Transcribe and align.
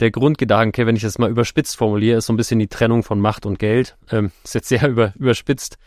Der 0.00 0.10
Grundgedanke, 0.10 0.86
wenn 0.86 0.96
ich 0.96 1.02
das 1.02 1.18
mal 1.18 1.30
überspitzt 1.30 1.76
formuliere, 1.76 2.18
ist 2.18 2.26
so 2.26 2.32
ein 2.32 2.36
bisschen 2.36 2.58
die 2.58 2.66
Trennung 2.66 3.04
von 3.04 3.20
Macht 3.20 3.46
und 3.46 3.58
Geld. 3.58 3.96
Ähm, 4.10 4.32
ist 4.42 4.54
jetzt 4.54 4.68
sehr 4.68 4.88
über, 4.88 5.12
überspitzt. 5.16 5.78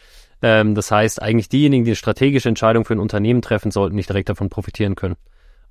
Ähm, 0.41 0.75
das 0.75 0.91
heißt, 0.91 1.21
eigentlich 1.21 1.49
diejenigen, 1.49 1.83
die 1.83 1.95
strategische 1.95 2.47
Entscheidung 2.47 2.85
für 2.85 2.93
ein 2.93 2.99
Unternehmen 2.99 3.41
treffen, 3.41 3.71
sollten 3.71 3.95
nicht 3.95 4.09
direkt 4.09 4.29
davon 4.29 4.49
profitieren 4.49 4.95
können. 4.95 5.15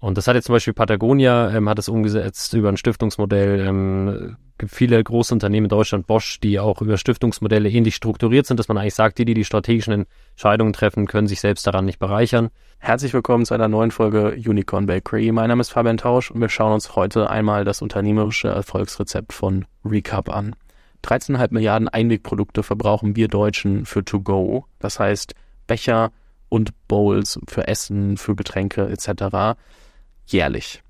Und 0.07 0.17
das 0.17 0.29
hat 0.29 0.37
jetzt 0.37 0.45
zum 0.45 0.53
Beispiel 0.53 0.73
Patagonia, 0.73 1.51
ähm, 1.51 1.69
hat 1.69 1.81
es 1.81 1.89
umgesetzt 1.89 2.55
über 2.55 2.69
ein 2.69 2.77
Stiftungsmodell. 2.77 3.67
Ähm, 3.67 4.37
gibt 4.57 4.73
viele 4.73 5.03
große 5.03 5.35
Unternehmen 5.35 5.65
in 5.65 5.69
Deutschland, 5.69 6.07
Bosch, 6.07 6.39
die 6.39 6.61
auch 6.61 6.81
über 6.81 6.97
Stiftungsmodelle 6.97 7.69
ähnlich 7.69 7.97
strukturiert 7.97 8.47
sind, 8.47 8.61
dass 8.61 8.69
man 8.69 8.79
eigentlich 8.79 8.95
sagt, 8.95 9.19
die, 9.19 9.25
die 9.25 9.35
die 9.35 9.45
strategischen 9.45 10.07
Entscheidungen 10.31 10.73
treffen, 10.73 11.09
können 11.09 11.27
sich 11.27 11.41
selbst 11.41 11.67
daran 11.67 11.87
nicht 11.87 11.99
bereichern. 11.99 12.51
Herzlich 12.79 13.15
willkommen 13.15 13.47
zu 13.47 13.55
einer 13.55 13.67
neuen 13.67 13.91
Folge 13.91 14.37
Unicorn 14.37 14.87
Bakery. 14.87 15.33
Mein 15.33 15.49
Name 15.49 15.61
ist 15.61 15.71
Fabian 15.71 15.97
Tausch 15.97 16.31
und 16.31 16.41
wir 16.41 16.51
schauen 16.51 16.75
uns 16.75 16.95
heute 16.95 17.29
einmal 17.29 17.65
das 17.65 17.83
unternehmerische 17.83 18.47
Erfolgsrezept 18.47 19.33
von 19.33 19.65
Recap 19.85 20.29
an. 20.29 20.55
13,5 21.03 21.49
Milliarden 21.51 21.89
Einwegprodukte 21.89 22.63
verbrauchen 22.63 23.17
wir 23.17 23.27
Deutschen 23.27 23.85
für 23.87 24.05
To 24.05 24.21
Go. 24.21 24.67
Das 24.79 25.01
heißt 25.01 25.35
Becher 25.67 26.13
und 26.49 26.71
Bowls 26.87 27.41
für 27.49 27.67
Essen, 27.67 28.17
für 28.17 28.37
Getränke 28.37 28.89
etc. 28.89 29.57
jährlich. 30.27 30.83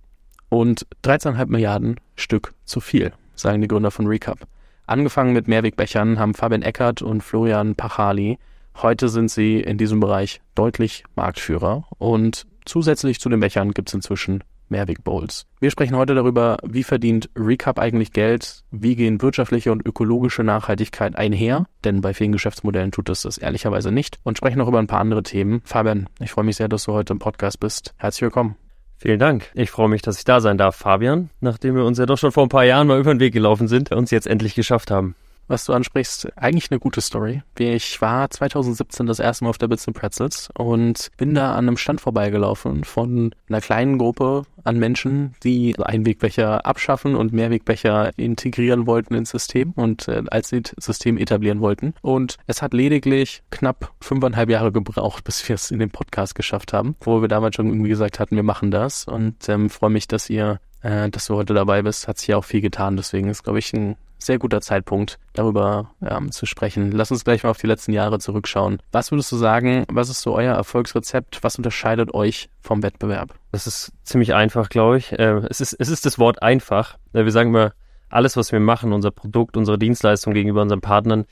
Und 0.49 0.87
13,5 1.05 1.47
Milliarden 1.47 2.01
Stück 2.15 2.55
zu 2.65 2.81
viel, 2.81 3.13
sagen 3.35 3.61
die 3.61 3.69
Gründer 3.69 3.91
von 3.91 4.07
Recap. 4.07 4.47
Angefangen 4.87 5.33
mit 5.33 5.49
Mehrwegbechern 5.49 6.19
haben 6.19 6.35
Fabian 6.35 6.63
Eckert 6.63 7.03
und 7.03 7.23
Florian 7.23 7.75
Pachali. 7.75 8.39
Heute 8.77 9.09
sind 9.09 9.31
sie 9.31 9.61
in 9.61 9.79
diesem 9.79 10.01
Bereich 10.01 10.41
deutlich 10.55 11.05
Marktführer 11.17 11.87
und 11.99 12.47
zusätzlich 12.65 13.21
zu 13.21 13.29
den 13.29 13.41
Bechern 13.41 13.73
gibt 13.73 13.89
es 13.89 13.95
inzwischen 13.95 14.45
Mehrweg 14.69 15.05
Bowls. 15.05 15.47
Wir 15.61 15.71
sprechen 15.71 15.97
heute 15.97 16.15
darüber, 16.15 16.59
wie 16.65 16.83
verdient 16.83 17.31
Recap 17.37 17.79
eigentlich 17.79 18.13
Geld, 18.13 18.65
wie 18.71 18.97
gehen 18.97 19.23
wirtschaftliche 19.23 19.73
und 19.73 19.87
ökologische 19.87 20.43
Nachhaltigkeit 20.43 21.17
einher, 21.17 21.67
denn 21.85 22.01
bei 22.01 22.15
vielen 22.15 22.33
Geschäftsmodellen 22.33 22.93
tut 22.93 23.09
es 23.09 23.23
das 23.23 23.39
ehrlicherweise 23.39 23.93
nicht 23.93 24.19
und 24.25 24.37
sprechen 24.39 24.59
noch 24.59 24.69
über 24.69 24.79
ein 24.79 24.89
paar 24.89 25.01
andere 25.01 25.23
Themen. 25.23 25.63
Fabian, 25.65 26.09
ich 26.21 26.31
freue 26.31 26.45
mich 26.45 26.57
sehr, 26.57 26.69
dass 26.69 26.85
du 26.85 26.93
heute 26.93 27.13
im 27.13 27.19
Podcast 27.19 27.61
bist. 27.61 27.95
Herzlich 27.99 28.23
willkommen. 28.23 28.57
Vielen 28.99 29.19
Dank. 29.19 29.51
Ich 29.55 29.71
freue 29.71 29.89
mich, 29.89 30.03
dass 30.03 30.19
ich 30.19 30.25
da 30.25 30.41
sein 30.41 30.59
darf, 30.59 30.77
Fabian, 30.77 31.31
nachdem 31.41 31.77
wir 31.77 31.85
uns 31.85 31.99
ja 31.99 32.07
doch 32.07 32.19
schon 32.19 32.33
vor 32.33 32.45
ein 32.45 32.49
paar 32.49 32.65
Jahren 32.65 32.87
mal 32.87 32.99
über 32.99 33.13
den 33.15 33.21
Weg 33.21 33.35
gelaufen 33.35 33.69
sind 33.69 33.91
und 33.93 33.99
uns 33.99 34.11
jetzt 34.11 34.27
endlich 34.27 34.55
geschafft 34.55 34.91
haben 34.91 35.15
was 35.49 35.65
du 35.65 35.73
ansprichst, 35.73 36.29
eigentlich 36.37 36.71
eine 36.71 36.81
gute 36.81 37.01
Story. 37.01 37.43
Ich 37.59 38.01
war 38.01 38.31
2017 38.31 39.07
das 39.07 39.19
erste 39.19 39.45
Mal 39.45 39.51
auf 39.51 39.59
der 39.59 39.69
Bits 39.69 39.87
Pretzels 39.87 40.49
und 40.57 41.11
bin 41.17 41.35
da 41.35 41.53
an 41.53 41.69
einem 41.69 41.77
Stand 41.77 42.01
vorbeigelaufen 42.01 42.85
von 42.85 43.35
einer 43.49 43.61
kleinen 43.61 43.99
Gruppe 43.99 44.43
an 44.65 44.79
Menschen, 44.79 45.35
die 45.45 45.77
Einwegbecher 45.79 46.67
abschaffen 46.67 47.15
und 47.15 47.33
Mehrwegbecher 47.33 48.11
integrieren 48.19 48.87
wollten 48.87 49.15
ins 49.15 49.31
System 49.31 49.73
und 49.77 50.09
äh, 50.09 50.25
als 50.31 50.51
System 50.51 51.19
etablieren 51.19 51.61
wollten. 51.61 51.95
Und 52.03 52.37
es 52.47 52.63
hat 52.63 52.75
lediglich 52.75 53.43
knapp 53.51 53.93
fünfeinhalb 54.01 54.51
Jahre 54.51 54.73
gebraucht, 54.73 55.25
bis 55.25 55.49
wir 55.49 55.55
es 55.55 55.71
in 55.71 55.79
den 55.79 55.91
Podcast 55.91 56.35
geschafft 56.35 56.73
haben, 56.73 56.97
wo 57.01 57.21
wir 57.21 57.29
damals 57.29 57.55
schon 57.55 57.69
irgendwie 57.69 57.91
gesagt 57.91 58.19
hatten, 58.19 58.37
wir 58.37 58.43
machen 58.43 58.71
das 58.71 59.05
und 59.05 59.49
ähm, 59.49 59.71
freue 59.71 59.91
mich, 59.91 60.09
dass 60.09 60.29
ihr 60.29 60.61
äh, 60.83 61.11
dass 61.11 61.27
du 61.27 61.35
heute 61.35 61.55
dabei 61.55 61.83
bist. 61.83 62.09
Hat 62.09 62.19
sich 62.19 62.29
ja 62.29 62.37
auch 62.37 62.45
viel 62.45 62.61
getan, 62.61 62.97
deswegen 62.97 63.29
ist, 63.29 63.43
glaube 63.43 63.59
ich, 63.59 63.73
ein 63.73 63.97
sehr 64.19 64.39
guter 64.39 64.61
Zeitpunkt, 64.61 65.19
darüber 65.33 65.91
ähm, 66.03 66.33
zu 66.33 66.47
sprechen. 66.47 66.93
Lass 66.93 67.11
uns 67.11 67.25
gleich 67.25 67.43
mal 67.43 67.51
auf 67.51 67.59
die 67.59 67.67
letzten 67.67 67.93
Jahre 67.93 68.19
zurückschauen. 68.19 68.81
Was 68.93 69.11
würdest 69.11 69.31
du 69.33 69.37
sagen, 69.37 69.85
was 69.91 70.09
ist 70.09 70.23
so 70.23 70.35
euer 70.35 70.55
Erfolgsrezept? 70.55 71.39
Was 71.43 71.57
unterscheidet 71.57 72.15
euch 72.15 72.49
vom 72.61 72.83
Wettbewerb? 72.83 73.35
Das 73.53 73.67
ist 73.67 73.93
ziemlich 74.05 74.35
einfach, 74.35 74.69
glaube 74.69 74.99
ich. 74.99 75.13
Äh, 75.13 75.43
es, 75.49 75.61
ist, 75.61 75.75
es 75.75 75.89
ist 75.89 76.07
das 76.07 76.19
Wort 76.19 76.43
einfach. 76.43 76.97
Äh, 77.13 77.25
wir 77.25 77.33
sagen 77.33 77.51
immer, 77.51 77.73
alles, 78.09 78.37
was 78.37 78.53
wir 78.53 78.61
machen, 78.61 78.93
unser 78.93 79.11
Produkt, 79.11 79.57
unsere 79.57 79.79
Dienstleistung 79.79 80.33
gegenüber 80.33 80.63
unseren 80.63 80.81
Partnern, 80.81 81.25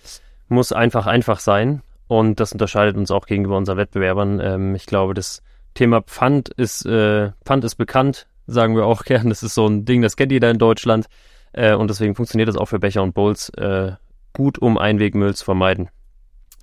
muss 0.48 0.72
einfach 0.72 1.06
einfach 1.06 1.40
sein. 1.40 1.82
Und 2.06 2.40
das 2.40 2.52
unterscheidet 2.52 2.96
uns 2.96 3.10
auch 3.10 3.26
gegenüber 3.26 3.56
unseren 3.56 3.78
Wettbewerbern. 3.78 4.40
Ähm, 4.40 4.74
ich 4.74 4.86
glaube, 4.86 5.14
das 5.14 5.42
Thema 5.74 6.02
Pfand 6.02 6.48
ist, 6.50 6.84
äh, 6.86 7.32
Pfand 7.44 7.64
ist 7.64 7.76
bekannt, 7.76 8.26
sagen 8.46 8.76
wir 8.76 8.86
auch 8.86 9.02
gern. 9.04 9.28
Das 9.28 9.42
ist 9.42 9.54
so 9.54 9.66
ein 9.66 9.84
Ding, 9.84 10.02
das 10.02 10.16
kennt 10.16 10.32
jeder 10.32 10.50
in 10.50 10.58
Deutschland. 10.58 11.06
Äh, 11.54 11.74
und 11.74 11.88
deswegen 11.88 12.14
funktioniert 12.14 12.48
das 12.48 12.56
auch 12.56 12.66
für 12.66 12.78
Becher 12.78 13.02
und 13.02 13.14
Bowls 13.14 13.48
äh, 13.50 13.92
gut, 14.32 14.58
um 14.58 14.76
Einwegmüll 14.76 15.34
zu 15.34 15.44
vermeiden. 15.44 15.88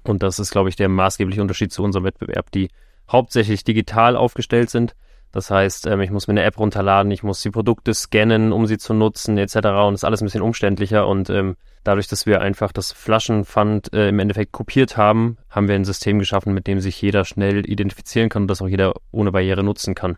Und 0.04 0.22
das 0.22 0.40
ist, 0.40 0.52
glaube 0.52 0.70
ich, 0.70 0.76
der 0.76 0.90
maßgebliche 0.90 1.42
Unterschied 1.42 1.72
zu 1.72 1.84
unserem 1.84 2.06
Wettbewerb, 2.06 2.52
die 2.52 2.70
hauptsächlich 3.10 3.64
digital 3.64 4.16
aufgestellt 4.16 4.70
sind. 4.70 4.96
Das 5.32 5.50
heißt, 5.50 5.88
ähm, 5.88 6.02
ich 6.02 6.12
muss 6.12 6.28
mir 6.28 6.34
eine 6.34 6.44
App 6.44 6.60
runterladen, 6.60 7.12
ich 7.12 7.24
muss 7.24 7.42
die 7.42 7.52
Produkte 7.52 7.94
scannen, 7.94 8.52
um 8.52 8.68
sie 8.68 8.78
zu 8.78 8.94
nutzen, 8.94 9.38
etc. 9.38 9.56
Und 9.88 9.94
ist 9.94 10.04
alles 10.04 10.22
ein 10.22 10.26
bisschen 10.26 10.42
umständlicher. 10.42 11.08
Und 11.08 11.30
ähm, 11.30 11.56
dadurch, 11.86 12.10
dass 12.10 12.26
wir 12.26 12.42
einfach 12.42 12.74
das 12.74 12.92
Flaschenpfand 12.92 13.94
äh, 13.94 14.10
im 14.10 14.20
Endeffekt 14.20 14.52
kopiert 14.52 14.98
haben, 14.98 15.38
haben 15.50 15.70
wir 15.70 15.76
ein 15.76 15.86
System 15.86 16.20
geschaffen, 16.20 16.54
mit 16.54 16.68
dem 16.68 16.82
sich 16.82 17.02
jeder 17.02 17.24
schnell 17.24 17.70
identifizieren 17.70 18.28
kann 18.28 18.44
und 18.44 18.48
das 18.50 18.62
auch 18.62 18.68
jeder 18.68 18.94
ohne 19.12 19.32
Barriere 19.32 19.64
nutzen 19.64 19.96
kann 19.96 20.18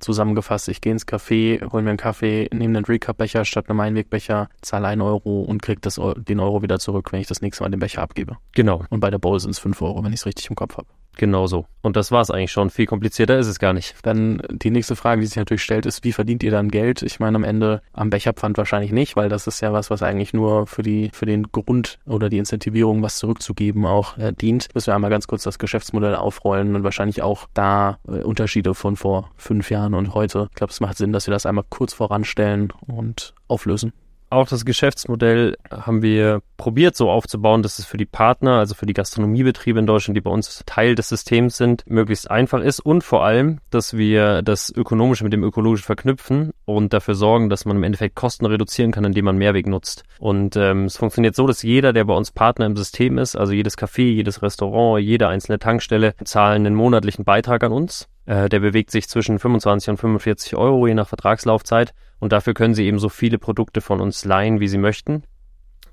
zusammengefasst, 0.00 0.68
ich 0.68 0.80
gehe 0.80 0.92
ins 0.92 1.06
Café, 1.06 1.70
hole 1.72 1.82
mir 1.82 1.90
einen 1.90 1.98
Kaffee, 1.98 2.48
nehme 2.52 2.78
einen 2.78 2.84
Recap-Becher 2.84 3.44
statt 3.44 3.68
einem 3.68 3.80
Einwegbecher, 3.80 4.48
zahle 4.60 4.88
einen 4.88 5.02
Euro 5.02 5.42
und 5.42 5.62
kriege 5.62 5.80
das, 5.80 6.00
den 6.16 6.40
Euro 6.40 6.62
wieder 6.62 6.78
zurück, 6.78 7.12
wenn 7.12 7.20
ich 7.20 7.26
das 7.26 7.42
nächste 7.42 7.64
Mal 7.64 7.70
den 7.70 7.80
Becher 7.80 8.02
abgebe. 8.02 8.36
Genau. 8.52 8.84
Und 8.90 9.00
bei 9.00 9.10
der 9.10 9.18
Bowl 9.18 9.38
sind 9.40 9.50
es 9.50 9.58
fünf 9.58 9.80
Euro, 9.82 10.02
wenn 10.04 10.12
ich 10.12 10.20
es 10.20 10.26
richtig 10.26 10.48
im 10.50 10.56
Kopf 10.56 10.76
habe. 10.76 10.88
Genau 11.16 11.46
so. 11.46 11.64
Und 11.80 11.96
das 11.96 12.12
war 12.12 12.20
es 12.20 12.30
eigentlich 12.30 12.52
schon. 12.52 12.68
Viel 12.68 12.86
komplizierter 12.86 13.38
ist 13.38 13.46
es 13.46 13.58
gar 13.58 13.72
nicht. 13.72 13.94
Dann 14.02 14.42
die 14.50 14.70
nächste 14.70 14.96
Frage, 14.96 15.22
die 15.22 15.26
sich 15.26 15.36
natürlich 15.36 15.62
stellt, 15.62 15.86
ist, 15.86 16.04
wie 16.04 16.12
verdient 16.12 16.42
ihr 16.42 16.50
dann 16.50 16.68
Geld? 16.68 17.02
Ich 17.02 17.20
meine, 17.20 17.36
am 17.36 17.44
Ende 17.44 17.80
am 17.92 18.10
Becherpfand 18.10 18.58
wahrscheinlich 18.58 18.92
nicht, 18.92 19.16
weil 19.16 19.30
das 19.30 19.46
ist 19.46 19.60
ja 19.62 19.72
was, 19.72 19.90
was 19.90 20.02
eigentlich 20.02 20.34
nur 20.34 20.66
für 20.66 20.82
die, 20.82 21.10
für 21.12 21.24
den 21.24 21.44
Grund 21.50 21.98
oder 22.06 22.28
die 22.28 22.38
Incentivierung, 22.38 23.02
was 23.02 23.16
zurückzugeben, 23.16 23.86
auch 23.86 24.18
äh, 24.18 24.32
dient. 24.32 24.68
Müssen 24.74 24.88
wir 24.88 24.94
einmal 24.94 25.10
ganz 25.10 25.26
kurz 25.26 25.42
das 25.42 25.58
Geschäftsmodell 25.58 26.16
aufrollen 26.16 26.76
und 26.76 26.84
wahrscheinlich 26.84 27.22
auch 27.22 27.48
da 27.54 27.98
äh, 28.06 28.22
Unterschiede 28.22 28.74
von 28.74 28.96
vor 28.96 29.30
fünf 29.36 29.70
Jahren 29.70 29.94
und 29.94 30.12
heute. 30.12 30.48
Ich 30.50 30.56
glaube, 30.56 30.72
es 30.72 30.80
macht 30.80 30.98
Sinn, 30.98 31.12
dass 31.12 31.26
wir 31.26 31.32
das 31.32 31.46
einmal 31.46 31.64
kurz 31.70 31.94
voranstellen 31.94 32.72
und 32.86 33.34
auflösen 33.48 33.92
auch 34.30 34.48
das 34.48 34.64
Geschäftsmodell 34.64 35.56
haben 35.70 36.02
wir 36.02 36.42
probiert 36.56 36.96
so 36.96 37.10
aufzubauen, 37.10 37.62
dass 37.62 37.78
es 37.78 37.84
für 37.84 37.96
die 37.96 38.06
Partner, 38.06 38.58
also 38.58 38.74
für 38.74 38.86
die 38.86 38.92
Gastronomiebetriebe 38.92 39.78
in 39.78 39.86
Deutschland, 39.86 40.16
die 40.16 40.20
bei 40.20 40.30
uns 40.30 40.62
Teil 40.66 40.94
des 40.94 41.08
Systems 41.08 41.56
sind, 41.56 41.84
möglichst 41.86 42.30
einfach 42.30 42.60
ist 42.60 42.80
und 42.80 43.04
vor 43.04 43.24
allem, 43.24 43.60
dass 43.70 43.96
wir 43.96 44.42
das 44.42 44.70
Ökonomische 44.70 45.24
mit 45.24 45.32
dem 45.32 45.44
Ökologischen 45.44 45.84
verknüpfen 45.84 46.52
und 46.64 46.92
dafür 46.92 47.14
sorgen, 47.14 47.50
dass 47.50 47.64
man 47.64 47.76
im 47.76 47.82
Endeffekt 47.82 48.16
Kosten 48.16 48.46
reduzieren 48.46 48.92
kann, 48.92 49.04
indem 49.04 49.26
man 49.26 49.36
Mehrweg 49.36 49.66
nutzt. 49.66 50.04
Und 50.18 50.56
ähm, 50.56 50.84
es 50.84 50.96
funktioniert 50.96 51.34
so, 51.34 51.46
dass 51.46 51.62
jeder, 51.62 51.92
der 51.92 52.04
bei 52.04 52.14
uns 52.14 52.32
Partner 52.32 52.66
im 52.66 52.76
System 52.76 53.18
ist, 53.18 53.36
also 53.36 53.52
jedes 53.52 53.78
Café, 53.78 54.02
jedes 54.02 54.42
Restaurant, 54.42 55.02
jede 55.02 55.28
einzelne 55.28 55.58
Tankstelle, 55.58 56.14
zahlen 56.24 56.66
einen 56.66 56.74
monatlichen 56.74 57.24
Beitrag 57.24 57.62
an 57.64 57.72
uns. 57.72 58.08
Äh, 58.26 58.48
der 58.48 58.60
bewegt 58.60 58.90
sich 58.90 59.08
zwischen 59.08 59.38
25 59.38 59.90
und 59.90 59.96
45 59.98 60.56
Euro 60.56 60.86
je 60.86 60.94
nach 60.94 61.08
Vertragslaufzeit 61.08 61.94
und 62.18 62.32
dafür 62.32 62.54
können 62.54 62.74
Sie 62.74 62.86
eben 62.86 62.98
so 62.98 63.08
viele 63.08 63.38
Produkte 63.38 63.80
von 63.80 64.00
uns 64.00 64.24
leihen, 64.24 64.60
wie 64.60 64.68
Sie 64.68 64.78
möchten 64.78 65.22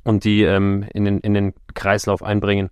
und 0.04 0.24
die 0.24 0.44
ähm, 0.44 0.86
in, 0.94 1.06
den, 1.06 1.20
in 1.20 1.34
den 1.34 1.54
Kreislauf 1.74 2.24
einbringen. 2.24 2.70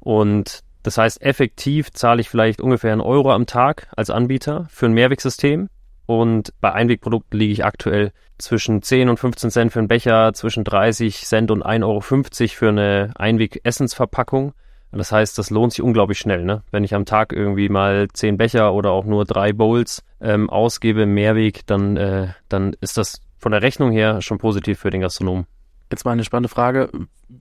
Und 0.00 0.62
das 0.82 0.98
heißt, 0.98 1.22
effektiv 1.22 1.90
zahle 1.92 2.20
ich 2.20 2.28
vielleicht 2.28 2.60
ungefähr 2.60 2.92
einen 2.92 3.00
Euro 3.00 3.32
am 3.32 3.46
Tag 3.46 3.88
als 3.96 4.10
Anbieter 4.10 4.66
für 4.70 4.86
ein 4.86 4.92
Mehrwegsystem. 4.92 5.68
Und 6.06 6.54
bei 6.60 6.72
Einwegprodukten 6.72 7.38
liege 7.38 7.52
ich 7.52 7.64
aktuell 7.64 8.12
zwischen 8.38 8.80
10 8.80 9.10
und 9.10 9.18
15 9.18 9.50
Cent 9.50 9.72
für 9.72 9.80
einen 9.80 9.88
Becher, 9.88 10.32
zwischen 10.32 10.64
30 10.64 11.26
Cent 11.26 11.50
und 11.50 11.62
1,50 11.66 11.84
Euro 11.84 12.00
für 12.00 12.68
eine 12.68 13.12
Einweg-Essensverpackung. 13.16 14.54
Das 14.90 15.12
heißt, 15.12 15.36
das 15.38 15.50
lohnt 15.50 15.72
sich 15.72 15.82
unglaublich 15.82 16.18
schnell, 16.18 16.44
ne? 16.44 16.62
Wenn 16.70 16.82
ich 16.82 16.94
am 16.94 17.04
Tag 17.04 17.32
irgendwie 17.32 17.68
mal 17.68 18.08
zehn 18.12 18.38
Becher 18.38 18.72
oder 18.72 18.90
auch 18.90 19.04
nur 19.04 19.24
drei 19.24 19.52
Bowls 19.52 20.02
ähm, 20.20 20.48
ausgebe 20.48 21.02
im 21.02 21.14
Mehrweg, 21.14 21.66
dann, 21.66 21.96
äh, 21.96 22.28
dann 22.48 22.74
ist 22.80 22.96
das 22.96 23.20
von 23.38 23.52
der 23.52 23.62
Rechnung 23.62 23.92
her 23.92 24.22
schon 24.22 24.38
positiv 24.38 24.78
für 24.78 24.90
den 24.90 25.02
Gastronomen. 25.02 25.46
Jetzt 25.90 26.04
mal 26.04 26.12
eine 26.12 26.24
spannende 26.24 26.48
Frage. 26.48 26.90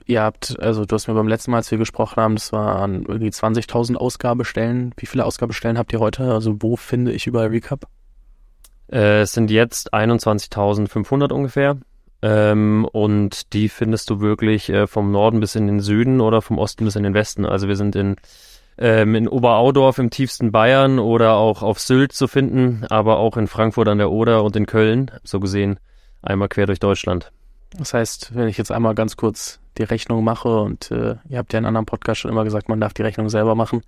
Ihr 0.05 0.21
habt, 0.21 0.59
also 0.59 0.85
du 0.85 0.93
hast 0.93 1.07
mir 1.07 1.13
beim 1.13 1.27
letzten 1.27 1.51
Mal, 1.51 1.57
als 1.57 1.71
wir 1.71 1.77
gesprochen 1.77 2.21
haben, 2.21 2.35
das 2.35 2.51
waren 2.53 3.03
irgendwie 3.03 3.29
20.000 3.29 3.95
Ausgabestellen. 3.95 4.93
Wie 4.97 5.05
viele 5.05 5.25
Ausgabestellen 5.25 5.77
habt 5.77 5.91
ihr 5.93 5.99
heute? 5.99 6.31
Also 6.31 6.55
wo 6.59 6.75
finde 6.75 7.11
ich 7.11 7.27
überall 7.27 7.47
Recap? 7.47 7.87
Äh, 8.91 9.21
es 9.21 9.33
sind 9.33 9.51
jetzt 9.51 9.93
21.500 9.93 11.31
ungefähr. 11.31 11.77
Ähm, 12.21 12.87
und 12.91 13.53
die 13.53 13.69
findest 13.69 14.09
du 14.09 14.19
wirklich 14.19 14.69
äh, 14.69 14.87
vom 14.87 15.11
Norden 15.11 15.39
bis 15.39 15.55
in 15.55 15.67
den 15.67 15.79
Süden 15.79 16.19
oder 16.19 16.41
vom 16.41 16.57
Osten 16.57 16.85
bis 16.85 16.95
in 16.95 17.03
den 17.03 17.13
Westen. 17.13 17.45
Also 17.45 17.67
wir 17.67 17.75
sind 17.75 17.95
in, 17.95 18.15
ähm, 18.77 19.15
in 19.15 19.27
Oberaudorf 19.27 19.99
im 19.99 20.09
tiefsten 20.09 20.51
Bayern 20.51 20.99
oder 20.99 21.35
auch 21.35 21.61
auf 21.61 21.79
Sylt 21.79 22.13
zu 22.13 22.27
finden, 22.27 22.85
aber 22.89 23.17
auch 23.17 23.37
in 23.37 23.47
Frankfurt 23.47 23.87
an 23.87 23.99
der 23.99 24.11
Oder 24.11 24.43
und 24.43 24.55
in 24.55 24.65
Köln, 24.65 25.11
so 25.23 25.39
gesehen 25.39 25.79
einmal 26.21 26.49
quer 26.49 26.65
durch 26.65 26.79
Deutschland. 26.79 27.31
Das 27.77 27.93
heißt, 27.93 28.33
wenn 28.35 28.47
ich 28.47 28.57
jetzt 28.57 28.71
einmal 28.71 28.95
ganz 28.95 29.17
kurz 29.17 29.59
die 29.77 29.83
Rechnung 29.83 30.23
mache 30.23 30.61
und 30.61 30.89
äh, 30.91 31.15
ihr 31.29 31.37
habt 31.37 31.53
ja 31.53 31.59
in 31.59 31.65
einem 31.65 31.75
anderen 31.75 31.85
Podcast 31.85 32.21
schon 32.21 32.31
immer 32.31 32.43
gesagt, 32.43 32.69
man 32.69 32.79
darf 32.79 32.93
die 32.93 33.03
Rechnung 33.03 33.29
selber 33.29 33.55
machen. 33.55 33.81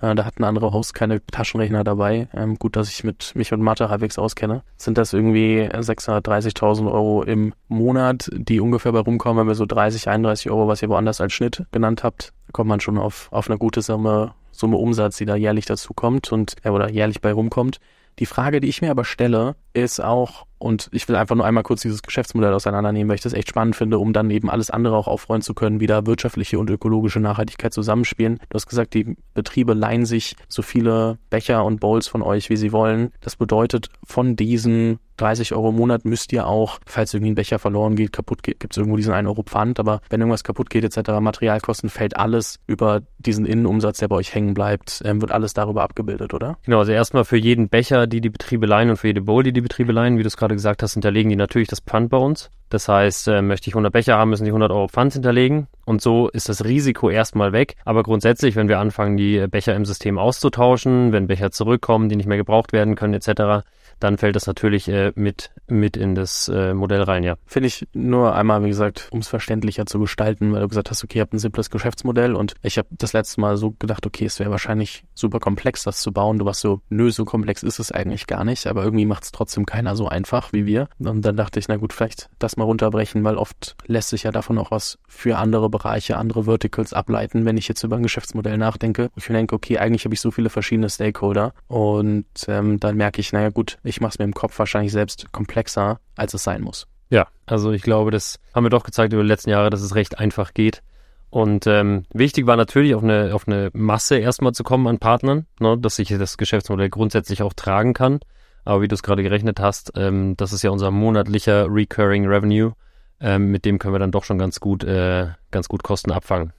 Äh, 0.00 0.14
da 0.14 0.24
hatten 0.24 0.44
andere 0.44 0.72
Hosts 0.72 0.94
keine 0.94 1.24
Taschenrechner 1.26 1.84
dabei. 1.84 2.28
Ähm, 2.34 2.58
gut, 2.58 2.76
dass 2.76 2.88
ich 2.90 3.04
mit 3.04 3.32
mich 3.34 3.52
und 3.52 3.60
Mathe 3.60 3.88
halbwegs 3.88 4.18
auskenne. 4.18 4.62
Sind 4.76 4.98
das 4.98 5.12
irgendwie 5.12 5.68
630.000 5.70 6.90
Euro 6.90 7.22
im 7.22 7.54
Monat, 7.68 8.30
die 8.32 8.60
ungefähr 8.60 8.92
bei 8.92 9.00
rumkommen, 9.00 9.40
wenn 9.40 9.48
wir 9.48 9.54
so 9.54 9.66
30, 9.66 10.08
31 10.08 10.50
Euro, 10.50 10.68
was 10.68 10.82
ihr 10.82 10.88
woanders 10.88 11.20
als 11.20 11.32
Schnitt 11.32 11.64
genannt 11.72 12.04
habt, 12.04 12.32
kommt 12.52 12.68
man 12.68 12.80
schon 12.80 12.98
auf, 12.98 13.28
auf 13.32 13.48
eine 13.48 13.58
gute 13.58 13.82
Summe, 13.82 14.32
Summe 14.52 14.76
Umsatz, 14.76 15.16
die 15.18 15.24
da 15.24 15.36
jährlich 15.36 15.66
dazu 15.66 15.94
kommt 15.94 16.32
und 16.32 16.56
äh, 16.64 16.70
oder 16.70 16.90
jährlich 16.90 17.20
bei 17.20 17.32
rumkommt. 17.32 17.78
Die 18.18 18.26
Frage, 18.26 18.60
die 18.60 18.68
ich 18.68 18.82
mir 18.82 18.90
aber 18.90 19.04
stelle, 19.04 19.54
ist 19.74 20.02
auch, 20.02 20.46
und 20.58 20.88
ich 20.92 21.08
will 21.08 21.14
einfach 21.14 21.36
nur 21.36 21.46
einmal 21.46 21.62
kurz 21.62 21.82
dieses 21.82 22.02
Geschäftsmodell 22.02 22.52
auseinandernehmen, 22.52 23.08
weil 23.08 23.14
ich 23.14 23.22
das 23.22 23.32
echt 23.32 23.48
spannend 23.48 23.76
finde, 23.76 23.98
um 23.98 24.12
dann 24.12 24.30
eben 24.30 24.50
alles 24.50 24.70
andere 24.70 24.96
auch 24.96 25.06
aufräumen 25.06 25.42
zu 25.42 25.54
können, 25.54 25.80
wie 25.80 25.86
da 25.86 26.04
wirtschaftliche 26.04 26.58
und 26.58 26.68
ökologische 26.68 27.20
Nachhaltigkeit 27.20 27.72
zusammenspielen. 27.72 28.40
Du 28.48 28.54
hast 28.54 28.66
gesagt, 28.66 28.94
die 28.94 29.16
Betriebe 29.34 29.74
leihen 29.74 30.04
sich 30.04 30.34
so 30.48 30.62
viele 30.62 31.18
Becher 31.30 31.64
und 31.64 31.78
Bowls 31.78 32.08
von 32.08 32.22
euch, 32.22 32.50
wie 32.50 32.56
sie 32.56 32.72
wollen. 32.72 33.12
Das 33.20 33.36
bedeutet, 33.36 33.88
von 34.04 34.34
diesen 34.34 34.98
30 35.20 35.54
Euro 35.54 35.70
im 35.70 35.76
Monat 35.76 36.04
müsst 36.04 36.32
ihr 36.32 36.46
auch, 36.46 36.78
falls 36.86 37.14
irgendwie 37.14 37.32
ein 37.32 37.34
Becher 37.34 37.58
verloren 37.58 37.96
geht, 37.96 38.12
kaputt 38.12 38.42
geht, 38.42 38.60
gibt 38.60 38.72
es 38.72 38.78
irgendwo 38.78 38.96
diesen 38.96 39.12
1 39.12 39.28
Euro 39.28 39.42
Pfand, 39.42 39.78
aber 39.78 40.00
wenn 40.10 40.20
irgendwas 40.20 40.44
kaputt 40.44 40.70
geht 40.70 40.84
etc., 40.84 41.10
Materialkosten, 41.20 41.90
fällt 41.90 42.16
alles 42.16 42.58
über 42.66 43.02
diesen 43.18 43.46
Innenumsatz, 43.46 43.98
der 43.98 44.08
bei 44.08 44.16
euch 44.16 44.34
hängen 44.34 44.54
bleibt, 44.54 45.02
ähm, 45.04 45.20
wird 45.20 45.32
alles 45.32 45.54
darüber 45.54 45.82
abgebildet, 45.82 46.34
oder? 46.34 46.56
Genau, 46.64 46.78
also 46.78 46.92
erstmal 46.92 47.24
für 47.24 47.36
jeden 47.36 47.68
Becher, 47.68 48.06
die 48.06 48.20
die 48.20 48.30
Betriebe 48.30 48.66
leihen 48.66 48.90
und 48.90 48.96
für 48.96 49.08
jede 49.08 49.22
Bowl, 49.22 49.42
die 49.42 49.52
die 49.52 49.60
Betriebe 49.60 49.92
leihen, 49.92 50.18
wie 50.18 50.22
du 50.22 50.28
es 50.28 50.36
gerade 50.36 50.54
gesagt 50.54 50.82
hast, 50.82 50.94
hinterlegen 50.94 51.30
die 51.30 51.36
natürlich 51.36 51.68
das 51.68 51.80
Pfand 51.80 52.10
bei 52.10 52.18
uns. 52.18 52.50
Das 52.68 52.86
heißt, 52.88 53.28
äh, 53.28 53.42
möchte 53.42 53.68
ich 53.68 53.74
100 53.74 53.92
Becher 53.92 54.18
haben, 54.18 54.30
müssen 54.30 54.44
die 54.44 54.50
100 54.50 54.70
Euro 54.70 54.88
Pfand 54.88 55.14
hinterlegen. 55.14 55.68
Und 55.86 56.02
so 56.02 56.28
ist 56.28 56.48
das 56.48 56.64
Risiko 56.64 57.08
erstmal 57.08 57.52
weg. 57.52 57.76
Aber 57.84 58.02
grundsätzlich, 58.02 58.56
wenn 58.56 58.68
wir 58.68 58.78
anfangen, 58.78 59.16
die 59.16 59.46
Becher 59.48 59.74
im 59.74 59.86
System 59.86 60.18
auszutauschen, 60.18 61.12
wenn 61.12 61.28
Becher 61.28 61.50
zurückkommen, 61.50 62.08
die 62.10 62.16
nicht 62.16 62.26
mehr 62.26 62.36
gebraucht 62.36 62.72
werden 62.72 62.94
können 62.94 63.14
etc., 63.14 63.64
dann 64.00 64.18
fällt 64.18 64.36
das 64.36 64.46
natürlich 64.46 64.88
äh, 64.88 65.12
mit, 65.14 65.50
mit 65.66 65.96
in 65.96 66.14
das 66.14 66.48
äh, 66.48 66.74
Modell 66.74 67.02
rein, 67.02 67.22
ja. 67.24 67.36
Finde 67.46 67.66
ich 67.68 67.86
nur 67.92 68.34
einmal, 68.34 68.62
wie 68.64 68.68
gesagt, 68.68 69.08
um 69.10 69.20
es 69.20 69.28
verständlicher 69.28 69.86
zu 69.86 69.98
gestalten, 69.98 70.52
weil 70.52 70.62
du 70.62 70.68
gesagt 70.68 70.90
hast, 70.90 71.04
okay, 71.04 71.18
ihr 71.18 71.22
habt 71.22 71.32
ein 71.32 71.38
simples 71.38 71.70
Geschäftsmodell 71.70 72.34
und 72.34 72.54
ich 72.62 72.78
habe 72.78 72.88
das 72.90 73.12
letzte 73.12 73.40
Mal 73.40 73.56
so 73.56 73.72
gedacht, 73.72 74.06
okay, 74.06 74.24
es 74.24 74.38
wäre 74.38 74.50
wahrscheinlich 74.50 75.04
super 75.14 75.40
komplex, 75.40 75.82
das 75.84 76.00
zu 76.00 76.12
bauen. 76.12 76.38
Du 76.38 76.44
warst 76.44 76.60
so, 76.60 76.80
nö, 76.88 77.10
so 77.10 77.24
komplex 77.24 77.62
ist 77.62 77.78
es 77.78 77.92
eigentlich 77.92 78.26
gar 78.26 78.44
nicht, 78.44 78.66
aber 78.66 78.84
irgendwie 78.84 79.06
macht 79.06 79.24
es 79.24 79.32
trotzdem 79.32 79.66
keiner 79.66 79.96
so 79.96 80.08
einfach 80.08 80.52
wie 80.52 80.66
wir. 80.66 80.88
Und 80.98 81.22
dann 81.22 81.36
dachte 81.36 81.58
ich, 81.58 81.68
na 81.68 81.76
gut, 81.76 81.92
vielleicht 81.92 82.28
das 82.38 82.56
mal 82.56 82.64
runterbrechen, 82.64 83.24
weil 83.24 83.36
oft 83.36 83.76
lässt 83.86 84.10
sich 84.10 84.22
ja 84.22 84.30
davon 84.30 84.58
auch 84.58 84.70
was 84.70 84.98
für 85.06 85.38
andere 85.38 85.68
Bereiche, 85.68 86.16
andere 86.16 86.44
Verticals 86.44 86.92
ableiten, 86.92 87.44
wenn 87.44 87.56
ich 87.56 87.68
jetzt 87.68 87.82
über 87.82 87.96
ein 87.96 88.02
Geschäftsmodell 88.02 88.58
nachdenke. 88.58 89.10
Ich 89.16 89.26
denke, 89.26 89.54
okay, 89.54 89.78
eigentlich 89.78 90.04
habe 90.04 90.14
ich 90.14 90.20
so 90.20 90.30
viele 90.30 90.50
verschiedene 90.50 90.88
Stakeholder 90.88 91.52
und 91.66 92.26
ähm, 92.48 92.80
dann 92.80 92.96
merke 92.96 93.20
ich, 93.20 93.32
naja 93.32 93.50
gut, 93.50 93.78
ich 93.88 94.00
mache 94.00 94.10
es 94.10 94.18
mir 94.18 94.24
im 94.24 94.34
Kopf 94.34 94.58
wahrscheinlich 94.58 94.92
selbst 94.92 95.32
komplexer, 95.32 96.00
als 96.16 96.34
es 96.34 96.44
sein 96.44 96.62
muss. 96.62 96.86
Ja, 97.10 97.28
also 97.46 97.72
ich 97.72 97.82
glaube, 97.82 98.10
das 98.10 98.38
haben 98.54 98.64
wir 98.64 98.70
doch 98.70 98.84
gezeigt 98.84 99.12
über 99.12 99.22
die 99.22 99.28
letzten 99.28 99.50
Jahre, 99.50 99.70
dass 99.70 99.80
es 99.80 99.94
recht 99.94 100.18
einfach 100.18 100.52
geht. 100.54 100.82
Und 101.30 101.66
ähm, 101.66 102.04
wichtig 102.12 102.46
war 102.46 102.56
natürlich, 102.56 102.94
auf 102.94 103.02
eine, 103.02 103.34
auf 103.34 103.46
eine 103.46 103.70
Masse 103.72 104.16
erstmal 104.16 104.52
zu 104.52 104.64
kommen 104.64 104.86
an 104.86 104.98
Partnern, 104.98 105.46
ne, 105.60 105.76
dass 105.78 105.96
sich 105.96 106.08
das 106.08 106.38
Geschäftsmodell 106.38 106.88
grundsätzlich 106.88 107.42
auch 107.42 107.52
tragen 107.52 107.92
kann. 107.92 108.20
Aber 108.64 108.82
wie 108.82 108.88
du 108.88 108.94
es 108.94 109.02
gerade 109.02 109.22
gerechnet 109.22 109.60
hast, 109.60 109.92
ähm, 109.96 110.36
das 110.36 110.52
ist 110.52 110.62
ja 110.62 110.70
unser 110.70 110.90
monatlicher 110.90 111.66
Recurring 111.68 112.26
Revenue. 112.26 112.72
Ähm, 113.20 113.50
mit 113.50 113.64
dem 113.64 113.78
können 113.78 113.94
wir 113.94 113.98
dann 113.98 114.12
doch 114.12 114.24
schon 114.24 114.38
ganz 114.38 114.60
gut, 114.60 114.84
äh, 114.84 115.28
ganz 115.50 115.68
gut 115.68 115.82
Kosten 115.82 116.12
abfangen. 116.12 116.52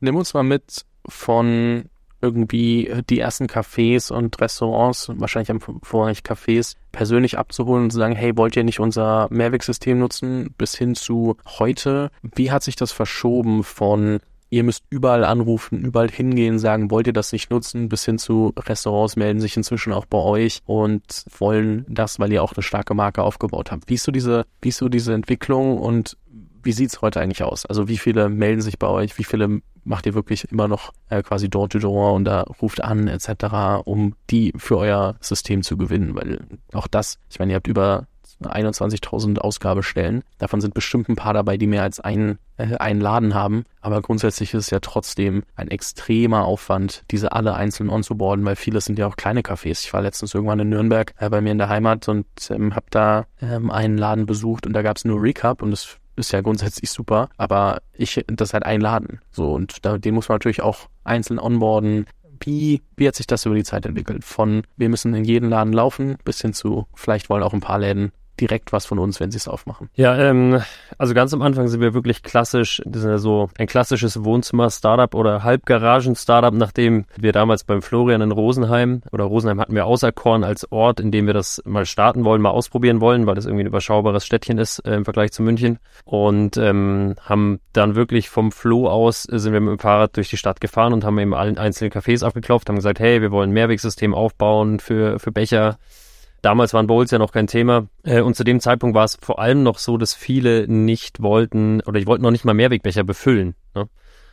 Nimm 0.00 0.16
uns 0.16 0.34
mal 0.34 0.42
mit 0.42 0.84
von 1.06 1.86
irgendwie 2.20 2.92
die 3.08 3.20
ersten 3.20 3.46
Cafés 3.46 4.12
und 4.12 4.40
Restaurants, 4.40 5.10
wahrscheinlich 5.14 5.50
am 5.50 5.60
vorrangig 5.82 6.20
Cafés, 6.20 6.76
persönlich 6.92 7.38
abzuholen 7.38 7.84
und 7.84 7.90
zu 7.90 7.98
sagen, 7.98 8.16
hey, 8.16 8.36
wollt 8.36 8.56
ihr 8.56 8.64
nicht 8.64 8.80
unser 8.80 9.28
Mehrwegsystem 9.30 9.98
nutzen, 9.98 10.54
bis 10.58 10.76
hin 10.76 10.94
zu 10.94 11.36
heute? 11.46 12.10
Wie 12.22 12.50
hat 12.50 12.62
sich 12.62 12.76
das 12.76 12.92
verschoben 12.92 13.64
von 13.64 14.20
ihr 14.50 14.64
müsst 14.64 14.84
überall 14.90 15.24
anrufen, 15.24 15.82
überall 15.82 16.10
hingehen, 16.10 16.58
sagen, 16.58 16.90
wollt 16.90 17.06
ihr 17.06 17.12
das 17.12 17.32
nicht 17.32 17.50
nutzen, 17.50 17.88
bis 17.88 18.04
hin 18.04 18.18
zu 18.18 18.52
Restaurants 18.58 19.16
melden 19.16 19.40
sich 19.40 19.56
inzwischen 19.56 19.92
auch 19.92 20.06
bei 20.06 20.18
euch 20.18 20.60
und 20.66 21.24
wollen 21.38 21.86
das, 21.88 22.18
weil 22.18 22.32
ihr 22.32 22.42
auch 22.42 22.52
eine 22.54 22.62
starke 22.62 22.94
Marke 22.94 23.22
aufgebaut 23.22 23.70
habt. 23.70 23.88
Wie 23.88 23.94
ist 23.94 24.02
so 24.02 24.12
diese, 24.12 24.44
wie 24.60 24.68
ist 24.68 24.78
so 24.78 24.88
diese 24.88 25.14
Entwicklung 25.14 25.78
und 25.78 26.16
wie 26.62 26.72
sieht's 26.72 27.02
heute 27.02 27.20
eigentlich 27.20 27.42
aus? 27.42 27.66
Also 27.66 27.88
wie 27.88 27.98
viele 27.98 28.28
melden 28.28 28.60
sich 28.60 28.78
bei 28.78 28.88
euch? 28.88 29.18
Wie 29.18 29.24
viele 29.24 29.60
macht 29.84 30.06
ihr 30.06 30.14
wirklich 30.14 30.50
immer 30.50 30.68
noch 30.68 30.92
äh, 31.08 31.22
quasi 31.22 31.48
Door-to-Door 31.48 32.12
und 32.12 32.24
da 32.24 32.42
ruft 32.60 32.82
an 32.82 33.08
etc., 33.08 33.82
um 33.84 34.14
die 34.30 34.52
für 34.56 34.78
euer 34.78 35.16
System 35.20 35.62
zu 35.62 35.76
gewinnen? 35.76 36.14
Weil 36.14 36.46
auch 36.72 36.86
das, 36.86 37.18
ich 37.30 37.38
meine, 37.38 37.52
ihr 37.52 37.56
habt 37.56 37.68
über 37.68 38.06
21.000 38.48 39.38
Ausgabestellen. 39.38 40.22
Davon 40.38 40.60
sind 40.60 40.74
bestimmt 40.74 41.08
ein 41.08 41.16
paar 41.16 41.34
dabei, 41.34 41.56
die 41.56 41.66
mehr 41.66 41.82
als 41.82 42.00
einen, 42.00 42.38
äh, 42.56 42.76
einen 42.76 43.00
Laden 43.00 43.34
haben. 43.34 43.64
Aber 43.80 44.00
grundsätzlich 44.00 44.54
ist 44.54 44.64
es 44.64 44.70
ja 44.70 44.80
trotzdem 44.80 45.42
ein 45.56 45.68
extremer 45.68 46.44
Aufwand, 46.44 47.04
diese 47.10 47.32
alle 47.32 47.54
einzeln 47.54 47.90
onzuboarden, 47.90 48.44
weil 48.44 48.56
viele 48.56 48.80
sind 48.80 48.98
ja 48.98 49.06
auch 49.06 49.16
kleine 49.16 49.42
Cafés. 49.42 49.84
Ich 49.84 49.92
war 49.92 50.02
letztens 50.02 50.34
irgendwann 50.34 50.60
in 50.60 50.70
Nürnberg 50.70 51.14
äh, 51.18 51.28
bei 51.28 51.40
mir 51.40 51.52
in 51.52 51.58
der 51.58 51.68
Heimat 51.68 52.08
und 52.08 52.26
ähm, 52.50 52.74
habe 52.74 52.86
da 52.90 53.26
ähm, 53.42 53.70
einen 53.70 53.98
Laden 53.98 54.26
besucht 54.26 54.66
und 54.66 54.72
da 54.72 54.82
gab 54.82 54.96
es 54.96 55.04
nur 55.04 55.22
Recap 55.22 55.62
und 55.62 55.70
das 55.70 55.98
ist 56.16 56.32
ja 56.32 56.40
grundsätzlich 56.40 56.90
super, 56.90 57.28
aber 57.36 57.82
ich, 57.92 58.24
das 58.26 58.50
ist 58.50 58.54
halt 58.54 58.66
ein 58.66 58.80
Laden. 58.80 59.20
So, 59.30 59.52
und 59.52 59.84
da, 59.84 59.98
den 59.98 60.14
muss 60.14 60.28
man 60.28 60.36
natürlich 60.36 60.62
auch 60.62 60.88
einzeln 61.04 61.38
onboarden. 61.38 62.06
Wie, 62.40 62.82
wie 62.96 63.06
hat 63.06 63.16
sich 63.16 63.26
das 63.26 63.44
über 63.44 63.54
die 63.54 63.64
Zeit 63.64 63.84
entwickelt? 63.84 64.24
Von 64.24 64.62
wir 64.76 64.88
müssen 64.88 65.14
in 65.14 65.24
jeden 65.24 65.50
Laden 65.50 65.72
laufen 65.72 66.16
bis 66.24 66.40
hin 66.40 66.54
zu 66.54 66.86
vielleicht 66.94 67.28
wollen 67.28 67.42
auch 67.42 67.52
ein 67.52 67.60
paar 67.60 67.78
Läden 67.78 68.12
direkt 68.40 68.72
was 68.72 68.86
von 68.86 68.98
uns, 68.98 69.20
wenn 69.20 69.30
sie 69.30 69.36
es 69.36 69.48
aufmachen. 69.48 69.90
Ja, 69.94 70.16
ähm, 70.16 70.60
also 70.98 71.14
ganz 71.14 71.34
am 71.34 71.42
Anfang 71.42 71.68
sind 71.68 71.80
wir 71.80 71.94
wirklich 71.94 72.22
klassisch, 72.22 72.82
das 72.86 73.02
ist 73.02 73.08
ja 73.08 73.18
so 73.18 73.50
ein 73.58 73.66
klassisches 73.66 74.24
Wohnzimmer-Startup 74.24 75.14
oder 75.14 75.44
Halbgaragen-Startup, 75.44 76.54
nachdem 76.54 77.04
wir 77.16 77.32
damals 77.32 77.64
beim 77.64 77.82
Florian 77.82 78.22
in 78.22 78.32
Rosenheim 78.32 79.02
oder 79.12 79.24
Rosenheim 79.24 79.60
hatten 79.60 79.74
wir 79.74 79.86
Außerkorn 79.86 80.44
als 80.44 80.70
Ort, 80.72 81.00
in 81.00 81.10
dem 81.10 81.26
wir 81.26 81.34
das 81.34 81.62
mal 81.64 81.86
starten 81.86 82.24
wollen, 82.24 82.42
mal 82.42 82.50
ausprobieren 82.50 83.00
wollen, 83.00 83.26
weil 83.26 83.34
das 83.34 83.46
irgendwie 83.46 83.64
ein 83.64 83.68
überschaubares 83.68 84.24
Städtchen 84.24 84.58
ist 84.58 84.78
äh, 84.80 84.94
im 84.94 85.04
Vergleich 85.04 85.32
zu 85.32 85.42
München 85.42 85.78
und 86.04 86.56
ähm, 86.56 87.14
haben 87.22 87.60
dann 87.72 87.94
wirklich 87.94 88.28
vom 88.28 88.52
Floh 88.52 88.88
aus 88.88 89.28
äh, 89.30 89.38
sind 89.38 89.52
wir 89.52 89.60
mit 89.60 89.70
dem 89.70 89.78
Fahrrad 89.78 90.16
durch 90.16 90.30
die 90.30 90.36
Stadt 90.36 90.60
gefahren 90.60 90.92
und 90.92 91.04
haben 91.04 91.18
eben 91.18 91.34
allen 91.34 91.58
einzelnen 91.58 91.92
Cafés 91.92 92.24
abgeklopft, 92.24 92.68
haben 92.68 92.76
gesagt, 92.76 93.00
hey, 93.00 93.20
wir 93.20 93.30
wollen 93.30 93.50
ein 93.50 93.54
Mehrwegsystem 93.54 94.14
aufbauen 94.14 94.80
für, 94.80 95.18
für 95.18 95.32
Becher, 95.32 95.78
Damals 96.42 96.74
waren 96.74 96.86
Bowls 96.86 97.10
ja 97.10 97.18
noch 97.18 97.32
kein 97.32 97.46
Thema. 97.46 97.86
Äh, 98.02 98.20
und 98.20 98.34
zu 98.34 98.44
dem 98.44 98.60
Zeitpunkt 98.60 98.94
war 98.94 99.04
es 99.04 99.18
vor 99.20 99.38
allem 99.38 99.62
noch 99.62 99.78
so, 99.78 99.96
dass 99.96 100.14
viele 100.14 100.66
nicht 100.68 101.22
wollten 101.22 101.80
oder 101.82 102.00
die 102.00 102.06
wollten 102.06 102.22
noch 102.22 102.30
nicht 102.30 102.44
mal 102.44 102.54
Mehrwegbecher 102.54 103.04
befüllen. 103.04 103.54
Ne? 103.74 103.88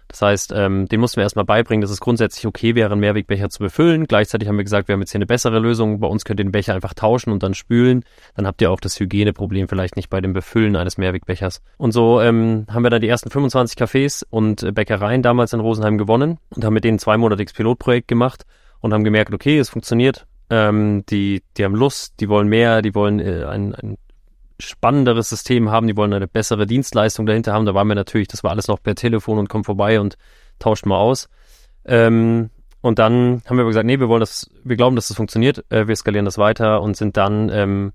Das 0.07 0.21
heißt, 0.21 0.53
ähm, 0.55 0.87
den 0.87 1.01
mussten 1.01 1.17
wir 1.17 1.23
erstmal 1.23 1.43
beibringen, 1.43 1.81
dass 1.81 1.91
es 1.91 1.99
grundsätzlich 1.99 2.47
okay 2.47 2.75
wäre, 2.75 2.91
einen 2.91 3.01
Mehrwegbecher 3.01 3.49
zu 3.49 3.59
befüllen. 3.59 4.07
Gleichzeitig 4.07 4.47
haben 4.47 4.55
wir 4.55 4.63
gesagt, 4.63 4.87
wir 4.87 4.93
haben 4.93 5.01
jetzt 5.01 5.11
hier 5.11 5.17
eine 5.17 5.25
bessere 5.25 5.59
Lösung. 5.59 5.99
Bei 5.99 6.07
uns 6.07 6.23
könnt 6.23 6.39
ihr 6.39 6.45
den 6.45 6.51
Becher 6.51 6.73
einfach 6.73 6.93
tauschen 6.93 7.31
und 7.31 7.43
dann 7.43 7.53
spülen. 7.53 8.05
Dann 8.35 8.47
habt 8.47 8.61
ihr 8.61 8.71
auch 8.71 8.79
das 8.79 8.97
Hygieneproblem 8.99 9.67
vielleicht 9.67 9.97
nicht 9.97 10.09
bei 10.09 10.21
dem 10.21 10.31
Befüllen 10.31 10.77
eines 10.77 10.97
Mehrwegbechers. 10.97 11.61
Und 11.77 11.91
so 11.91 12.21
ähm, 12.21 12.65
haben 12.69 12.83
wir 12.83 12.89
dann 12.89 13.01
die 13.01 13.09
ersten 13.09 13.29
25 13.29 13.77
Cafés 13.77 14.23
und 14.29 14.63
äh, 14.63 14.71
Bäckereien 14.71 15.23
damals 15.23 15.51
in 15.51 15.59
Rosenheim 15.59 15.97
gewonnen 15.97 16.37
und 16.55 16.63
haben 16.63 16.73
mit 16.73 16.85
denen 16.85 16.99
zweimonatiges 16.99 17.53
Pilotprojekt 17.53 18.07
gemacht 18.07 18.45
und 18.79 18.93
haben 18.93 19.03
gemerkt, 19.03 19.33
okay, 19.33 19.59
es 19.59 19.69
funktioniert. 19.69 20.25
Ähm, 20.49 21.05
die, 21.09 21.43
die 21.57 21.65
haben 21.65 21.75
Lust, 21.75 22.15
die 22.19 22.29
wollen 22.29 22.47
mehr, 22.47 22.81
die 22.81 22.95
wollen 22.95 23.19
äh, 23.19 23.43
ein, 23.45 23.75
ein 23.75 23.97
spannenderes 24.59 25.29
System 25.29 25.69
haben, 25.69 25.87
die 25.87 25.97
wollen 25.97 26.13
eine 26.13 26.27
bessere 26.27 26.65
Dienstleistung 26.65 27.25
dahinter 27.25 27.53
haben. 27.53 27.65
Da 27.65 27.73
waren 27.73 27.87
wir 27.87 27.95
natürlich, 27.95 28.27
das 28.27 28.43
war 28.43 28.51
alles 28.51 28.67
noch 28.67 28.81
per 28.81 28.95
Telefon 28.95 29.37
und 29.37 29.49
kommt 29.49 29.65
vorbei 29.65 29.99
und 29.99 30.17
tauscht 30.59 30.85
mal 30.85 30.97
aus. 30.97 31.29
Ähm, 31.85 32.49
und 32.81 32.99
dann 32.99 33.41
haben 33.45 33.57
wir 33.57 33.65
gesagt, 33.65 33.85
nee, 33.85 33.99
wir 33.99 34.07
wollen 34.07 34.21
das, 34.21 34.49
wir 34.63 34.77
glauben, 34.77 34.95
dass 34.95 35.09
das 35.09 35.17
funktioniert, 35.17 35.65
äh, 35.69 35.87
wir 35.87 35.95
skalieren 35.95 36.25
das 36.25 36.37
weiter 36.37 36.81
und 36.81 36.95
sind 36.95 37.17
dann 37.17 37.49
ähm, 37.49 37.93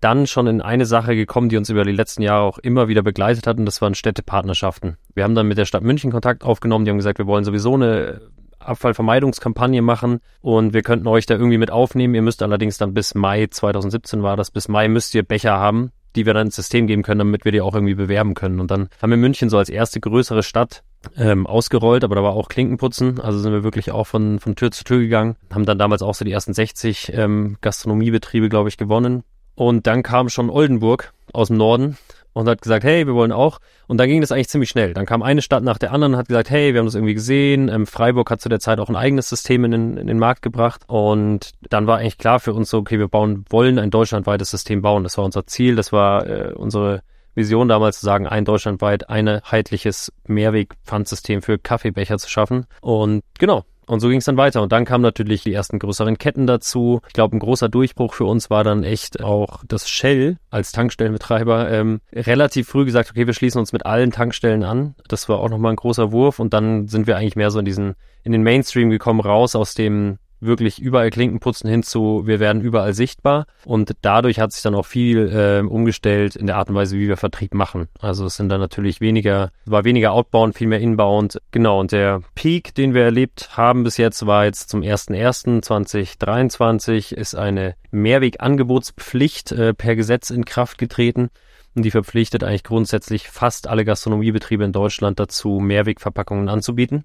dann 0.00 0.26
schon 0.26 0.46
in 0.46 0.62
eine 0.62 0.86
Sache 0.86 1.14
gekommen, 1.14 1.50
die 1.50 1.56
uns 1.56 1.68
über 1.68 1.84
die 1.84 1.92
letzten 1.92 2.22
Jahre 2.22 2.44
auch 2.44 2.58
immer 2.58 2.88
wieder 2.88 3.02
begleitet 3.02 3.46
hat, 3.46 3.58
und 3.58 3.66
das 3.66 3.82
waren 3.82 3.94
Städtepartnerschaften. 3.94 4.96
Wir 5.14 5.24
haben 5.24 5.34
dann 5.34 5.46
mit 5.46 5.58
der 5.58 5.66
Stadt 5.66 5.82
München 5.82 6.10
Kontakt 6.10 6.42
aufgenommen, 6.42 6.84
die 6.84 6.90
haben 6.90 6.98
gesagt, 6.98 7.18
wir 7.18 7.26
wollen 7.26 7.44
sowieso 7.44 7.74
eine 7.74 8.22
Abfallvermeidungskampagne 8.60 9.82
machen 9.82 10.20
und 10.40 10.72
wir 10.74 10.82
könnten 10.82 11.08
euch 11.08 11.26
da 11.26 11.34
irgendwie 11.34 11.58
mit 11.58 11.70
aufnehmen. 11.70 12.14
Ihr 12.14 12.22
müsst 12.22 12.42
allerdings 12.42 12.78
dann 12.78 12.94
bis 12.94 13.14
Mai 13.14 13.46
2017 13.50 14.22
war 14.22 14.36
das, 14.36 14.50
bis 14.50 14.68
Mai 14.68 14.88
müsst 14.88 15.14
ihr 15.14 15.22
Becher 15.22 15.58
haben, 15.58 15.92
die 16.16 16.26
wir 16.26 16.34
dann 16.34 16.48
ins 16.48 16.56
System 16.56 16.86
geben 16.86 17.02
können, 17.02 17.20
damit 17.20 17.44
wir 17.44 17.52
die 17.52 17.60
auch 17.60 17.74
irgendwie 17.74 17.94
bewerben 17.94 18.34
können. 18.34 18.60
Und 18.60 18.70
dann 18.70 18.88
haben 19.00 19.10
wir 19.10 19.16
München 19.16 19.50
so 19.50 19.58
als 19.58 19.68
erste 19.68 20.00
größere 20.00 20.42
Stadt 20.42 20.82
ähm, 21.16 21.46
ausgerollt, 21.46 22.04
aber 22.04 22.14
da 22.14 22.22
war 22.22 22.32
auch 22.32 22.48
Klinkenputzen, 22.48 23.20
also 23.20 23.38
sind 23.38 23.52
wir 23.52 23.64
wirklich 23.64 23.90
auch 23.90 24.06
von, 24.06 24.38
von 24.38 24.54
Tür 24.54 24.70
zu 24.70 24.84
Tür 24.84 24.98
gegangen, 24.98 25.36
haben 25.52 25.64
dann 25.64 25.78
damals 25.78 26.02
auch 26.02 26.14
so 26.14 26.24
die 26.24 26.32
ersten 26.32 26.52
60 26.52 27.12
ähm, 27.14 27.56
Gastronomiebetriebe, 27.60 28.48
glaube 28.48 28.68
ich, 28.68 28.76
gewonnen. 28.76 29.22
Und 29.54 29.86
dann 29.86 30.02
kam 30.02 30.28
schon 30.28 30.50
Oldenburg 30.50 31.12
aus 31.32 31.48
dem 31.48 31.56
Norden 31.56 31.96
und 32.32 32.48
hat 32.48 32.62
gesagt, 32.62 32.84
hey, 32.84 33.06
wir 33.06 33.14
wollen 33.14 33.32
auch. 33.32 33.58
Und 33.86 33.98
dann 33.98 34.08
ging 34.08 34.20
das 34.20 34.32
eigentlich 34.32 34.48
ziemlich 34.48 34.70
schnell. 34.70 34.94
Dann 34.94 35.06
kam 35.06 35.22
eine 35.22 35.42
Stadt 35.42 35.62
nach 35.62 35.78
der 35.78 35.92
anderen 35.92 36.14
und 36.14 36.18
hat 36.18 36.28
gesagt, 36.28 36.50
hey, 36.50 36.72
wir 36.72 36.78
haben 36.78 36.86
das 36.86 36.94
irgendwie 36.94 37.14
gesehen. 37.14 37.68
Ähm, 37.68 37.86
Freiburg 37.86 38.30
hat 38.30 38.40
zu 38.40 38.48
der 38.48 38.60
Zeit 38.60 38.78
auch 38.78 38.88
ein 38.88 38.96
eigenes 38.96 39.28
System 39.28 39.64
in 39.64 39.70
den, 39.70 39.96
in 39.96 40.06
den 40.06 40.18
Markt 40.18 40.42
gebracht. 40.42 40.82
Und 40.86 41.52
dann 41.68 41.86
war 41.86 41.98
eigentlich 41.98 42.18
klar 42.18 42.40
für 42.40 42.54
uns 42.54 42.70
so, 42.70 42.78
okay, 42.78 42.98
wir 42.98 43.08
bauen, 43.08 43.44
wollen 43.50 43.78
ein 43.78 43.90
deutschlandweites 43.90 44.50
System 44.50 44.82
bauen. 44.82 45.02
Das 45.02 45.18
war 45.18 45.24
unser 45.24 45.46
Ziel, 45.46 45.76
das 45.76 45.92
war 45.92 46.26
äh, 46.26 46.52
unsere 46.54 47.02
Vision 47.34 47.68
damals 47.68 48.00
zu 48.00 48.06
sagen, 48.06 48.26
ein 48.26 48.44
deutschlandweit 48.44 49.08
einheitliches 49.08 50.12
Mehrwegpfandsystem 50.26 51.42
für 51.42 51.58
Kaffeebecher 51.58 52.18
zu 52.18 52.28
schaffen. 52.28 52.66
Und 52.80 53.22
genau, 53.38 53.64
und 53.90 53.98
so 53.98 54.08
ging 54.08 54.18
es 54.18 54.24
dann 54.24 54.36
weiter. 54.36 54.62
Und 54.62 54.70
dann 54.70 54.84
kamen 54.84 55.02
natürlich 55.02 55.42
die 55.42 55.52
ersten 55.52 55.80
größeren 55.80 56.16
Ketten 56.16 56.46
dazu. 56.46 57.00
Ich 57.08 57.12
glaube, 57.12 57.36
ein 57.36 57.40
großer 57.40 57.68
Durchbruch 57.68 58.14
für 58.14 58.24
uns 58.24 58.48
war 58.48 58.62
dann 58.62 58.84
echt 58.84 59.20
auch 59.20 59.64
das 59.66 59.88
Shell 59.88 60.36
als 60.48 60.70
Tankstellenbetreiber 60.70 61.68
ähm, 61.72 62.00
relativ 62.12 62.68
früh 62.68 62.84
gesagt, 62.84 63.10
okay, 63.10 63.26
wir 63.26 63.34
schließen 63.34 63.58
uns 63.58 63.72
mit 63.72 63.86
allen 63.86 64.12
Tankstellen 64.12 64.62
an. 64.62 64.94
Das 65.08 65.28
war 65.28 65.40
auch 65.40 65.48
nochmal 65.48 65.72
ein 65.72 65.76
großer 65.76 66.12
Wurf. 66.12 66.38
Und 66.38 66.54
dann 66.54 66.86
sind 66.86 67.08
wir 67.08 67.16
eigentlich 67.16 67.34
mehr 67.34 67.50
so 67.50 67.58
in 67.58 67.64
diesen, 67.64 67.96
in 68.22 68.30
den 68.30 68.44
Mainstream 68.44 68.90
gekommen, 68.90 69.18
raus 69.18 69.56
aus 69.56 69.74
dem 69.74 70.18
wirklich 70.40 70.80
überall 70.80 71.10
Klinken 71.10 71.40
putzen 71.40 71.68
hin 71.68 71.82
zu, 71.82 72.22
wir 72.26 72.40
werden 72.40 72.62
überall 72.62 72.94
sichtbar. 72.94 73.46
Und 73.64 73.92
dadurch 74.02 74.40
hat 74.40 74.52
sich 74.52 74.62
dann 74.62 74.74
auch 74.74 74.86
viel 74.86 75.28
äh, 75.28 75.60
umgestellt 75.66 76.36
in 76.36 76.46
der 76.46 76.56
Art 76.56 76.70
und 76.70 76.74
Weise, 76.74 76.96
wie 76.96 77.08
wir 77.08 77.16
Vertrieb 77.16 77.54
machen. 77.54 77.88
Also 78.00 78.26
es 78.26 78.36
sind 78.36 78.48
dann 78.48 78.60
natürlich 78.60 79.00
weniger, 79.00 79.50
war 79.66 79.84
weniger 79.84 80.12
outbound, 80.12 80.56
viel 80.56 80.68
mehr 80.68 80.80
inbound. 80.80 81.40
Genau, 81.50 81.80
und 81.80 81.90
der 81.92 82.22
Peak, 82.34 82.74
den 82.74 82.94
wir 82.94 83.04
erlebt 83.04 83.56
haben 83.56 83.84
bis 83.84 83.96
jetzt, 83.96 84.26
war 84.26 84.44
jetzt 84.44 84.68
zum 84.70 84.80
01.01.2023, 84.80 87.14
ist 87.14 87.34
eine 87.34 87.74
Mehrwegangebotspflicht 87.90 89.52
äh, 89.52 89.74
per 89.74 89.96
Gesetz 89.96 90.30
in 90.30 90.44
Kraft 90.44 90.78
getreten. 90.78 91.30
Und 91.74 91.84
die 91.84 91.90
verpflichtet 91.92 92.42
eigentlich 92.42 92.64
grundsätzlich 92.64 93.28
fast 93.28 93.68
alle 93.68 93.84
Gastronomiebetriebe 93.84 94.64
in 94.64 94.72
Deutschland 94.72 95.20
dazu, 95.20 95.60
Mehrwegverpackungen 95.60 96.48
anzubieten. 96.48 97.04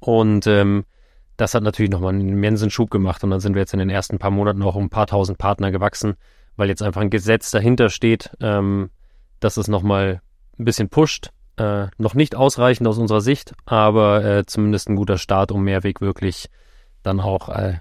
Und 0.00 0.46
ähm, 0.46 0.84
das 1.36 1.54
hat 1.54 1.62
natürlich 1.62 1.90
nochmal 1.90 2.14
einen 2.14 2.28
immensen 2.28 2.70
Schub 2.70 2.90
gemacht 2.90 3.22
und 3.24 3.30
dann 3.30 3.40
sind 3.40 3.54
wir 3.54 3.60
jetzt 3.60 3.72
in 3.72 3.78
den 3.78 3.90
ersten 3.90 4.18
paar 4.18 4.30
Monaten 4.30 4.62
auch 4.62 4.74
um 4.74 4.84
ein 4.84 4.90
paar 4.90 5.06
tausend 5.06 5.38
Partner 5.38 5.70
gewachsen, 5.70 6.14
weil 6.56 6.68
jetzt 6.68 6.82
einfach 6.82 7.00
ein 7.00 7.10
Gesetz 7.10 7.50
dahinter 7.50 7.90
steht, 7.90 8.30
ähm, 8.40 8.90
dass 9.40 9.56
es 9.56 9.68
nochmal 9.68 10.20
ein 10.58 10.64
bisschen 10.64 10.88
pusht. 10.88 11.30
Äh, 11.58 11.86
noch 11.96 12.14
nicht 12.14 12.34
ausreichend 12.34 12.86
aus 12.86 12.98
unserer 12.98 13.20
Sicht, 13.20 13.54
aber 13.64 14.24
äh, 14.24 14.46
zumindest 14.46 14.88
ein 14.88 14.96
guter 14.96 15.18
Start, 15.18 15.52
um 15.52 15.64
Mehrweg 15.64 16.00
wirklich 16.00 16.48
dann 17.02 17.20
auch 17.20 17.48
äh, 17.48 17.78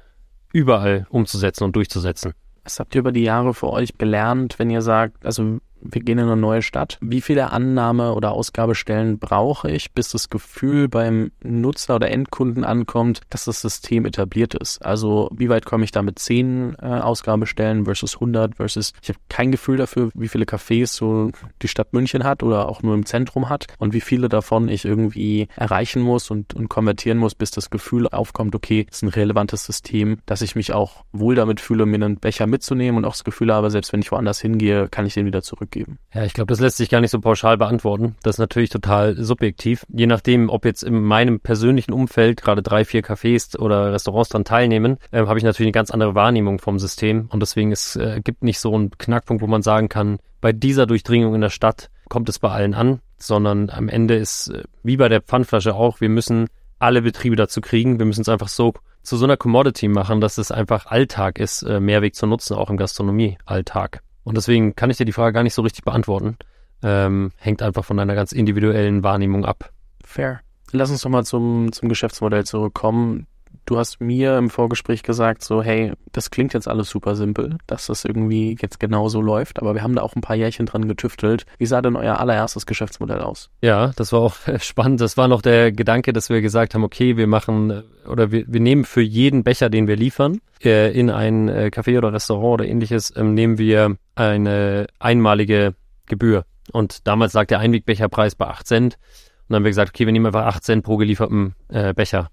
überall 0.54 1.08
umzusetzen 1.10 1.66
und 1.66 1.76
durchzusetzen. 1.76 2.34
Was 2.64 2.80
habt 2.80 2.96
ihr 2.96 3.00
über 3.00 3.12
die 3.12 3.24
Jahre 3.24 3.54
für 3.54 3.70
euch 3.70 3.98
gelernt, 3.98 4.60
wenn 4.60 4.70
ihr 4.70 4.82
sagt, 4.82 5.26
also 5.26 5.60
wir 5.92 6.02
gehen 6.02 6.18
in 6.18 6.26
eine 6.26 6.36
neue 6.36 6.62
Stadt. 6.62 6.98
Wie 7.02 7.22
viele 7.22 7.52
Annahme- 7.52 8.14
oder 8.14 8.32
Ausgabestellen 8.32 9.20
brauche 9.20 9.70
ich, 9.70 9.92
bis 9.92 10.10
das 10.10 10.30
Gefühl 10.30 10.88
beim 10.88 11.32
Nutzer 11.44 11.96
oder 11.96 12.10
Endkunden 12.10 12.64
ankommt, 12.64 13.22
dass 13.30 13.46
das 13.46 13.62
System 13.62 14.06
etabliert 14.06 14.54
ist? 14.56 14.84
Also 14.86 15.30
wie 15.36 15.50
weit 15.50 15.66
komme 15.66 15.84
ich 15.84 15.92
da 15.92 16.02
mit 16.02 16.20
10 16.20 16.76
äh, 16.82 16.86
Ausgabestellen 16.86 17.86
versus 17.86 18.16
100 18.16 18.56
versus 18.56 18.94
ich 19.02 19.10
habe 19.10 19.20
kein 19.30 19.52
Gefühl 19.52 19.78
dafür, 19.78 20.10
wie 20.14 20.28
viele 20.28 20.46
Cafés 20.46 20.88
so 20.88 21.32
die 21.62 21.68
Stadt 21.68 21.94
München 21.94 22.24
hat 22.24 22.44
oder 22.44 22.68
auch 22.68 22.82
nur 22.84 22.94
im 22.94 23.06
Zentrum 23.06 23.50
hat 23.50 23.68
und 23.78 23.94
wie 23.94 24.02
viele 24.02 24.30
davon 24.30 24.70
ich 24.70 24.86
irgendwie 24.86 25.48
erreichen 25.56 26.02
muss 26.02 26.32
und, 26.32 26.54
und 26.54 26.70
konvertieren 26.70 27.18
muss, 27.18 27.36
bis 27.36 27.52
das 27.52 27.70
Gefühl 27.70 28.08
aufkommt, 28.08 28.56
okay, 28.56 28.88
ist 28.90 29.04
ein 29.04 29.10
relevantes 29.10 29.66
System, 29.66 30.18
dass 30.26 30.42
ich 30.42 30.56
mich 30.56 30.74
auch 30.74 31.04
wohl 31.12 31.36
damit 31.36 31.60
fühle, 31.60 31.86
mir 31.86 31.96
einen 31.96 32.18
Becher 32.18 32.48
mitzunehmen 32.48 32.98
und 32.98 33.06
auch 33.06 33.14
das 33.14 33.24
Gefühl 33.24 33.54
habe, 33.54 33.70
selbst 33.72 33.94
wenn 33.94 34.02
ich 34.02 34.12
woanders 34.12 34.40
hingehe, 34.40 34.88
kann 34.90 35.06
ich 35.06 35.14
den 35.14 35.26
wieder 35.26 35.42
zurück 35.42 35.75
zurückgeben? 35.76 36.00
Ja, 36.14 36.24
ich 36.24 36.34
glaube, 36.34 36.48
das 36.48 36.60
lässt 36.60 36.78
sich 36.78 36.90
gar 36.90 37.02
nicht 37.02 37.12
so 37.12 37.20
pauschal 37.20 37.58
beantworten. 37.58 38.16
Das 38.24 38.36
ist 38.36 38.40
natürlich 38.40 38.70
total 38.70 39.16
subjektiv. 39.22 39.86
Je 39.90 40.08
nachdem, 40.08 40.50
ob 40.50 40.66
jetzt 40.66 40.84
in 40.84 41.02
meinem 41.02 41.40
persönlichen 41.40 41.94
Umfeld 41.94 42.42
gerade 42.42 42.64
drei, 42.64 42.86
vier 42.86 43.04
Cafés 43.04 43.58
oder 43.58 43.92
Restaurants 43.94 44.30
dran 44.30 44.46
teilnehmen, 44.46 44.98
äh, 45.12 45.26
habe 45.26 45.38
ich 45.38 45.44
natürlich 45.44 45.68
eine 45.68 45.74
ganz 45.74 45.92
andere 45.92 46.16
Wahrnehmung 46.16 46.60
vom 46.60 46.80
System. 46.80 47.28
Und 47.32 47.42
deswegen 47.42 47.72
es 47.72 47.96
äh, 47.96 48.22
gibt 48.24 48.44
nicht 48.44 48.60
so 48.60 48.74
einen 48.74 48.92
Knackpunkt, 48.98 49.44
wo 49.44 49.48
man 49.48 49.62
sagen 49.62 49.90
kann, 49.90 50.20
bei 50.42 50.54
dieser 50.54 50.86
Durchdringung 50.86 51.36
in 51.36 51.42
der 51.42 51.50
Stadt 51.50 51.90
kommt 52.10 52.30
es 52.30 52.40
bei 52.40 52.50
allen 52.50 52.74
an, 52.74 53.00
sondern 53.18 53.70
am 53.70 53.90
Ende 53.90 54.16
ist, 54.16 54.48
äh, 54.48 54.64
wie 54.84 54.98
bei 54.98 55.10
der 55.10 55.22
Pfandflasche 55.22 55.76
auch, 55.76 56.02
wir 56.02 56.10
müssen 56.10 56.48
alle 56.80 57.02
Betriebe 57.02 57.36
dazu 57.36 57.62
kriegen. 57.62 58.00
Wir 58.00 58.06
müssen 58.06 58.22
es 58.22 58.30
einfach 58.30 58.50
so 58.50 58.74
zu 59.02 59.18
so 59.18 59.26
einer 59.26 59.38
Commodity 59.38 59.88
machen, 59.88 60.20
dass 60.20 60.38
es 60.38 60.52
einfach 60.52 60.88
Alltag 60.88 61.40
ist, 61.40 61.62
äh, 61.62 61.80
Mehrweg 61.80 62.16
zu 62.16 62.26
nutzen, 62.26 62.56
auch 62.56 62.70
im 62.70 62.78
Gastronomie-Alltag. 62.78 64.02
Und 64.26 64.36
deswegen 64.36 64.76
kann 64.76 64.90
ich 64.90 64.98
dir 64.98 65.06
die 65.06 65.14
Frage 65.14 65.34
gar 65.34 65.44
nicht 65.44 65.54
so 65.54 65.62
richtig 65.62 65.86
beantworten. 65.86 66.38
Ähm, 66.84 67.32
hängt 67.38 67.62
einfach 67.62 67.86
von 67.86 67.96
deiner 67.96 68.16
ganz 68.16 68.34
individuellen 68.34 69.04
Wahrnehmung 69.04 69.46
ab. 69.46 69.72
Fair. 70.04 70.42
Lass 70.72 70.90
uns 70.90 71.02
doch 71.02 71.10
mal 71.10 71.24
zum, 71.24 71.72
zum 71.72 71.88
Geschäftsmodell 71.88 72.44
zurückkommen 72.44 73.28
du 73.66 73.78
hast 73.78 74.00
mir 74.00 74.38
im 74.38 74.50
Vorgespräch 74.50 75.04
gesagt, 75.04 75.44
so, 75.44 75.62
hey, 75.62 75.94
das 76.12 76.32
klingt 76.32 76.54
jetzt 76.54 76.68
alles 76.68 76.90
super 76.90 77.16
simpel, 77.16 77.58
dass 77.68 77.88
das 77.88 78.06
irgendwie 78.06 78.58
jetzt 78.62 78.80
genauso 78.80 79.22
läuft, 79.22 79.60
aber 79.60 79.74
wir 79.74 79.84
haben 79.84 79.96
da 79.96 80.02
auch 80.02 80.16
ein 80.16 80.22
paar 80.22 80.36
Jährchen 80.36 80.66
dran 80.66 80.88
getüftelt. 80.88 81.46
Wie 81.58 81.66
sah 81.66 81.82
denn 81.82 81.96
euer 81.96 82.20
allererstes 82.20 82.66
Geschäftsmodell 82.66 83.22
aus? 83.22 83.50
Ja, 83.62 83.92
das 83.96 84.12
war 84.12 84.22
auch 84.22 84.36
spannend. 84.60 85.02
Das 85.02 85.18
war 85.18 85.28
noch 85.28 85.42
der 85.42 85.72
Gedanke, 85.72 86.14
dass 86.14 86.30
wir 86.30 86.42
gesagt 86.42 86.74
haben, 86.74 86.84
okay, 86.84 87.18
wir 87.18 87.28
machen 87.28 87.84
oder 88.08 88.32
wir, 88.32 88.46
wir 88.48 88.60
nehmen 88.60 88.86
für 88.86 89.02
jeden 89.02 89.44
Becher, 89.44 89.70
den 89.70 89.88
wir 89.88 89.96
liefern, 89.96 90.40
äh, 90.64 90.92
in 90.98 91.10
ein 91.10 91.50
äh, 91.50 91.72
Café 91.74 91.98
oder 91.98 92.14
Restaurant 92.14 92.62
oder 92.62 92.66
ähnliches, 92.66 93.14
ähm, 93.16 93.34
nehmen 93.34 93.58
wir 93.58 93.98
eine 94.16 94.88
einmalige 95.00 95.76
Gebühr. 96.08 96.46
Und 96.72 97.08
damals 97.08 97.34
lag 97.34 97.46
der 97.46 97.60
Einwegbecherpreis 97.60 98.36
bei 98.36 98.48
8 98.48 98.68
Cent. 98.68 98.94
Und 98.96 99.00
dann 99.50 99.58
haben 99.58 99.64
wir 99.66 99.72
gesagt, 99.72 99.92
okay, 99.92 100.06
wir 100.06 100.14
nehmen 100.14 100.26
einfach 100.28 100.46
8 100.46 100.64
Cent 100.64 100.84
pro 100.84 100.98
gelieferten 100.98 101.56
äh, 101.70 101.94
Becher. 101.94 102.30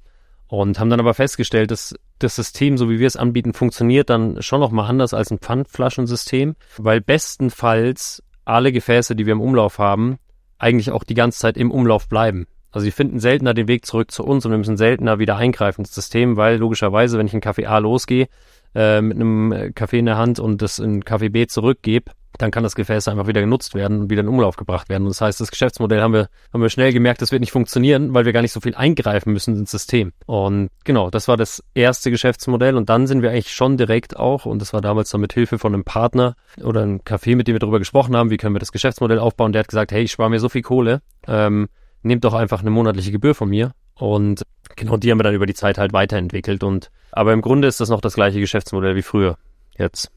Und 0.52 0.78
haben 0.78 0.90
dann 0.90 1.00
aber 1.00 1.14
festgestellt, 1.14 1.70
dass 1.70 1.94
das 2.18 2.36
System, 2.36 2.76
so 2.76 2.90
wie 2.90 2.98
wir 2.98 3.06
es 3.06 3.16
anbieten, 3.16 3.54
funktioniert 3.54 4.10
dann 4.10 4.42
schon 4.42 4.60
noch 4.60 4.70
mal 4.70 4.86
anders 4.86 5.14
als 5.14 5.30
ein 5.30 5.38
Pfandflaschensystem, 5.38 6.56
weil 6.76 7.00
bestenfalls 7.00 8.22
alle 8.44 8.70
Gefäße, 8.70 9.16
die 9.16 9.24
wir 9.24 9.32
im 9.32 9.40
Umlauf 9.40 9.78
haben, 9.78 10.18
eigentlich 10.58 10.90
auch 10.90 11.04
die 11.04 11.14
ganze 11.14 11.38
Zeit 11.38 11.56
im 11.56 11.70
Umlauf 11.70 12.06
bleiben. 12.06 12.46
Also 12.70 12.84
sie 12.84 12.90
finden 12.90 13.18
seltener 13.18 13.54
den 13.54 13.66
Weg 13.66 13.86
zurück 13.86 14.10
zu 14.10 14.24
uns 14.24 14.44
und 14.44 14.50
wir 14.50 14.58
müssen 14.58 14.76
seltener 14.76 15.18
wieder 15.18 15.38
eingreifen 15.38 15.86
ins 15.86 15.94
System, 15.94 16.36
weil 16.36 16.58
logischerweise, 16.58 17.16
wenn 17.16 17.26
ich 17.26 17.32
in 17.32 17.40
Kaffee 17.40 17.64
A 17.64 17.78
losgehe, 17.78 18.28
äh, 18.74 19.00
mit 19.00 19.16
einem 19.16 19.72
Kaffee 19.74 20.00
in 20.00 20.06
der 20.06 20.18
Hand 20.18 20.38
und 20.38 20.60
das 20.60 20.78
in 20.78 21.02
Kaffee 21.02 21.30
B 21.30 21.46
zurückgebe, 21.46 22.12
dann 22.38 22.50
kann 22.50 22.62
das 22.62 22.74
Gefäß 22.74 23.08
einfach 23.08 23.26
wieder 23.26 23.40
genutzt 23.40 23.74
werden 23.74 24.02
und 24.02 24.10
wieder 24.10 24.22
in 24.22 24.28
Umlauf 24.28 24.56
gebracht 24.56 24.88
werden. 24.88 25.04
Und 25.04 25.10
das 25.10 25.20
heißt, 25.20 25.40
das 25.40 25.50
Geschäftsmodell 25.50 26.00
haben 26.00 26.14
wir, 26.14 26.28
haben 26.52 26.62
wir 26.62 26.70
schnell 26.70 26.92
gemerkt, 26.92 27.22
das 27.22 27.32
wird 27.32 27.40
nicht 27.40 27.52
funktionieren, 27.52 28.14
weil 28.14 28.24
wir 28.24 28.32
gar 28.32 28.42
nicht 28.42 28.52
so 28.52 28.60
viel 28.60 28.74
eingreifen 28.74 29.32
müssen 29.32 29.56
ins 29.56 29.70
System. 29.70 30.12
Und 30.26 30.70
genau, 30.84 31.10
das 31.10 31.28
war 31.28 31.36
das 31.36 31.62
erste 31.74 32.10
Geschäftsmodell. 32.10 32.76
Und 32.76 32.88
dann 32.88 33.06
sind 33.06 33.22
wir 33.22 33.30
eigentlich 33.30 33.52
schon 33.52 33.76
direkt 33.76 34.16
auch, 34.16 34.46
und 34.46 34.60
das 34.60 34.72
war 34.72 34.80
damals 34.80 35.10
dann 35.10 35.20
mit 35.20 35.32
Hilfe 35.32 35.58
von 35.58 35.74
einem 35.74 35.84
Partner 35.84 36.36
oder 36.62 36.82
einem 36.82 37.00
Café, 37.00 37.36
mit 37.36 37.48
dem 37.48 37.54
wir 37.54 37.60
darüber 37.60 37.78
gesprochen 37.78 38.16
haben, 38.16 38.30
wie 38.30 38.36
können 38.36 38.54
wir 38.54 38.60
das 38.60 38.72
Geschäftsmodell 38.72 39.18
aufbauen. 39.18 39.52
Der 39.52 39.60
hat 39.60 39.68
gesagt, 39.68 39.92
hey, 39.92 40.02
ich 40.02 40.12
spare 40.12 40.30
mir 40.30 40.40
so 40.40 40.48
viel 40.48 40.62
Kohle, 40.62 41.02
ähm, 41.26 41.68
nehmt 42.02 42.24
doch 42.24 42.34
einfach 42.34 42.60
eine 42.60 42.70
monatliche 42.70 43.12
Gebühr 43.12 43.34
von 43.34 43.48
mir. 43.48 43.72
Und 43.94 44.42
genau 44.74 44.96
die 44.96 45.10
haben 45.10 45.18
wir 45.18 45.24
dann 45.24 45.34
über 45.34 45.46
die 45.46 45.54
Zeit 45.54 45.78
halt 45.78 45.92
weiterentwickelt. 45.92 46.64
Und 46.64 46.90
aber 47.12 47.32
im 47.32 47.42
Grunde 47.42 47.68
ist 47.68 47.80
das 47.80 47.90
noch 47.90 48.00
das 48.00 48.14
gleiche 48.14 48.40
Geschäftsmodell 48.40 48.96
wie 48.96 49.02
früher. 49.02 49.36
Jetzt. 49.76 50.10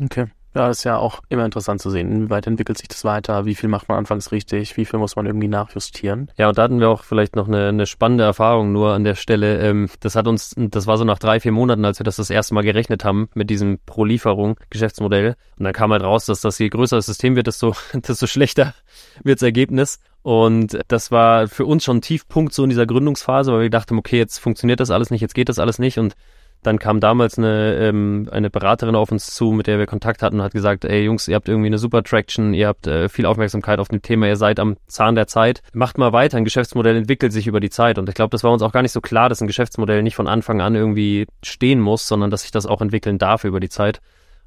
Okay. 0.00 0.26
Ja, 0.54 0.68
ist 0.68 0.84
ja 0.84 0.98
auch 0.98 1.20
immer 1.30 1.44
interessant 1.44 1.80
zu 1.80 1.88
sehen, 1.88 2.12
inwieweit 2.12 2.46
entwickelt 2.46 2.76
sich 2.76 2.88
das 2.88 3.04
weiter, 3.04 3.46
wie 3.46 3.54
viel 3.54 3.70
macht 3.70 3.88
man 3.88 3.98
anfangs 3.98 4.32
richtig, 4.32 4.76
wie 4.76 4.84
viel 4.84 4.98
muss 4.98 5.16
man 5.16 5.24
irgendwie 5.24 5.48
nachjustieren. 5.48 6.30
Ja, 6.36 6.48
und 6.48 6.58
da 6.58 6.64
hatten 6.64 6.78
wir 6.78 6.90
auch 6.90 7.04
vielleicht 7.04 7.36
noch 7.36 7.48
eine, 7.48 7.68
eine 7.68 7.86
spannende 7.86 8.24
Erfahrung 8.24 8.72
nur 8.72 8.92
an 8.92 9.04
der 9.04 9.14
Stelle. 9.14 9.60
Ähm, 9.60 9.88
das 10.00 10.14
hat 10.14 10.26
uns, 10.26 10.54
das 10.56 10.86
war 10.86 10.98
so 10.98 11.04
nach 11.04 11.18
drei, 11.18 11.40
vier 11.40 11.52
Monaten, 11.52 11.84
als 11.84 11.98
wir 11.98 12.04
das 12.04 12.16
das 12.16 12.28
erste 12.28 12.54
Mal 12.54 12.62
gerechnet 12.62 13.04
haben 13.04 13.30
mit 13.34 13.48
diesem 13.48 13.78
Pro-Lieferung 13.86 14.56
Geschäftsmodell. 14.68 15.36
Und 15.58 15.64
dann 15.64 15.72
kam 15.72 15.92
halt 15.92 16.02
raus, 16.02 16.26
dass 16.26 16.42
das 16.42 16.58
je 16.58 16.68
größer 16.68 16.96
das 16.96 17.06
System 17.06 17.34
wird, 17.34 17.46
desto, 17.46 17.74
desto 17.94 18.26
schlechter 18.26 18.74
wird 19.24 19.38
das 19.38 19.46
Ergebnis. 19.46 20.00
Und 20.22 20.78
das 20.88 21.10
war 21.10 21.48
für 21.48 21.64
uns 21.64 21.82
schon 21.82 21.96
ein 21.98 22.02
Tiefpunkt 22.02 22.52
so 22.52 22.62
in 22.62 22.70
dieser 22.70 22.86
Gründungsphase, 22.86 23.52
weil 23.52 23.62
wir 23.62 23.70
dachten, 23.70 23.98
okay, 23.98 24.18
jetzt 24.18 24.38
funktioniert 24.38 24.80
das 24.80 24.90
alles 24.90 25.10
nicht, 25.10 25.20
jetzt 25.20 25.34
geht 25.34 25.48
das 25.48 25.58
alles 25.58 25.78
nicht 25.78 25.98
und 25.98 26.14
dann 26.62 26.78
kam 26.78 27.00
damals 27.00 27.38
eine, 27.38 27.74
ähm, 27.76 28.28
eine 28.30 28.50
Beraterin 28.50 28.94
auf 28.94 29.10
uns 29.10 29.34
zu, 29.34 29.52
mit 29.52 29.66
der 29.66 29.78
wir 29.78 29.86
Kontakt 29.86 30.22
hatten 30.22 30.36
und 30.36 30.42
hat 30.42 30.52
gesagt, 30.52 30.84
ey 30.84 31.02
Jungs, 31.04 31.26
ihr 31.28 31.34
habt 31.34 31.48
irgendwie 31.48 31.66
eine 31.66 31.78
super 31.78 32.02
Traction, 32.02 32.54
ihr 32.54 32.68
habt 32.68 32.86
äh, 32.86 33.08
viel 33.08 33.26
Aufmerksamkeit 33.26 33.78
auf 33.78 33.88
dem 33.88 34.02
Thema, 34.02 34.28
ihr 34.28 34.36
seid 34.36 34.60
am 34.60 34.76
Zahn 34.86 35.14
der 35.14 35.26
Zeit. 35.26 35.62
Macht 35.72 35.98
mal 35.98 36.12
weiter, 36.12 36.36
ein 36.36 36.44
Geschäftsmodell 36.44 36.96
entwickelt 36.96 37.32
sich 37.32 37.46
über 37.46 37.60
die 37.60 37.70
Zeit. 37.70 37.98
Und 37.98 38.08
ich 38.08 38.14
glaube, 38.14 38.30
das 38.30 38.44
war 38.44 38.52
uns 38.52 38.62
auch 38.62 38.72
gar 38.72 38.82
nicht 38.82 38.92
so 38.92 39.00
klar, 39.00 39.28
dass 39.28 39.40
ein 39.40 39.46
Geschäftsmodell 39.46 40.02
nicht 40.02 40.14
von 40.14 40.28
Anfang 40.28 40.60
an 40.60 40.74
irgendwie 40.74 41.26
stehen 41.42 41.80
muss, 41.80 42.06
sondern 42.06 42.30
dass 42.30 42.42
sich 42.42 42.52
das 42.52 42.66
auch 42.66 42.80
entwickeln 42.80 43.18
darf 43.18 43.44
über 43.44 43.60
die 43.60 43.68
Zeit. 43.68 44.00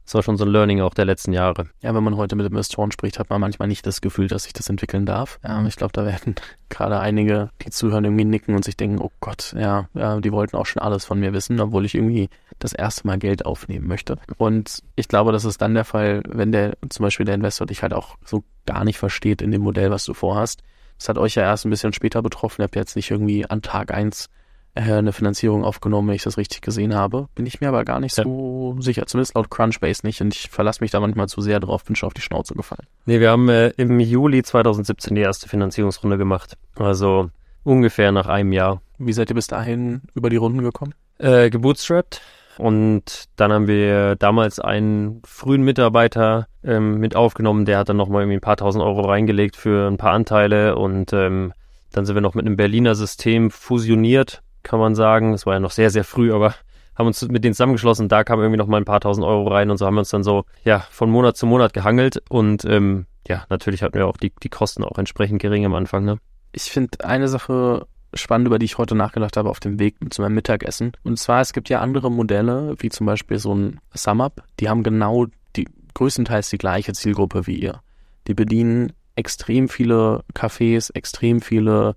Das 0.05 0.13
war 0.13 0.23
schon 0.23 0.37
so 0.37 0.45
ein 0.45 0.51
Learning 0.51 0.81
auch 0.81 0.93
der 0.93 1.05
letzten 1.05 1.33
Jahre. 1.33 1.65
Ja, 1.81 1.95
wenn 1.95 2.03
man 2.03 2.15
heute 2.15 2.35
mit 2.35 2.45
Investoren 2.45 2.91
spricht, 2.91 3.17
hat 3.17 3.31
man 3.31 3.41
manchmal 3.41 3.67
nicht 3.67 3.87
das 3.87 4.01
Gefühl, 4.01 4.27
dass 4.27 4.43
sich 4.43 4.53
das 4.53 4.69
entwickeln 4.69 5.07
darf. 5.07 5.39
Ja, 5.43 5.65
ich 5.65 5.75
glaube, 5.75 5.93
da 5.93 6.05
werden 6.05 6.35
gerade 6.69 6.99
einige, 6.99 7.49
die 7.63 7.71
zuhören, 7.71 8.05
irgendwie 8.05 8.25
nicken 8.25 8.55
und 8.55 8.63
sich 8.63 8.77
denken, 8.77 8.99
oh 8.99 9.11
Gott, 9.19 9.55
ja, 9.57 9.89
ja, 9.95 10.19
die 10.19 10.31
wollten 10.31 10.57
auch 10.57 10.67
schon 10.67 10.81
alles 10.81 11.05
von 11.05 11.19
mir 11.19 11.33
wissen, 11.33 11.59
obwohl 11.59 11.85
ich 11.85 11.95
irgendwie 11.95 12.29
das 12.59 12.73
erste 12.73 13.07
Mal 13.07 13.17
Geld 13.17 13.45
aufnehmen 13.45 13.87
möchte. 13.87 14.17
Und 14.37 14.83
ich 14.95 15.07
glaube, 15.07 15.31
das 15.31 15.43
ist 15.43 15.61
dann 15.61 15.73
der 15.73 15.85
Fall, 15.85 16.21
wenn 16.27 16.51
der, 16.51 16.77
zum 16.89 17.03
Beispiel 17.03 17.25
der 17.25 17.35
Investor 17.35 17.65
dich 17.65 17.81
halt 17.81 17.93
auch 17.93 18.15
so 18.23 18.43
gar 18.67 18.85
nicht 18.85 18.99
versteht 18.99 19.41
in 19.41 19.51
dem 19.51 19.63
Modell, 19.63 19.89
was 19.89 20.05
du 20.05 20.13
vorhast. 20.13 20.61
Das 20.99 21.09
hat 21.09 21.17
euch 21.17 21.35
ja 21.35 21.43
erst 21.43 21.65
ein 21.65 21.71
bisschen 21.71 21.93
später 21.93 22.21
betroffen. 22.21 22.61
Ihr 22.61 22.65
habt 22.65 22.75
jetzt 22.75 22.95
nicht 22.95 23.11
irgendwie 23.11 23.49
an 23.49 23.61
Tag 23.61 23.93
eins 23.93 24.29
eine 24.75 25.13
Finanzierung 25.13 25.63
aufgenommen, 25.63 26.09
wenn 26.09 26.15
ich 26.15 26.23
das 26.23 26.37
richtig 26.37 26.61
gesehen 26.61 26.93
habe. 26.93 27.27
Bin 27.33 27.45
ich 27.45 27.61
mir 27.61 27.69
aber 27.69 27.85
gar 27.85 27.99
nicht 27.99 28.17
ja. 28.17 28.23
so 28.23 28.75
sicher, 28.79 29.05
zumindest 29.07 29.35
laut 29.35 29.49
Crunchbase 29.49 30.05
nicht. 30.05 30.21
Und 30.21 30.35
ich 30.35 30.49
verlasse 30.49 30.81
mich 30.81 30.91
da 30.91 30.99
manchmal 30.99 31.27
zu 31.27 31.41
sehr 31.41 31.59
drauf, 31.59 31.85
bin 31.85 31.95
schon 31.95 32.07
auf 32.07 32.13
die 32.13 32.21
Schnauze 32.21 32.55
gefallen. 32.55 32.85
Nee, 33.05 33.19
wir 33.19 33.31
haben 33.31 33.47
äh, 33.49 33.69
im 33.77 33.99
Juli 33.99 34.43
2017 34.43 35.15
die 35.15 35.21
erste 35.21 35.47
Finanzierungsrunde 35.47 36.17
gemacht. 36.17 36.57
Also 36.75 37.29
ungefähr 37.63 38.11
nach 38.11 38.27
einem 38.27 38.51
Jahr. 38.51 38.81
Wie 38.97 39.13
seid 39.13 39.29
ihr 39.29 39.35
bis 39.35 39.47
dahin 39.47 40.01
über 40.13 40.29
die 40.29 40.37
Runden 40.37 40.61
gekommen? 40.61 40.93
Äh, 41.19 41.49
gebootstrapped. 41.49 42.21
Und 42.57 43.25
dann 43.35 43.51
haben 43.51 43.67
wir 43.67 44.15
damals 44.15 44.59
einen 44.59 45.21
frühen 45.25 45.63
Mitarbeiter 45.63 46.47
ähm, 46.63 46.99
mit 46.99 47.15
aufgenommen, 47.15 47.65
der 47.65 47.79
hat 47.79 47.89
dann 47.89 47.97
nochmal 47.97 48.21
irgendwie 48.21 48.37
ein 48.37 48.41
paar 48.41 48.55
tausend 48.55 48.83
Euro 48.83 49.01
reingelegt 49.01 49.57
für 49.57 49.89
ein 49.89 49.97
paar 49.97 50.13
Anteile 50.13 50.77
und 50.77 51.11
ähm, 51.11 51.51
dann 51.91 52.05
sind 52.05 52.15
wir 52.15 52.21
noch 52.21 52.33
mit 52.33 52.45
einem 52.45 52.55
Berliner 52.55 52.95
System 52.95 53.51
fusioniert 53.51 54.41
kann 54.65 54.79
man 54.79 54.95
sagen. 54.95 55.33
Es 55.33 55.45
war 55.45 55.53
ja 55.53 55.59
noch 55.61 55.71
sehr, 55.71 55.89
sehr 55.89 56.03
früh, 56.03 56.33
aber 56.33 56.53
haben 56.95 57.07
uns 57.07 57.21
mit 57.27 57.43
denen 57.43 57.53
zusammengeschlossen. 57.53 58.09
Da 58.09 58.23
kam 58.23 58.39
irgendwie 58.39 58.57
noch 58.57 58.67
mal 58.67 58.77
ein 58.77 58.85
paar 58.85 58.99
tausend 58.99 59.25
Euro 59.25 59.47
rein 59.47 59.69
und 59.69 59.77
so 59.77 59.85
haben 59.85 59.95
wir 59.95 59.99
uns 59.99 60.09
dann 60.09 60.23
so, 60.23 60.43
ja, 60.63 60.79
von 60.89 61.09
Monat 61.09 61.37
zu 61.37 61.45
Monat 61.45 61.73
gehangelt. 61.73 62.21
Und 62.29 62.65
ähm, 62.65 63.05
ja, 63.27 63.45
natürlich 63.49 63.83
hatten 63.83 63.95
wir 63.95 64.07
auch 64.07 64.17
die, 64.17 64.33
die 64.43 64.49
Kosten 64.49 64.83
auch 64.83 64.97
entsprechend 64.97 65.41
gering 65.41 65.65
am 65.65 65.75
Anfang. 65.75 66.03
Ne? 66.03 66.17
Ich 66.51 66.63
finde 66.63 67.03
eine 67.05 67.27
Sache 67.27 67.87
spannend, 68.13 68.47
über 68.47 68.59
die 68.59 68.65
ich 68.65 68.77
heute 68.77 68.95
nachgedacht 68.95 69.35
habe 69.35 69.49
auf 69.49 69.59
dem 69.59 69.77
Weg 69.79 69.95
zu 70.09 70.21
meinem 70.21 70.35
Mittagessen. 70.35 70.93
Und 71.03 71.19
zwar, 71.19 71.41
es 71.41 71.53
gibt 71.53 71.69
ja 71.69 71.81
andere 71.81 72.09
Modelle, 72.09 72.75
wie 72.79 72.89
zum 72.89 73.05
Beispiel 73.05 73.39
so 73.39 73.53
ein 73.53 73.79
SumUp, 73.93 74.43
die 74.59 74.69
haben 74.69 74.83
genau 74.83 75.25
die 75.55 75.67
größtenteils 75.93 76.49
die 76.49 76.57
gleiche 76.57 76.93
Zielgruppe 76.93 77.45
wie 77.47 77.55
ihr. 77.55 77.81
Die 78.27 78.33
bedienen 78.33 78.93
extrem 79.15 79.67
viele 79.67 80.23
Cafés, 80.33 80.93
extrem 80.93 81.41
viele 81.41 81.95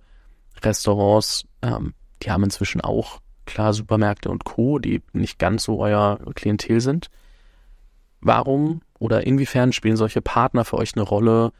Restaurants, 0.63 1.45
ähm, 1.63 1.95
die 2.23 2.31
haben 2.31 2.45
inzwischen 2.45 2.81
auch 2.81 3.21
klar 3.47 3.73
Supermärkte 3.73 4.31
und 4.31 4.45
Co., 4.45 4.79
die 4.79 5.03
nicht 5.13 5.39
ganz 5.39 5.65
so 5.65 5.81
euer 5.81 6.19
Klientel 6.35 6.81
sind. 6.81 7.11
Warum 8.21 8.83
oder 8.99 9.27
inwiefern 9.27 9.73
spielen 9.73 9.97
solche 9.97 10.21
Partner 10.21 10.65
für 10.65 10.77
euch 10.77 10.95
eine 10.95 11.05
Rolle, 11.05 11.53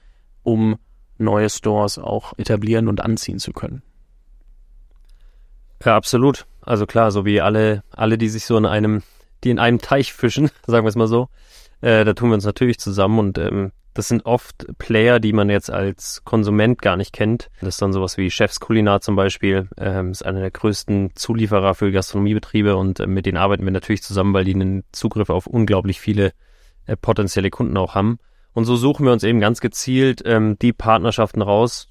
um 0.43 0.79
neue 1.17 1.51
Stores 1.51 1.99
auch 1.99 2.33
etablieren 2.37 2.89
und 2.89 3.01
anziehen 3.01 3.39
zu 3.39 3.53
können? 3.53 3.83
Ja, 5.85 5.97
absolut. 5.97 6.47
Also 6.63 6.87
klar, 6.87 7.11
so 7.11 7.25
wie 7.25 7.41
alle, 7.41 7.83
alle, 7.91 8.19
die 8.19 8.29
sich 8.29 8.45
so 8.45 8.57
in 8.57 8.67
einem, 8.67 9.03
die 9.45 9.51
in 9.51 9.59
einem 9.59 9.81
Teich 9.81 10.13
fischen, 10.13 10.51
sagen 10.67 10.85
wir 10.85 10.91
es 10.91 10.97
mal 10.97 11.09
so, 11.09 11.29
äh, 11.81 12.05
da 12.05 12.13
tun 12.13 12.31
wir 12.31 12.35
uns 12.35 12.45
natürlich 12.45 12.79
zusammen 12.79 13.19
und 13.19 13.39
ähm, 13.39 13.73
das 13.99 14.07
sind 14.07 14.27
oft 14.27 14.65
Player, 14.79 15.19
die 15.19 15.33
man 15.33 15.51
jetzt 15.51 15.73
als 15.73 16.23
Konsument 16.25 16.81
gar 16.81 16.97
nicht 16.97 17.13
kennt. 17.13 17.51
Das 17.59 17.71
ist 17.71 17.83
dann 17.83 17.93
sowas 17.93 18.17
wie 18.17 18.31
Chefs 18.31 18.61
Kulinar 18.61 19.01
zum 19.01 19.17
Beispiel. 19.17 19.69
Ähm, 19.77 20.13
ist 20.13 20.25
einer 20.25 20.39
der 20.39 20.53
größten 20.53 21.17
Zulieferer 21.17 21.75
für 21.75 21.91
Gastronomiebetriebe 21.91 22.77
und 22.77 23.01
äh, 23.01 23.09
mit 23.09 23.27
denen 23.27 23.39
arbeiten 23.39 23.65
wir 23.65 23.73
natürlich 23.73 24.05
zusammen, 24.05 24.35
weil 24.35 24.45
die 24.45 24.55
einen 24.55 24.85
Zugriff 24.93 25.31
auf 25.31 25.49
unglaublich 25.49 25.99
viele 25.99 26.33
äh, 26.87 26.97
potenzielle 26.97 27.51
Kunden 27.51 27.77
auch 27.77 27.97
haben. 27.97 28.21
Und 28.53 28.67
so 28.67 28.77
suchen 28.77 29.05
wir 29.05 29.13
uns 29.13 29.25
eben 29.25 29.41
ganz 29.41 29.61
gezielt 29.61 30.23
ähm, 30.25 30.57
die 30.63 30.73
Partnerschaften 30.73 31.43
raus, 31.43 31.89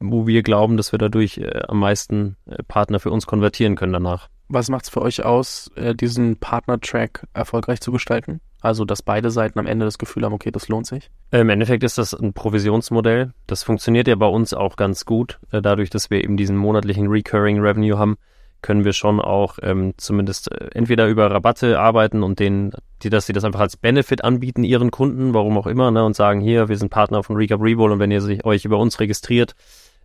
wo 0.00 0.26
wir 0.26 0.42
glauben, 0.42 0.76
dass 0.76 0.90
wir 0.90 0.98
dadurch 0.98 1.38
äh, 1.38 1.60
am 1.68 1.78
meisten 1.78 2.36
äh, 2.46 2.64
Partner 2.64 2.98
für 2.98 3.12
uns 3.12 3.26
konvertieren 3.26 3.76
können 3.76 3.92
danach. 3.92 4.28
Was 4.48 4.70
macht 4.70 4.86
es 4.86 4.90
für 4.90 5.02
euch 5.02 5.24
aus, 5.24 5.70
äh, 5.76 5.94
diesen 5.94 6.36
Partner-Track 6.36 7.28
erfolgreich 7.32 7.80
zu 7.80 7.92
gestalten? 7.92 8.40
Also, 8.64 8.86
dass 8.86 9.02
beide 9.02 9.30
Seiten 9.30 9.58
am 9.58 9.66
Ende 9.66 9.84
das 9.84 9.98
Gefühl 9.98 10.24
haben, 10.24 10.32
okay, 10.32 10.50
das 10.50 10.68
lohnt 10.68 10.86
sich? 10.86 11.10
Im 11.30 11.50
Endeffekt 11.50 11.84
ist 11.84 11.98
das 11.98 12.14
ein 12.14 12.32
Provisionsmodell. 12.32 13.34
Das 13.46 13.62
funktioniert 13.62 14.08
ja 14.08 14.14
bei 14.14 14.26
uns 14.26 14.54
auch 14.54 14.76
ganz 14.76 15.04
gut. 15.04 15.38
Äh, 15.52 15.60
dadurch, 15.60 15.90
dass 15.90 16.08
wir 16.08 16.24
eben 16.24 16.38
diesen 16.38 16.56
monatlichen 16.56 17.08
Recurring 17.08 17.60
Revenue 17.60 17.98
haben, 17.98 18.16
können 18.62 18.86
wir 18.86 18.94
schon 18.94 19.20
auch 19.20 19.58
ähm, 19.60 19.92
zumindest 19.98 20.50
äh, 20.50 20.70
entweder 20.72 21.08
über 21.08 21.30
Rabatte 21.30 21.78
arbeiten 21.78 22.22
und 22.22 22.38
denen, 22.40 22.72
die, 23.02 23.10
dass 23.10 23.26
sie 23.26 23.34
das 23.34 23.44
einfach 23.44 23.60
als 23.60 23.76
Benefit 23.76 24.24
anbieten, 24.24 24.64
ihren 24.64 24.90
Kunden, 24.90 25.34
warum 25.34 25.58
auch 25.58 25.66
immer, 25.66 25.90
ne, 25.90 26.02
und 26.02 26.16
sagen, 26.16 26.40
hier, 26.40 26.70
wir 26.70 26.78
sind 26.78 26.88
Partner 26.88 27.22
von 27.22 27.36
Recap 27.36 27.60
Rebowl 27.60 27.92
und 27.92 27.98
wenn 27.98 28.10
ihr 28.10 28.22
sich, 28.22 28.46
euch 28.46 28.64
über 28.64 28.78
uns 28.78 28.98
registriert, 28.98 29.54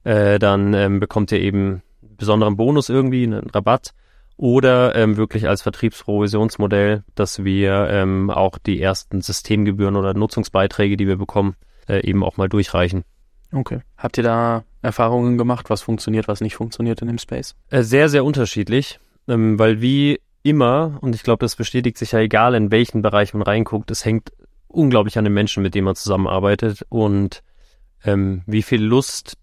äh, 0.04 0.38
dann 0.38 0.74
ähm, 0.74 1.00
bekommt 1.00 1.32
ihr 1.32 1.40
eben 1.40 1.82
einen 2.02 2.18
besonderen 2.18 2.58
Bonus 2.58 2.90
irgendwie, 2.90 3.24
einen 3.24 3.50
Rabatt 3.52 3.94
oder 4.40 4.96
ähm, 4.96 5.18
wirklich 5.18 5.50
als 5.50 5.62
Vertriebsprovisionsmodell, 5.64 7.04
dass 7.14 7.44
wir 7.44 7.90
ähm, 7.92 8.30
auch 8.30 8.58
die 8.58 8.82
ersten 8.82 9.20
Systemgebühren 9.20 9.98
oder 9.98 10.14
Nutzungsbeiträge, 10.14 10.96
die 10.96 11.08
wir 11.08 11.18
bekommen, 11.18 11.58
äh, 11.90 12.08
eben 12.08 12.24
auch 12.24 12.38
mal 12.38 12.48
durchreichen. 12.48 13.04
Okay. 13.52 13.82
Habt 13.98 14.18
ihr 14.18 14.24
da 14.24 14.64
Erfahrungen 14.82 15.38
gemacht, 15.38 15.70
was 15.70 15.82
funktioniert, 15.82 16.30
was 16.30 16.40
nicht 16.40 16.56
funktioniert 16.56 17.02
in 17.02 17.10
dem 17.10 17.18
Space? 17.18 17.54
Äh, 17.70 17.84
sehr, 17.84 18.08
sehr 18.08 18.24
unterschiedlich, 18.24 19.02
ähm, 19.28 19.60
weil 19.60 19.82
wie 19.82 20.22
immer, 20.42 21.00
und 21.02 21.16
ich 21.16 21.24
glaube, 21.24 21.44
das 21.44 21.58
bestätigt 21.58 21.98
sich 21.98 22.14
ja 22.14 22.20
egal, 22.20 22.56
in 22.56 22.72
welchen 22.72 23.02
Bereich 23.02 23.34
man 23.34 23.42
reinguckt, 23.42 23.92
es 23.92 24.06
hängt 24.06 24.32
unglaublich 24.70 25.18
an 25.18 25.26
den 25.26 25.34
Menschen, 25.34 25.64
mit 25.64 25.76
denen 25.76 25.84
man 25.84 25.98
zusammenarbeitet 25.98 26.86
und 26.88 27.44
ähm, 28.06 28.44
wie 28.46 28.62
viel 28.62 28.82
Lust 28.82 29.34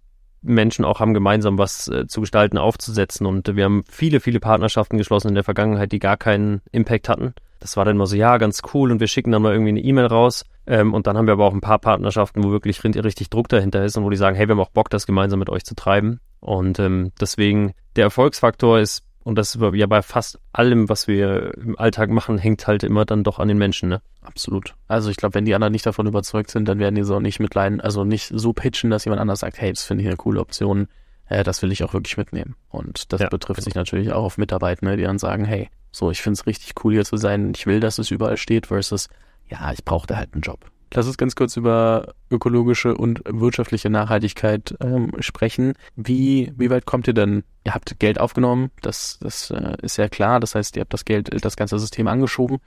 Menschen 0.46 0.84
auch 0.84 1.00
haben, 1.00 1.14
gemeinsam 1.14 1.58
was 1.58 1.88
äh, 1.88 2.06
zu 2.06 2.20
gestalten, 2.20 2.58
aufzusetzen. 2.58 3.26
Und 3.26 3.54
wir 3.56 3.64
haben 3.64 3.84
viele, 3.90 4.20
viele 4.20 4.40
Partnerschaften 4.40 4.98
geschlossen 4.98 5.28
in 5.28 5.34
der 5.34 5.44
Vergangenheit, 5.44 5.92
die 5.92 5.98
gar 5.98 6.16
keinen 6.16 6.62
Impact 6.72 7.08
hatten. 7.08 7.34
Das 7.60 7.76
war 7.76 7.84
dann 7.84 7.96
immer 7.96 8.06
so, 8.06 8.16
ja, 8.16 8.38
ganz 8.38 8.62
cool 8.74 8.92
und 8.92 9.00
wir 9.00 9.06
schicken 9.06 9.32
dann 9.32 9.42
mal 9.42 9.52
irgendwie 9.52 9.70
eine 9.70 9.80
E-Mail 9.80 10.06
raus. 10.06 10.44
Ähm, 10.66 10.94
und 10.94 11.06
dann 11.06 11.16
haben 11.16 11.26
wir 11.26 11.32
aber 11.32 11.46
auch 11.46 11.54
ein 11.54 11.60
paar 11.60 11.78
Partnerschaften, 11.78 12.44
wo 12.44 12.50
wirklich 12.50 12.82
richtig 12.84 13.30
Druck 13.30 13.48
dahinter 13.48 13.84
ist 13.84 13.96
und 13.96 14.04
wo 14.04 14.10
die 14.10 14.16
sagen, 14.16 14.36
hey, 14.36 14.48
wir 14.48 14.54
haben 14.54 14.60
auch 14.60 14.70
Bock, 14.70 14.90
das 14.90 15.06
gemeinsam 15.06 15.38
mit 15.38 15.50
euch 15.50 15.64
zu 15.64 15.74
treiben. 15.74 16.20
Und 16.40 16.78
ähm, 16.78 17.12
deswegen, 17.20 17.72
der 17.96 18.04
Erfolgsfaktor 18.04 18.78
ist 18.78 19.02
und 19.26 19.34
das 19.34 19.58
ja 19.60 19.86
bei 19.86 20.02
fast 20.02 20.38
allem, 20.52 20.88
was 20.88 21.08
wir 21.08 21.52
im 21.56 21.76
Alltag 21.76 22.10
machen, 22.10 22.38
hängt 22.38 22.68
halt 22.68 22.84
immer 22.84 23.04
dann 23.04 23.24
doch 23.24 23.40
an 23.40 23.48
den 23.48 23.58
Menschen, 23.58 23.88
ne? 23.88 24.00
Absolut. 24.22 24.76
Also 24.86 25.10
ich 25.10 25.16
glaube, 25.16 25.34
wenn 25.34 25.44
die 25.44 25.52
anderen 25.56 25.72
nicht 25.72 25.84
davon 25.84 26.06
überzeugt 26.06 26.48
sind, 26.52 26.68
dann 26.68 26.78
werden 26.78 26.94
die 26.94 27.02
so 27.02 27.18
nicht 27.18 27.40
mitleiden, 27.40 27.80
also 27.80 28.04
nicht 28.04 28.30
so 28.32 28.52
pitchen, 28.52 28.88
dass 28.88 29.04
jemand 29.04 29.20
anders 29.20 29.40
sagt, 29.40 29.60
hey, 29.60 29.72
das 29.72 29.82
finde 29.82 30.02
ich 30.02 30.06
eine 30.06 30.16
coole 30.16 30.38
Option, 30.38 30.86
äh, 31.28 31.42
das 31.42 31.60
will 31.60 31.72
ich 31.72 31.82
auch 31.82 31.92
wirklich 31.92 32.16
mitnehmen. 32.16 32.54
Und 32.68 33.12
das 33.12 33.20
ja, 33.20 33.28
betrifft 33.28 33.58
genau. 33.58 33.64
sich 33.64 33.74
natürlich 33.74 34.12
auch 34.12 34.22
auf 34.22 34.38
Mitarbeiter, 34.38 34.86
ne, 34.86 34.96
die 34.96 35.02
dann 35.02 35.18
sagen, 35.18 35.44
hey, 35.44 35.70
so, 35.90 36.12
ich 36.12 36.22
finde 36.22 36.38
es 36.38 36.46
richtig 36.46 36.84
cool 36.84 36.92
hier 36.92 37.04
zu 37.04 37.16
sein, 37.16 37.50
ich 37.52 37.66
will, 37.66 37.80
dass 37.80 37.98
es 37.98 38.12
überall 38.12 38.36
steht, 38.36 38.68
versus, 38.68 39.08
ja, 39.48 39.72
ich 39.72 39.84
brauche 39.84 40.06
da 40.06 40.18
halt 40.18 40.34
einen 40.34 40.42
Job. 40.42 40.70
Lass 40.94 41.06
uns 41.06 41.18
ganz 41.18 41.34
kurz 41.34 41.56
über 41.56 42.14
ökologische 42.30 42.94
und 42.96 43.22
wirtschaftliche 43.26 43.90
Nachhaltigkeit 43.90 44.76
ähm, 44.80 45.12
sprechen. 45.20 45.74
Wie, 45.96 46.52
wie 46.56 46.70
weit 46.70 46.86
kommt 46.86 47.08
ihr 47.08 47.14
denn? 47.14 47.42
Ihr 47.64 47.74
habt 47.74 47.98
Geld 47.98 48.20
aufgenommen, 48.20 48.70
das, 48.82 49.18
das 49.20 49.50
äh, 49.50 49.76
ist 49.82 49.96
ja 49.96 50.08
klar. 50.08 50.38
Das 50.38 50.54
heißt, 50.54 50.76
ihr 50.76 50.82
habt 50.82 50.92
das 50.92 51.04
Geld, 51.04 51.44
das 51.44 51.56
ganze 51.56 51.78
System 51.78 52.06
angeschoben. 52.06 52.58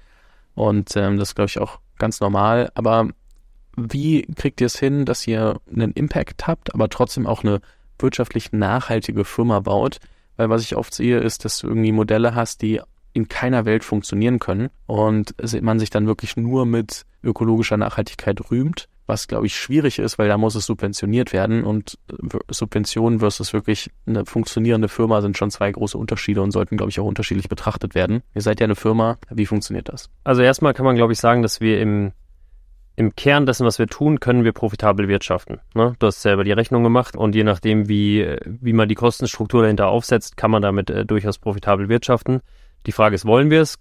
Und 0.53 0.95
ähm, 0.97 1.17
das 1.17 1.29
ist, 1.29 1.36
glaube 1.36 1.47
ich, 1.47 1.60
auch 1.60 1.79
ganz 1.97 2.19
normal. 2.19 2.69
Aber 2.75 3.08
wie 3.77 4.23
kriegt 4.36 4.60
ihr 4.60 4.67
es 4.67 4.77
hin, 4.77 5.05
dass 5.05 5.25
ihr 5.25 5.60
einen 5.73 5.93
Impact 5.93 6.47
habt, 6.47 6.73
aber 6.73 6.89
trotzdem 6.89 7.25
auch 7.25 7.43
eine 7.43 7.62
wirtschaftlich 7.97 8.51
nachhaltige 8.51 9.23
Firma 9.23 9.62
baut? 9.62 9.99
Weil 10.36 10.49
was 10.49 10.63
ich 10.63 10.75
oft 10.75 10.93
sehe, 10.93 11.19
ist, 11.19 11.45
dass 11.45 11.60
du 11.60 11.67
irgendwie 11.67 11.93
Modelle 11.93 12.36
hast, 12.36 12.62
die 12.62 12.82
in 13.13 13.28
keiner 13.28 13.65
Welt 13.65 13.84
funktionieren 13.84 14.39
können 14.39 14.69
und 14.86 15.34
man 15.62 15.80
sich 15.80 15.89
dann 15.89 16.08
wirklich 16.08 16.38
nur 16.38 16.65
mit 16.65 17.06
ökologischer 17.24 17.78
Nachhaltigkeit 17.78 18.52
rühmt, 18.52 18.88
was 19.08 19.28
glaube 19.28 19.48
ich 19.48 19.56
schwierig 19.56 20.00
ist, 20.00 20.19
weil 20.19 20.28
da 20.28 20.38
muss 20.38 20.56
es 20.56 20.65
subventioniert 20.65 21.34
werden 21.34 21.63
und 21.63 21.98
Subventionen 22.50 23.19
versus 23.19 23.52
wirklich 23.54 23.89
eine 24.06 24.26
funktionierende 24.26 24.88
Firma 24.88 25.22
sind 25.22 25.38
schon 25.38 25.52
zwei 25.52 25.72
große 25.72 25.98
Unterschiede 25.98 26.41
und 26.41 26.52
sollten 26.52 26.78
glaube 26.78 26.91
ich 26.91 27.00
auch 27.00 27.06
unterschiedlich 27.06 27.50
betrachtet 27.50 27.95
werden. 27.95 28.22
Ihr 28.36 28.41
seid 28.41 28.60
ja 28.60 28.65
eine 28.65 28.76
Firma, 28.76 29.17
wie 29.32 29.48
funktioniert 29.48 29.89
das? 29.89 30.10
Also 30.24 30.43
erstmal 30.43 30.74
kann 30.74 30.86
man 30.86 30.95
glaube 30.95 31.13
ich 31.13 31.19
sagen, 31.19 31.41
dass 31.41 31.60
wir 31.60 31.82
im 31.82 32.13
im 33.00 33.15
Kern 33.15 33.45
dessen, 33.45 33.65
was 33.65 33.80
wir 33.80 33.88
tun, 33.88 34.19
können 34.19 34.43
wir 34.43 34.52
profitabel 34.52 35.08
wirtschaften. 35.08 35.62
Ne? 35.74 35.95
Du 36.00 36.08
hast 36.08 36.22
selber 36.22 36.43
die 36.43 36.52
Rechnung 36.52 36.84
gemacht 36.84 37.15
und 37.15 37.34
je 37.34 37.45
nachdem, 37.45 37.88
wie, 37.88 38.36
wie 38.45 38.74
man 38.74 38.89
die 38.89 38.95
Kostenstruktur 38.95 39.62
dahinter 39.62 39.88
aufsetzt, 39.88 40.36
kann 40.36 40.52
man 40.52 40.62
damit 40.62 40.89
äh, 40.89 41.06
durchaus 41.06 41.38
profitabel 41.38 41.88
wirtschaften. 41.88 42.41
Die 42.85 42.91
Frage 42.91 43.15
ist, 43.15 43.25
wollen 43.25 43.49
wir 43.49 43.61
es? 43.61 43.77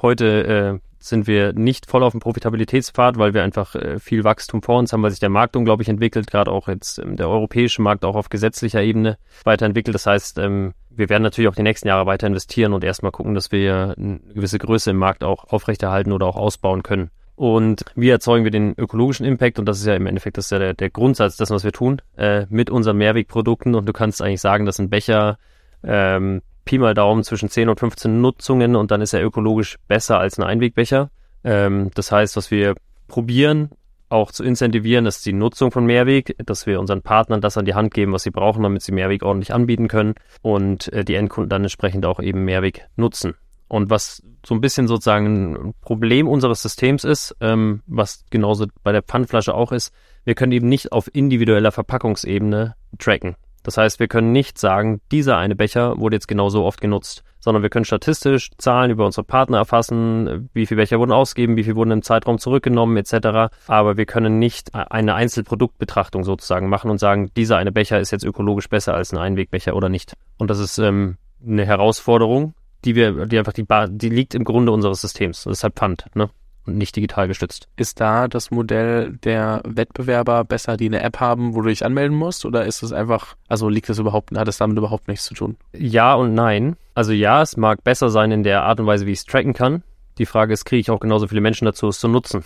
Heute 0.00 0.80
äh, 0.80 0.86
sind 0.98 1.26
wir 1.26 1.52
nicht 1.52 1.86
voll 1.86 2.02
auf 2.02 2.12
dem 2.12 2.20
Profitabilitätspfad, 2.20 3.18
weil 3.18 3.32
wir 3.34 3.42
einfach 3.42 3.74
äh, 3.74 3.98
viel 3.98 4.22
Wachstum 4.22 4.62
vor 4.62 4.78
uns 4.78 4.92
haben, 4.92 5.02
weil 5.02 5.10
sich 5.10 5.20
der 5.20 5.30
Markt 5.30 5.56
unglaublich 5.56 5.88
entwickelt, 5.88 6.30
gerade 6.30 6.50
auch 6.50 6.68
jetzt 6.68 6.98
ähm, 6.98 7.16
der 7.16 7.28
europäische 7.28 7.82
Markt 7.82 8.04
auch 8.04 8.16
auf 8.16 8.28
gesetzlicher 8.28 8.82
Ebene 8.82 9.16
weiterentwickelt. 9.44 9.94
Das 9.94 10.06
heißt, 10.06 10.38
ähm, 10.38 10.74
wir 10.90 11.08
werden 11.08 11.22
natürlich 11.22 11.48
auch 11.48 11.54
die 11.54 11.62
nächsten 11.62 11.88
Jahre 11.88 12.06
weiter 12.06 12.26
investieren 12.26 12.74
und 12.74 12.84
erstmal 12.84 13.12
gucken, 13.12 13.34
dass 13.34 13.50
wir 13.50 13.94
eine 13.96 14.20
gewisse 14.34 14.58
Größe 14.58 14.90
im 14.90 14.98
Markt 14.98 15.24
auch 15.24 15.44
aufrechterhalten 15.44 16.12
oder 16.12 16.26
auch 16.26 16.36
ausbauen 16.36 16.82
können. 16.82 17.10
Und 17.34 17.86
wie 17.94 18.10
erzeugen 18.10 18.44
wir 18.44 18.50
den 18.50 18.74
ökologischen 18.76 19.24
Impact? 19.24 19.58
Und 19.58 19.64
das 19.64 19.80
ist 19.80 19.86
ja 19.86 19.94
im 19.94 20.06
Endeffekt 20.06 20.36
das 20.36 20.46
ist 20.46 20.50
ja 20.50 20.58
der, 20.58 20.74
der 20.74 20.90
Grundsatz 20.90 21.38
dessen, 21.38 21.54
was 21.54 21.64
wir 21.64 21.72
tun, 21.72 22.02
äh, 22.18 22.44
mit 22.50 22.68
unseren 22.68 22.98
Mehrwegprodukten. 22.98 23.74
Und 23.74 23.86
du 23.86 23.94
kannst 23.94 24.20
eigentlich 24.20 24.42
sagen, 24.42 24.66
dass 24.66 24.78
ein 24.78 24.90
Becher 24.90 25.38
ähm, 25.82 26.42
Pi 26.64 26.78
mal 26.78 26.94
Daumen 26.94 27.24
zwischen 27.24 27.48
10 27.48 27.68
und 27.68 27.80
15 27.80 28.20
Nutzungen 28.20 28.76
und 28.76 28.90
dann 28.90 29.00
ist 29.00 29.12
er 29.12 29.24
ökologisch 29.24 29.76
besser 29.88 30.18
als 30.18 30.38
ein 30.38 30.44
Einwegbecher. 30.44 31.10
Ähm, 31.44 31.90
das 31.94 32.12
heißt, 32.12 32.36
was 32.36 32.50
wir 32.50 32.74
probieren 33.08 33.70
auch 34.10 34.32
zu 34.32 34.42
incentivieren, 34.42 35.06
ist 35.06 35.24
die 35.24 35.32
Nutzung 35.32 35.70
von 35.70 35.86
Mehrweg, 35.86 36.36
dass 36.44 36.66
wir 36.66 36.80
unseren 36.80 37.02
Partnern 37.02 37.40
das 37.40 37.56
an 37.56 37.64
die 37.64 37.74
Hand 37.74 37.94
geben, 37.94 38.12
was 38.12 38.24
sie 38.24 38.30
brauchen, 38.30 38.62
damit 38.62 38.82
sie 38.82 38.92
Mehrweg 38.92 39.22
ordentlich 39.22 39.54
anbieten 39.54 39.88
können 39.88 40.14
und 40.42 40.92
äh, 40.92 41.04
die 41.04 41.14
Endkunden 41.14 41.48
dann 41.48 41.62
entsprechend 41.62 42.04
auch 42.04 42.20
eben 42.20 42.44
Mehrweg 42.44 42.88
nutzen. 42.96 43.34
Und 43.68 43.88
was 43.88 44.20
so 44.44 44.54
ein 44.54 44.60
bisschen 44.60 44.88
sozusagen 44.88 45.54
ein 45.54 45.74
Problem 45.80 46.26
unseres 46.26 46.60
Systems 46.60 47.04
ist, 47.04 47.36
ähm, 47.40 47.82
was 47.86 48.24
genauso 48.30 48.66
bei 48.82 48.90
der 48.90 49.02
Pfandflasche 49.02 49.54
auch 49.54 49.70
ist, 49.70 49.94
wir 50.24 50.34
können 50.34 50.52
eben 50.52 50.68
nicht 50.68 50.90
auf 50.90 51.08
individueller 51.14 51.70
Verpackungsebene 51.70 52.74
tracken. 52.98 53.36
Das 53.62 53.76
heißt, 53.76 54.00
wir 54.00 54.08
können 54.08 54.32
nicht 54.32 54.58
sagen, 54.58 55.00
dieser 55.12 55.36
eine 55.36 55.54
Becher 55.54 55.98
wurde 55.98 56.16
jetzt 56.16 56.28
genauso 56.28 56.64
oft 56.64 56.80
genutzt, 56.80 57.22
sondern 57.40 57.62
wir 57.62 57.70
können 57.70 57.84
statistisch 57.84 58.50
Zahlen 58.58 58.90
über 58.90 59.04
unsere 59.04 59.24
Partner 59.24 59.58
erfassen, 59.58 60.48
wie 60.52 60.66
viele 60.66 60.80
Becher 60.80 60.98
wurden 60.98 61.12
ausgegeben, 61.12 61.56
wie 61.56 61.64
viele 61.64 61.76
wurden 61.76 61.90
im 61.90 62.02
Zeitraum 62.02 62.38
zurückgenommen 62.38 62.96
etc. 62.96 63.52
Aber 63.66 63.96
wir 63.96 64.06
können 64.06 64.38
nicht 64.38 64.74
eine 64.74 65.14
Einzelproduktbetrachtung 65.14 66.24
sozusagen 66.24 66.68
machen 66.68 66.90
und 66.90 66.98
sagen, 66.98 67.30
dieser 67.36 67.56
eine 67.56 67.72
Becher 67.72 68.00
ist 68.00 68.10
jetzt 68.10 68.24
ökologisch 68.24 68.68
besser 68.68 68.94
als 68.94 69.12
ein 69.12 69.18
Einwegbecher 69.18 69.74
oder 69.74 69.88
nicht. 69.88 70.14
Und 70.38 70.50
das 70.50 70.58
ist 70.58 70.78
ähm, 70.78 71.16
eine 71.44 71.64
Herausforderung, 71.64 72.54
die 72.84 72.94
wir, 72.94 73.26
die 73.26 73.38
einfach 73.38 73.52
die, 73.52 73.66
die 73.90 74.08
liegt 74.08 74.34
im 74.34 74.44
Grunde 74.44 74.72
unseres 74.72 75.00
Systems. 75.00 75.46
Halt 75.46 75.74
Pfand, 75.74 76.06
ne? 76.14 76.30
Und 76.66 76.76
nicht 76.76 76.94
digital 76.94 77.26
gestützt. 77.26 77.68
Ist 77.76 78.00
da 78.00 78.28
das 78.28 78.50
Modell 78.50 79.18
der 79.24 79.62
Wettbewerber 79.64 80.44
besser, 80.44 80.76
die 80.76 80.86
eine 80.86 81.02
App 81.02 81.18
haben, 81.18 81.54
wo 81.54 81.62
du 81.62 81.68
dich 81.68 81.84
anmelden 81.84 82.16
musst? 82.16 82.44
Oder 82.44 82.66
ist 82.66 82.82
es 82.82 82.92
einfach, 82.92 83.34
also 83.48 83.68
liegt 83.68 83.88
das 83.88 83.98
überhaupt, 83.98 84.36
hat 84.36 84.46
es 84.46 84.58
damit 84.58 84.76
überhaupt 84.76 85.08
nichts 85.08 85.24
zu 85.24 85.34
tun? 85.34 85.56
Ja 85.72 86.14
und 86.14 86.34
nein. 86.34 86.76
Also 86.94 87.12
ja, 87.12 87.40
es 87.40 87.56
mag 87.56 87.82
besser 87.82 88.10
sein 88.10 88.30
in 88.30 88.42
der 88.42 88.62
Art 88.64 88.78
und 88.78 88.86
Weise, 88.86 89.06
wie 89.06 89.12
ich 89.12 89.20
es 89.20 89.24
tracken 89.24 89.54
kann. 89.54 89.82
Die 90.18 90.26
Frage 90.26 90.52
ist, 90.52 90.66
kriege 90.66 90.80
ich 90.80 90.90
auch 90.90 91.00
genauso 91.00 91.28
viele 91.28 91.40
Menschen 91.40 91.64
dazu, 91.64 91.88
es 91.88 91.98
zu 91.98 92.08
nutzen? 92.08 92.44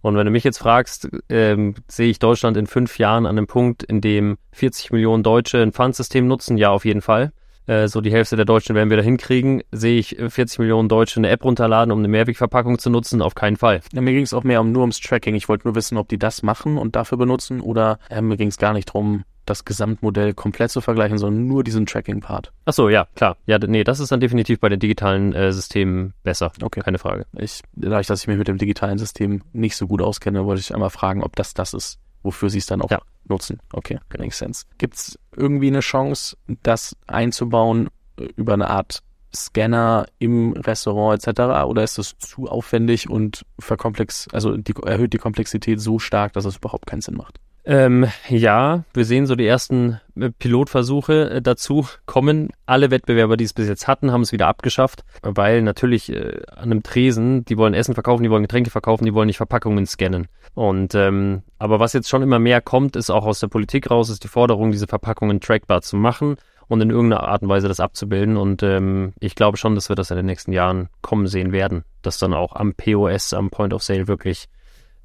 Und 0.00 0.16
wenn 0.16 0.26
du 0.26 0.30
mich 0.30 0.44
jetzt 0.44 0.58
fragst, 0.58 1.08
ähm, 1.28 1.74
sehe 1.88 2.08
ich 2.08 2.20
Deutschland 2.20 2.56
in 2.56 2.68
fünf 2.68 2.98
Jahren 2.98 3.26
an 3.26 3.36
einem 3.36 3.48
Punkt, 3.48 3.82
in 3.82 4.00
dem 4.00 4.38
40 4.52 4.92
Millionen 4.92 5.24
Deutsche 5.24 5.60
ein 5.60 5.72
Pfandsystem 5.72 6.28
nutzen? 6.28 6.56
Ja, 6.56 6.70
auf 6.70 6.84
jeden 6.84 7.02
Fall. 7.02 7.32
Äh, 7.68 7.86
so 7.86 8.00
die 8.00 8.10
Hälfte 8.10 8.36
der 8.36 8.44
Deutschen 8.44 8.74
werden 8.74 8.90
wir 8.90 8.96
da 8.96 9.02
hinkriegen. 9.02 9.62
Sehe 9.70 9.98
ich 9.98 10.16
40 10.16 10.58
Millionen 10.58 10.88
Deutsche 10.88 11.20
eine 11.20 11.28
App 11.28 11.44
runterladen, 11.44 11.92
um 11.92 11.98
eine 11.98 12.08
Mehrwegverpackung 12.08 12.78
zu 12.78 12.90
nutzen? 12.90 13.22
Auf 13.22 13.34
keinen 13.34 13.56
Fall. 13.56 13.80
Ja, 13.92 14.00
mir 14.00 14.12
ging 14.12 14.22
es 14.24 14.34
auch 14.34 14.44
mehr 14.44 14.60
um 14.60 14.72
nur 14.72 14.80
ums 14.82 15.00
Tracking. 15.00 15.34
Ich 15.34 15.48
wollte 15.48 15.68
nur 15.68 15.74
wissen, 15.74 15.98
ob 15.98 16.08
die 16.08 16.18
das 16.18 16.42
machen 16.42 16.78
und 16.78 16.96
dafür 16.96 17.18
benutzen 17.18 17.60
oder 17.60 17.98
äh, 18.08 18.22
mir 18.22 18.36
ging 18.36 18.48
es 18.48 18.56
gar 18.56 18.72
nicht 18.72 18.86
drum, 18.86 19.24
das 19.48 19.64
Gesamtmodell 19.64 20.34
komplett 20.34 20.70
zu 20.70 20.80
vergleichen, 20.80 21.18
sondern 21.18 21.46
nur 21.46 21.64
diesen 21.64 21.86
Tracking-Part. 21.86 22.52
Ach 22.64 22.72
so, 22.72 22.88
ja, 22.88 23.06
klar. 23.14 23.36
Ja, 23.46 23.58
nee, 23.58 23.84
das 23.84 24.00
ist 24.00 24.12
dann 24.12 24.20
definitiv 24.20 24.60
bei 24.60 24.68
den 24.68 24.80
digitalen 24.80 25.32
äh, 25.34 25.52
Systemen 25.52 26.14
besser. 26.22 26.52
Okay. 26.62 26.80
Keine 26.80 26.98
Frage. 26.98 27.26
Ich, 27.36 27.62
dadurch, 27.72 28.06
dass 28.06 28.22
ich 28.22 28.28
mich 28.28 28.38
mit 28.38 28.48
dem 28.48 28.58
digitalen 28.58 28.98
System 28.98 29.42
nicht 29.52 29.76
so 29.76 29.86
gut 29.86 30.02
auskenne, 30.02 30.44
wollte 30.44 30.60
ich 30.60 30.74
einmal 30.74 30.90
fragen, 30.90 31.22
ob 31.22 31.36
das 31.36 31.54
das 31.54 31.74
ist, 31.74 31.98
wofür 32.28 32.50
sie 32.50 32.58
es 32.58 32.66
dann 32.66 32.82
auch 32.82 32.90
ja. 32.90 33.00
nutzen. 33.24 33.58
Okay, 33.72 33.98
makes 34.18 34.36
sense. 34.36 34.66
Gibt 34.76 34.96
es 34.96 35.18
irgendwie 35.34 35.68
eine 35.68 35.80
Chance, 35.80 36.36
das 36.62 36.94
einzubauen 37.06 37.88
über 38.36 38.52
eine 38.52 38.68
Art 38.68 39.02
Scanner 39.34 40.06
im 40.18 40.52
Restaurant 40.52 41.26
etc. 41.26 41.40
Oder 41.66 41.84
ist 41.84 41.96
das 41.96 42.18
zu 42.18 42.48
aufwendig 42.48 43.08
und 43.08 43.46
verkomplex, 43.58 44.28
also 44.32 44.56
die, 44.56 44.74
erhöht 44.84 45.14
die 45.14 45.18
Komplexität 45.18 45.80
so 45.80 45.98
stark, 45.98 46.34
dass 46.34 46.44
es 46.44 46.56
überhaupt 46.58 46.86
keinen 46.86 47.00
Sinn 47.00 47.16
macht? 47.16 47.40
Ähm, 47.64 48.06
ja, 48.28 48.84
wir 48.94 49.04
sehen 49.04 49.26
so 49.26 49.34
die 49.34 49.46
ersten 49.46 50.00
äh, 50.18 50.30
Pilotversuche 50.30 51.30
äh, 51.30 51.42
dazu 51.42 51.86
kommen. 52.06 52.50
Alle 52.64 52.90
Wettbewerber, 52.90 53.36
die 53.36 53.44
es 53.44 53.52
bis 53.52 53.68
jetzt 53.68 53.86
hatten, 53.86 54.10
haben 54.10 54.22
es 54.22 54.32
wieder 54.32 54.46
abgeschafft, 54.46 55.04
weil 55.22 55.60
natürlich 55.62 56.10
äh, 56.10 56.40
an 56.56 56.70
einem 56.70 56.82
Tresen, 56.82 57.44
die 57.44 57.58
wollen 57.58 57.74
Essen 57.74 57.94
verkaufen, 57.94 58.22
die 58.22 58.30
wollen 58.30 58.44
Getränke 58.44 58.70
verkaufen, 58.70 59.04
die 59.04 59.12
wollen 59.12 59.26
nicht 59.26 59.36
Verpackungen 59.36 59.86
scannen. 59.86 60.28
Und 60.54 60.94
ähm, 60.94 61.42
aber 61.58 61.78
was 61.78 61.92
jetzt 61.92 62.08
schon 62.08 62.22
immer 62.22 62.38
mehr 62.38 62.60
kommt, 62.60 62.96
ist 62.96 63.10
auch 63.10 63.26
aus 63.26 63.40
der 63.40 63.48
Politik 63.48 63.90
raus, 63.90 64.08
ist 64.08 64.24
die 64.24 64.28
Forderung, 64.28 64.70
diese 64.70 64.86
Verpackungen 64.86 65.40
trackbar 65.40 65.82
zu 65.82 65.96
machen 65.96 66.36
und 66.68 66.80
in 66.80 66.90
irgendeiner 66.90 67.24
Art 67.24 67.42
und 67.42 67.48
Weise 67.48 67.68
das 67.68 67.80
abzubilden. 67.80 68.36
Und 68.36 68.62
ähm, 68.62 69.12
ich 69.20 69.34
glaube 69.34 69.56
schon, 69.56 69.74
dass 69.74 69.88
wir 69.88 69.96
das 69.96 70.10
in 70.10 70.16
den 70.16 70.26
nächsten 70.26 70.52
Jahren 70.52 70.88
kommen 71.02 71.26
sehen 71.26 71.52
werden, 71.52 71.84
dass 72.02 72.18
dann 72.18 72.34
auch 72.34 72.54
am 72.54 72.74
POS, 72.74 73.34
am 73.34 73.50
Point 73.50 73.74
of 73.74 73.82
Sale 73.82 74.08
wirklich 74.08 74.46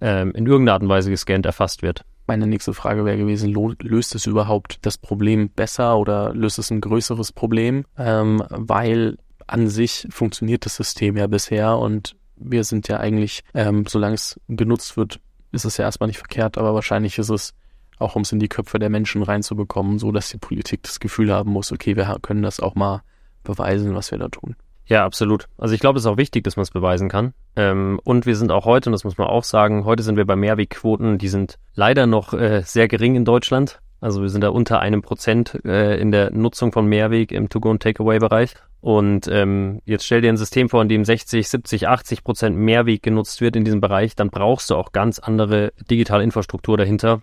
ähm, 0.02 0.32
in 0.34 0.46
irgendeiner 0.46 0.74
Art 0.74 0.84
und 0.84 0.89
Weise 0.89 1.10
gescannt 1.10 1.46
erfasst 1.46 1.82
wird. 1.82 2.04
Meine 2.26 2.48
nächste 2.48 2.74
Frage 2.74 3.04
wäre 3.06 3.18
gewesen, 3.18 3.54
löst 3.82 4.16
es 4.16 4.26
überhaupt 4.26 4.80
das 4.86 4.98
Problem 4.98 5.50
besser 5.50 5.98
oder 5.98 6.34
löst 6.34 6.58
es 6.58 6.72
ein 6.72 6.82
größeres 6.82 7.34
Problem? 7.34 7.86
Ähm, 7.98 8.44
weil 8.50 9.18
an 9.46 9.68
sich 9.68 10.08
funktioniert 10.10 10.66
das 10.66 10.76
System 10.76 11.18
ja 11.18 11.28
bisher 11.28 11.78
und 11.78 12.16
wir 12.38 12.64
sind 12.64 12.88
ja 12.88 12.98
eigentlich, 13.00 13.44
ähm, 13.54 13.86
solange 13.88 14.16
es 14.16 14.40
genutzt 14.48 14.96
wird, 14.98 15.20
ist 15.52 15.66
es 15.66 15.78
ja 15.78 15.86
erstmal 15.86 16.08
nicht 16.08 16.18
verkehrt, 16.18 16.58
aber 16.58 16.74
wahrscheinlich 16.74 17.18
ist 17.18 17.30
es 17.30 17.54
auch 18.00 18.16
um 18.16 18.24
es 18.24 18.32
in 18.32 18.40
die 18.40 18.50
Köpfe 18.50 18.80
der 18.80 18.90
Menschen 18.90 19.22
reinzubekommen, 19.24 20.00
so 20.00 20.12
dass 20.12 20.30
die 20.30 20.38
Politik 20.38 20.84
das 20.84 21.00
Gefühl 21.00 21.32
haben 21.32 21.52
muss, 21.52 21.72
okay, 21.72 21.96
wir 21.96 22.18
können 22.22 22.42
das 22.42 22.60
auch 22.60 22.76
mal 22.76 23.04
beweisen, 23.44 23.96
was 23.96 24.12
wir 24.12 24.18
da 24.18 24.30
tun. 24.30 24.56
Ja, 24.86 25.06
absolut. 25.06 25.48
Also 25.58 25.74
ich 25.74 25.80
glaube, 25.80 25.98
es 25.98 26.06
ist 26.06 26.12
auch 26.12 26.17
wichtig, 26.17 26.43
dass 26.43 26.58
man 26.58 26.63
es 26.63 26.72
beweisen 26.72 27.10
kann. 27.10 27.34
Ähm, 27.56 28.00
und 28.04 28.26
wir 28.26 28.36
sind 28.36 28.52
auch 28.52 28.65
heute, 28.65 28.89
und 28.89 28.91
das 28.91 29.04
muss 29.04 29.17
man 29.17 29.28
auch 29.28 29.43
sagen, 29.43 29.86
heute 29.86 30.04
sind 30.04 30.17
wir 30.17 30.26
bei 30.26 30.36
Mehrwegquoten, 30.36 31.17
die 31.17 31.30
sind 31.30 31.58
leider 31.74 32.06
noch 32.06 32.34
äh, 32.34 32.62
sehr 32.65 32.88
gering 32.88 33.15
in 33.15 33.26
Deutschland. 33.26 33.80
Also 34.02 34.22
wir 34.22 34.30
sind 34.30 34.41
da 34.41 34.50
unter 34.50 34.82
einem 34.82 35.02
Prozent 35.02 35.60
äh, 35.63 35.98
in 35.98 36.12
der 36.12 36.32
Nutzung 36.32 36.74
von 36.74 36.86
Mehrweg 36.86 37.32
im 37.32 37.48
To-Go- 37.48 37.69
und 37.69 37.82
Takeaway-Bereich. 37.82 38.56
Und 38.82 39.30
ähm, 39.30 39.82
jetzt 39.86 40.06
stell 40.06 40.19
dir 40.19 40.28
ein 40.28 40.36
System 40.36 40.67
vor, 40.67 40.82
in 40.82 40.89
dem 40.89 41.06
60, 41.06 41.48
70, 41.48 41.88
80 41.88 42.26
Prozent 42.26 42.58
Mehrweg 42.58 43.02
genutzt 43.02 43.39
wird 43.39 43.56
in 43.56 43.63
diesem 43.63 43.80
Bereich, 43.80 44.17
dann 44.17 44.30
brauchst 44.30 44.69
du 44.69 44.76
auch 44.76 44.91
ganz 44.91 45.19
andere 45.19 45.72
digitale 45.89 46.26
Infrastruktur 46.26 46.76
dahinter, 46.76 47.22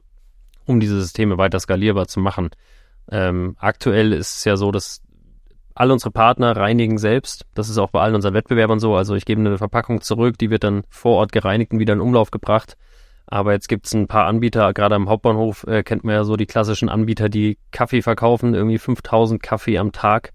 um 0.64 0.80
diese 0.80 0.98
Systeme 0.98 1.36
weiter 1.36 1.60
skalierbar 1.60 2.08
zu 2.08 2.18
machen. 2.18 2.48
Ähm, 3.12 3.56
aktuell 3.58 4.14
ist 4.14 4.38
es 4.38 4.44
ja 4.44 4.56
so, 4.56 4.72
dass 4.72 5.02
alle 5.74 5.92
unsere 5.92 6.10
Partner 6.10 6.56
reinigen 6.56 6.98
selbst. 6.98 7.46
Das 7.54 7.68
ist 7.68 7.78
auch 7.78 7.90
bei 7.90 8.00
allen 8.00 8.14
unseren 8.14 8.34
Wettbewerbern 8.34 8.80
so. 8.80 8.94
Also 8.94 9.14
ich 9.14 9.24
gebe 9.24 9.40
eine 9.40 9.58
Verpackung 9.58 10.00
zurück, 10.00 10.38
die 10.38 10.50
wird 10.50 10.64
dann 10.64 10.82
vor 10.88 11.16
Ort 11.16 11.32
gereinigt 11.32 11.72
und 11.72 11.78
wieder 11.78 11.94
in 11.94 12.00
Umlauf 12.00 12.30
gebracht. 12.30 12.76
Aber 13.26 13.52
jetzt 13.52 13.68
gibt 13.68 13.86
es 13.86 13.94
ein 13.94 14.08
paar 14.08 14.26
Anbieter, 14.26 14.72
gerade 14.74 14.96
am 14.96 15.08
Hauptbahnhof 15.08 15.64
äh, 15.64 15.84
kennt 15.84 16.02
man 16.02 16.14
ja 16.14 16.24
so 16.24 16.36
die 16.36 16.46
klassischen 16.46 16.88
Anbieter, 16.88 17.28
die 17.28 17.58
Kaffee 17.70 18.02
verkaufen, 18.02 18.54
irgendwie 18.54 18.78
5000 18.78 19.40
Kaffee 19.40 19.78
am 19.78 19.92
Tag. 19.92 20.32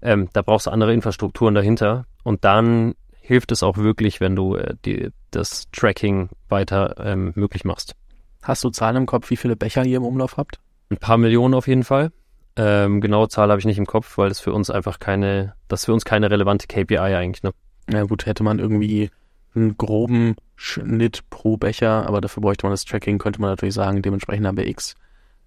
Ähm, 0.00 0.30
da 0.32 0.40
brauchst 0.40 0.66
du 0.66 0.70
andere 0.70 0.94
Infrastrukturen 0.94 1.54
dahinter. 1.54 2.06
Und 2.24 2.44
dann 2.44 2.94
hilft 3.20 3.52
es 3.52 3.62
auch 3.62 3.76
wirklich, 3.76 4.20
wenn 4.20 4.34
du 4.34 4.56
äh, 4.56 4.74
die, 4.86 5.10
das 5.30 5.68
Tracking 5.72 6.30
weiter 6.48 6.94
ähm, 6.98 7.32
möglich 7.34 7.64
machst. 7.64 7.94
Hast 8.42 8.64
du 8.64 8.70
Zahlen 8.70 8.96
im 8.96 9.06
Kopf, 9.06 9.28
wie 9.28 9.36
viele 9.36 9.56
Becher 9.56 9.84
ihr 9.84 9.98
im 9.98 10.04
Umlauf 10.04 10.38
habt? 10.38 10.58
Ein 10.90 10.96
paar 10.96 11.18
Millionen 11.18 11.52
auf 11.52 11.68
jeden 11.68 11.84
Fall. 11.84 12.12
Ähm, 12.58 13.00
genaue 13.00 13.28
Zahl 13.28 13.50
habe 13.50 13.60
ich 13.60 13.66
nicht 13.66 13.78
im 13.78 13.86
Kopf, 13.86 14.18
weil 14.18 14.28
das 14.28 14.40
für 14.40 14.52
uns 14.52 14.68
einfach 14.68 14.98
keine, 14.98 15.54
das 15.68 15.84
für 15.84 15.92
uns 15.92 16.04
keine 16.04 16.28
relevante 16.30 16.66
KPI 16.66 16.98
eigentlich, 16.98 17.44
ne? 17.44 17.52
Ja 17.88 18.02
gut, 18.02 18.26
hätte 18.26 18.42
man 18.42 18.58
irgendwie 18.58 19.10
einen 19.54 19.76
groben 19.78 20.34
Schnitt 20.56 21.22
pro 21.30 21.56
Becher, 21.56 22.06
aber 22.06 22.20
dafür 22.20 22.42
bräuchte 22.42 22.66
man 22.66 22.72
das 22.72 22.84
Tracking, 22.84 23.18
könnte 23.18 23.40
man 23.40 23.50
natürlich 23.50 23.74
sagen, 23.74 24.02
dementsprechend 24.02 24.46
haben 24.46 24.56
wir 24.56 24.66
x 24.66 24.96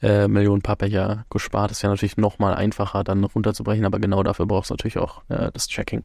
äh, 0.01 0.29
Millionen 0.29 0.61
paar 0.61 0.77
Becher 0.77 1.25
gespart. 1.29 1.69
Das 1.71 1.83
wäre 1.83 1.91
natürlich 1.91 2.15
nochmal 2.15 2.55
einfacher, 2.55 3.03
dann 3.03 3.23
runterzubrechen, 3.23 3.85
aber 3.85 3.99
genau 3.99 4.23
dafür 4.23 4.45
brauchst 4.45 4.69
du 4.69 4.73
natürlich 4.73 4.97
auch 4.97 5.21
äh, 5.27 5.51
das 5.53 5.67
Tracking. 5.67 6.03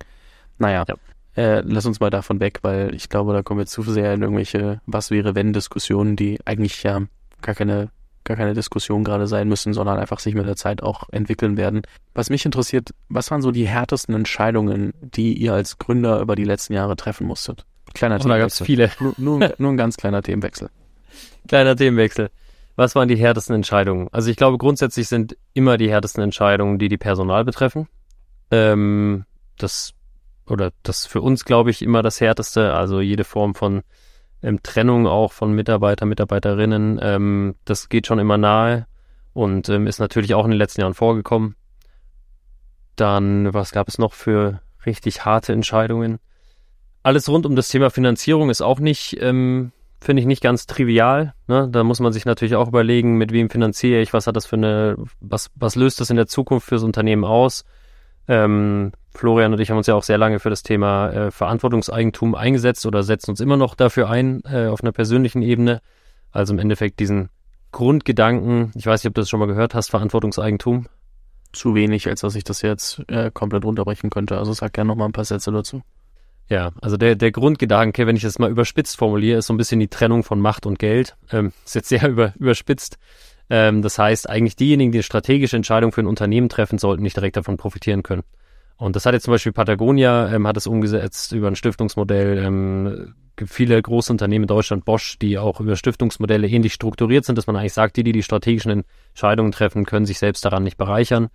Naja, 0.59 0.85
ja. 0.89 0.95
Äh, 1.37 1.61
lass 1.61 1.87
uns 1.87 2.01
mal 2.01 2.11
davon 2.11 2.41
weg, 2.41 2.61
weil 2.63 2.95
ich 2.95 3.09
glaube, 3.09 3.33
da 3.33 3.43
kommen 3.43 3.59
wir 3.59 3.67
zu 3.67 3.83
sehr 3.83 4.15
in 4.15 4.23
irgendwelche 4.23 4.81
Was 4.87 5.11
wäre 5.11 5.35
wenn 5.35 5.53
Diskussionen, 5.53 6.17
die 6.17 6.41
eigentlich 6.47 6.83
ja 6.83 7.03
gar 7.43 7.55
keine 7.55 7.91
gar 8.27 8.37
keine 8.37 8.55
Diskussion 8.55 9.05
gerade 9.05 9.27
sein 9.27 9.49
müssen, 9.49 9.73
sondern 9.73 9.99
einfach 9.99 10.19
sich 10.19 10.35
mit 10.35 10.47
der 10.47 10.57
Zeit 10.57 10.83
auch 10.83 11.09
entwickeln 11.11 11.57
werden. 11.57 11.83
Was 12.13 12.29
mich 12.29 12.45
interessiert, 12.45 12.91
was 13.09 13.31
waren 13.31 13.41
so 13.41 13.51
die 13.51 13.67
härtesten 13.67 14.15
Entscheidungen, 14.15 14.93
die 15.01 15.33
ihr 15.35 15.55
als 15.55 15.79
Gründer 15.79 16.21
über 16.21 16.37
die 16.37 16.45
letzten 16.45 16.75
Jahre 16.75 16.97
treffen 16.97 17.27
musstet? 17.27 17.65
Kleiner 17.95 18.17
oh, 18.17 18.19
Themenwechsel. 18.19 18.29
Da 18.29 18.39
gab 18.39 18.49
es 18.49 18.63
viele. 18.63 18.91
Nur, 19.01 19.39
nur, 19.39 19.55
nur 19.59 19.73
ein 19.73 19.77
ganz 19.77 19.97
kleiner 19.97 20.23
Themenwechsel. 20.23 20.69
Kleiner 21.49 21.77
Themenwechsel. 21.77 22.31
Was 22.75 22.95
waren 22.95 23.09
die 23.09 23.17
härtesten 23.17 23.55
Entscheidungen? 23.55 24.09
Also 24.13 24.31
ich 24.31 24.37
glaube, 24.37 24.59
grundsätzlich 24.59 25.09
sind 25.09 25.37
immer 25.55 25.79
die 25.79 25.91
härtesten 25.91 26.23
Entscheidungen, 26.23 26.79
die 26.79 26.89
die 26.89 26.99
Personal 26.99 27.45
betreffen. 27.45 27.89
Ähm, 28.51 29.25
das 29.57 29.95
oder 30.47 30.73
das 30.83 31.07
für 31.07 31.23
uns, 31.23 31.45
glaube 31.45 31.71
ich, 31.71 31.83
immer 31.83 32.03
das 32.03 32.21
Härteste. 32.21 32.75
Also 32.75 33.01
jede 33.01 33.25
Form 33.25 33.55
von 33.55 33.83
ähm, 34.47 34.63
Trennung 34.63 35.07
auch 35.07 35.33
von 35.33 35.53
Mitarbeiter, 35.53 36.07
Mitarbeiterinnen, 36.07 36.99
ähm, 37.03 37.55
das 37.65 37.89
geht 37.89 38.07
schon 38.07 38.19
immer 38.19 38.39
nahe 38.39 38.87
und 39.35 39.69
ähm, 39.69 39.87
ist 39.87 39.99
natürlich 39.99 40.35
auch 40.35 40.45
in 40.45 40.51
den 40.51 40.59
letzten 40.59 40.81
Jahren 40.81 40.95
vorgekommen. 40.95 41.57
Dann, 42.97 43.53
was 43.53 43.73
gab 43.73 43.89
es 43.89 43.99
noch 43.99 44.15
für 44.15 44.61
richtig 44.87 45.25
harte 45.25 45.53
Entscheidungen? 45.53 46.19
alles 47.07 47.29
rund 47.29 47.47
um 47.47 47.55
das 47.55 47.69
Thema 47.69 47.89
Finanzierung 47.89 48.51
ist 48.51 48.63
auch 48.63 48.81
nicht, 48.81 49.17
ähm, 49.21 49.71
finde 50.01 50.21
ich 50.21 50.27
nicht 50.27 50.43
ganz 50.43 50.67
trivial. 50.67 51.35
Ne? 51.47 51.69
Da 51.71 51.85
muss 51.85 52.01
man 52.01 52.13
sich 52.13 52.25
natürlich 52.25 52.57
auch 52.57 52.67
überlegen, 52.67 53.17
mit 53.17 53.31
wem 53.31 53.49
finanziere 53.49 54.01
ich, 54.01 54.13
was 54.13 54.27
hat 54.27 54.35
das 54.35 54.45
für 54.45 54.57
eine, 54.57 54.97
was, 55.21 55.53
was 55.55 55.77
löst 55.77 56.01
das 56.01 56.11
in 56.11 56.17
der 56.17 56.27
Zukunft 56.27 56.67
fürs 56.67 56.83
Unternehmen 56.83 57.25
aus? 57.25 57.65
Ähm, 58.29 58.93
Florian 59.15 59.53
und 59.53 59.61
ich 59.61 59.71
haben 59.71 59.79
uns 59.79 59.87
ja 59.87 59.95
auch 59.95 60.03
sehr 60.03 60.19
lange 60.19 60.39
für 60.39 60.51
das 60.51 60.63
Thema 60.63 61.11
äh, 61.11 61.31
Verantwortungseigentum 61.31 62.35
eingesetzt 62.35 62.87
oder 62.87 63.03
setzen 63.03 63.31
uns 63.31 63.41
immer 63.41 63.57
noch 63.57 63.75
dafür 63.75 64.11
ein, 64.11 64.43
äh, 64.45 64.67
auf 64.67 64.83
einer 64.83 64.93
persönlichen 64.93 65.43
Ebene. 65.43 65.81
Also 66.33 66.53
im 66.53 66.59
Endeffekt 66.59 67.01
diesen 67.01 67.31
Grundgedanken, 67.73 68.73
ich 68.75 68.87
weiß 68.87 69.03
nicht, 69.03 69.09
ob 69.09 69.15
du 69.15 69.21
das 69.23 69.31
schon 69.31 69.41
mal 69.41 69.47
gehört 69.47 69.75
hast, 69.75 69.91
Verantwortungseigentum. 69.91 70.87
Zu 71.53 71.75
wenig, 71.75 72.09
als 72.09 72.21
dass 72.21 72.35
ich 72.35 72.45
das 72.45 72.61
jetzt 72.61 73.03
äh, 73.09 73.31
komplett 73.33 73.65
runterbrechen 73.65 74.11
könnte. 74.11 74.37
Also 74.37 74.53
sag 74.53 74.75
gerne 74.75 74.89
noch 74.89 74.97
mal 74.97 75.07
ein 75.07 75.13
paar 75.13 75.25
Sätze 75.25 75.51
dazu. 75.53 75.83
Ja, 76.49 76.71
also 76.81 76.97
der, 76.97 77.17
der 77.17 77.33
Grundgedanke, 77.33 78.07
wenn 78.07 78.17
ich 78.17 78.23
das 78.23 78.39
mal 78.39 78.51
überspitzt 78.51 78.97
formuliere, 78.97 79.39
ist 79.39 79.47
so 79.47 79.55
ein 79.55 79.57
bisschen 79.57 79.81
die 79.81 79.89
Trennung 79.89 80.23
von 80.23 80.41
Macht 80.41 80.67
und 80.67 80.79
Geld. 80.79 81.17
Ähm, 81.33 81.53
ist 81.65 81.75
jetzt 81.75 81.89
sehr 81.89 82.09
über, 82.09 82.35
überspitzt. 82.37 82.99
Ähm, 83.49 83.83
das 83.83 83.99
heißt, 83.99 84.29
eigentlich 84.29 84.57
diejenigen, 84.57 84.93
die 84.93 85.03
strategische 85.03 85.57
Entscheidung 85.57 85.93
für 85.93 86.01
ein 86.01 86.07
Unternehmen 86.07 86.49
treffen, 86.49 86.79
sollten 86.79 87.03
nicht 87.03 87.17
direkt 87.17 87.37
davon 87.37 87.57
profitieren 87.57 88.03
können. 88.03 88.23
Und 88.77 88.95
das 88.95 89.07
hat 89.07 89.15
jetzt 89.15 89.25
zum 89.25 89.33
Beispiel 89.33 89.53
Patagonia, 89.53 90.33
ähm, 90.33 90.47
hat 90.47 90.57
es 90.57 90.67
umgesetzt 90.67 91.33
über 91.33 91.49
ein 91.49 91.57
Stiftungsmodell. 91.57 92.39
Ähm, 92.39 93.15
gibt 93.37 93.51
viele 93.51 93.81
große 93.81 94.13
Unternehmen 94.13 94.45
in 94.45 94.49
Deutschland, 94.49 94.85
Bosch, 94.85 95.19
die 95.19 95.39
auch 95.39 95.61
über 95.61 95.77
Stiftungsmodelle 95.77 96.49
ähnlich 96.49 96.75
strukturiert 96.75 97.25
sind, 97.25 97.37
dass 97.37 97.47
man 97.47 97.57
eigentlich 97.57 97.73
sagt, 97.73 97.97
die, 97.97 98.03
die 98.03 98.13
die 98.13 98.23
strategischen 98.23 98.85
Entscheidungen 99.11 99.53
treffen, 99.53 99.87
können 99.87 100.07
sich 100.07 100.19
selbst 100.19 100.45
daran 100.45 100.63
nicht 100.63 100.77
bereichern. 100.77 101.29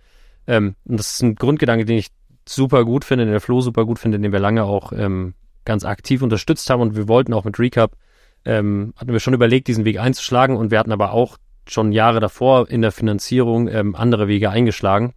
Ähm, 0.46 0.74
und 0.84 0.98
das 0.98 1.14
ist 1.14 1.22
ein 1.22 1.34
Grundgedanke, 1.34 1.84
den 1.84 1.98
ich 1.98 2.08
super 2.48 2.84
gut 2.84 3.04
finde, 3.04 3.24
den 3.24 3.32
der 3.32 3.40
Flo 3.40 3.60
super 3.60 3.84
gut 3.86 3.98
finde, 3.98 4.18
den 4.18 4.32
wir 4.32 4.40
lange 4.40 4.64
auch 4.64 4.92
ähm, 4.92 5.34
ganz 5.64 5.84
aktiv 5.84 6.22
unterstützt 6.22 6.68
haben 6.70 6.80
und 6.80 6.96
wir 6.96 7.08
wollten 7.08 7.32
auch 7.34 7.44
mit 7.44 7.58
Recap, 7.58 7.92
ähm, 8.44 8.94
hatten 8.96 9.12
wir 9.12 9.20
schon 9.20 9.34
überlegt, 9.34 9.68
diesen 9.68 9.84
Weg 9.84 10.00
einzuschlagen 10.00 10.56
und 10.56 10.70
wir 10.70 10.78
hatten 10.80 10.92
aber 10.92 11.12
auch 11.12 11.38
schon 11.68 11.92
Jahre 11.92 12.20
davor 12.20 12.68
in 12.68 12.82
der 12.82 12.92
Finanzierung 12.92 13.68
ähm, 13.68 13.94
andere 13.94 14.28
Wege 14.28 14.50
eingeschlagen 14.50 15.14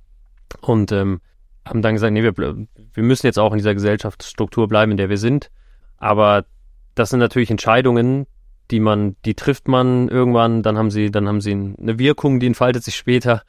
und 0.62 0.92
ähm, 0.92 1.22
haben 1.66 1.82
dann 1.82 1.96
gesagt, 1.96 2.14
nee, 2.14 2.24
wir, 2.24 2.36
wir 2.36 3.04
müssen 3.04 3.26
jetzt 3.26 3.40
auch 3.40 3.52
in 3.52 3.58
dieser 3.58 3.74
Gesellschaftsstruktur 3.74 4.68
bleiben, 4.68 4.92
in 4.92 4.98
der 4.98 5.10
wir 5.10 5.18
sind. 5.18 5.50
Aber 5.98 6.46
das 6.94 7.10
sind 7.10 7.20
natürlich 7.20 7.50
Entscheidungen, 7.50 8.28
die 8.72 8.80
man, 8.80 9.16
die 9.26 9.34
trifft 9.36 9.68
man 9.68 10.08
irgendwann, 10.08 10.64
dann 10.64 10.78
haben 10.78 10.92
sie, 10.92 11.12
dann 11.12 11.28
haben 11.28 11.42
sie 11.42 11.52
eine 11.52 12.00
Wirkung, 12.00 12.40
die 12.40 12.48
entfaltet 12.48 12.84
sich 12.84 12.96
später. 12.96 13.44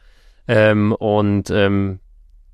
Ähm, 0.49 0.93
und 0.93 1.51
ähm, 1.51 2.01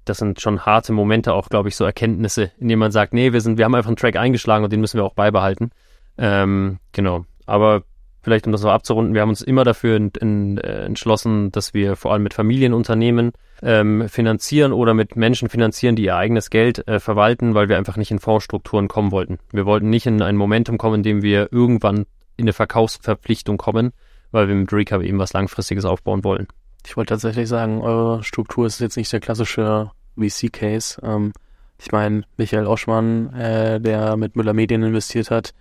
das 0.05 0.19
sind 0.19 0.41
schon 0.41 0.65
harte 0.67 0.93
Momente, 0.93 1.33
auch, 1.33 1.49
glaube 1.49 1.69
ich, 1.69 1.77
so 1.77 1.85
Erkenntnisse, 1.85 2.51
in 2.59 2.69
denen 2.69 2.81
man 2.81 2.93
sagt, 2.93 3.15
nee, 3.15 3.33
wir 3.33 3.41
sind, 3.41 3.59
wir 3.59 3.65
haben 3.65 3.75
einfach 3.75 3.89
einen 3.89 3.97
Track 3.97 4.17
eingeschlagen 4.17 4.65
und 4.65 4.73
den 4.73 4.81
müssen 4.81 4.99
wir 4.99 5.05
auch 5.05 5.15
beibehalten. 5.15 5.71
Ähm, 6.19 6.79
genau. 6.93 7.25
Aber 7.47 7.85
vielleicht, 8.23 8.47
um 8.47 8.53
das 8.53 8.63
noch 8.63 8.71
abzurunden, 8.71 9.15
wir 9.15 9.21
haben 9.21 9.29
uns 9.29 9.43
immer 9.43 9.65
dafür 9.65 9.97
in, 9.97 10.11
in, 10.21 10.59
äh, 10.59 10.85
entschlossen, 10.85 11.53
dass 11.53 11.75
wir 11.75 11.97
vor 11.97 12.13
allem 12.13 12.23
mit 12.23 12.35
Familienunternehmen 12.35 13.33
ähm, 13.63 14.09
finanzieren 14.09 14.73
oder 14.73 14.95
mit 14.95 15.17
Menschen 15.17 15.49
finanzieren, 15.49 15.97
die 15.97 16.05
ihr 16.05 16.17
eigenes 16.17 16.51
Geld 16.51 16.87
äh, 16.89 17.01
verwalten, 17.01 17.55
weil 17.55 17.69
wir 17.69 17.77
einfach 17.77 17.97
nicht 17.97 18.11
in 18.11 18.19
Fondsstrukturen 18.19 18.89
kommen 18.89 19.13
wollten. 19.13 19.39
Wir 19.53 19.67
wollten 19.67 19.91
nicht 19.91 20.07
in 20.07 20.23
ein 20.23 20.37
Momentum 20.37 20.79
kommen, 20.79 20.97
in 20.97 21.03
dem 21.03 21.23
wir 21.23 21.53
irgendwann 21.53 22.07
in 22.37 22.45
eine 22.45 22.53
Verkaufsverpflichtung 22.53 23.59
kommen, 23.59 23.93
weil 24.31 24.49
wir 24.49 24.55
mit 24.55 24.73
Recap 24.73 25.03
eben 25.03 25.19
was 25.19 25.33
Langfristiges 25.33 25.85
aufbauen 25.85 26.25
wollen. 26.25 26.49
Ich 26.87 26.97
wollte 26.97 27.11
tatsächlich 27.11 27.49
sagen, 27.49 27.81
eure 27.81 28.25
Struktur 28.25 28.67
ist 28.67 28.81
jetzt 28.81 28.97
nicht 28.97 29.13
der 29.13 29.21
klassische 29.21 29.91
VC-Case. 30.17 31.01
Ähm, 31.03 31.33
ich 31.79 31.93
meine, 31.93 32.23
Michael 32.37 32.67
Oschmann, 32.67 33.33
äh, 33.35 33.81
der 33.81 34.17
mit 34.17 34.37
Müller 34.37 34.53
Medien 34.53 34.83
investiert 34.83 35.31
hat, 35.31 35.55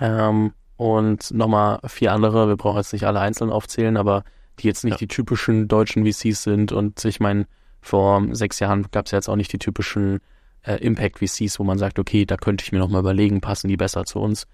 ähm, 0.00 0.52
und 0.82 1.30
nochmal 1.32 1.78
vier 1.86 2.10
andere, 2.12 2.48
wir 2.48 2.56
brauchen 2.56 2.78
jetzt 2.78 2.92
nicht 2.92 3.04
alle 3.04 3.20
einzeln 3.20 3.50
aufzählen, 3.50 3.96
aber 3.96 4.24
die 4.58 4.66
jetzt 4.66 4.82
nicht 4.82 4.94
ja. 4.94 4.98
die 4.98 5.06
typischen 5.06 5.68
deutschen 5.68 6.04
VCs 6.04 6.42
sind. 6.42 6.72
Und 6.72 7.04
ich 7.04 7.20
meine, 7.20 7.46
vor 7.80 8.20
sechs 8.32 8.58
Jahren 8.58 8.86
gab 8.90 9.06
es 9.06 9.12
ja 9.12 9.18
jetzt 9.18 9.28
auch 9.28 9.36
nicht 9.36 9.52
die 9.52 9.60
typischen 9.60 10.18
äh, 10.62 10.78
Impact 10.84 11.20
VCs, 11.20 11.60
wo 11.60 11.62
man 11.62 11.78
sagt, 11.78 12.00
okay, 12.00 12.26
da 12.26 12.36
könnte 12.36 12.64
ich 12.64 12.72
mir 12.72 12.80
nochmal 12.80 13.02
überlegen, 13.02 13.40
passen 13.40 13.68
die 13.68 13.76
besser 13.76 14.04
zu 14.04 14.18
uns. 14.18 14.48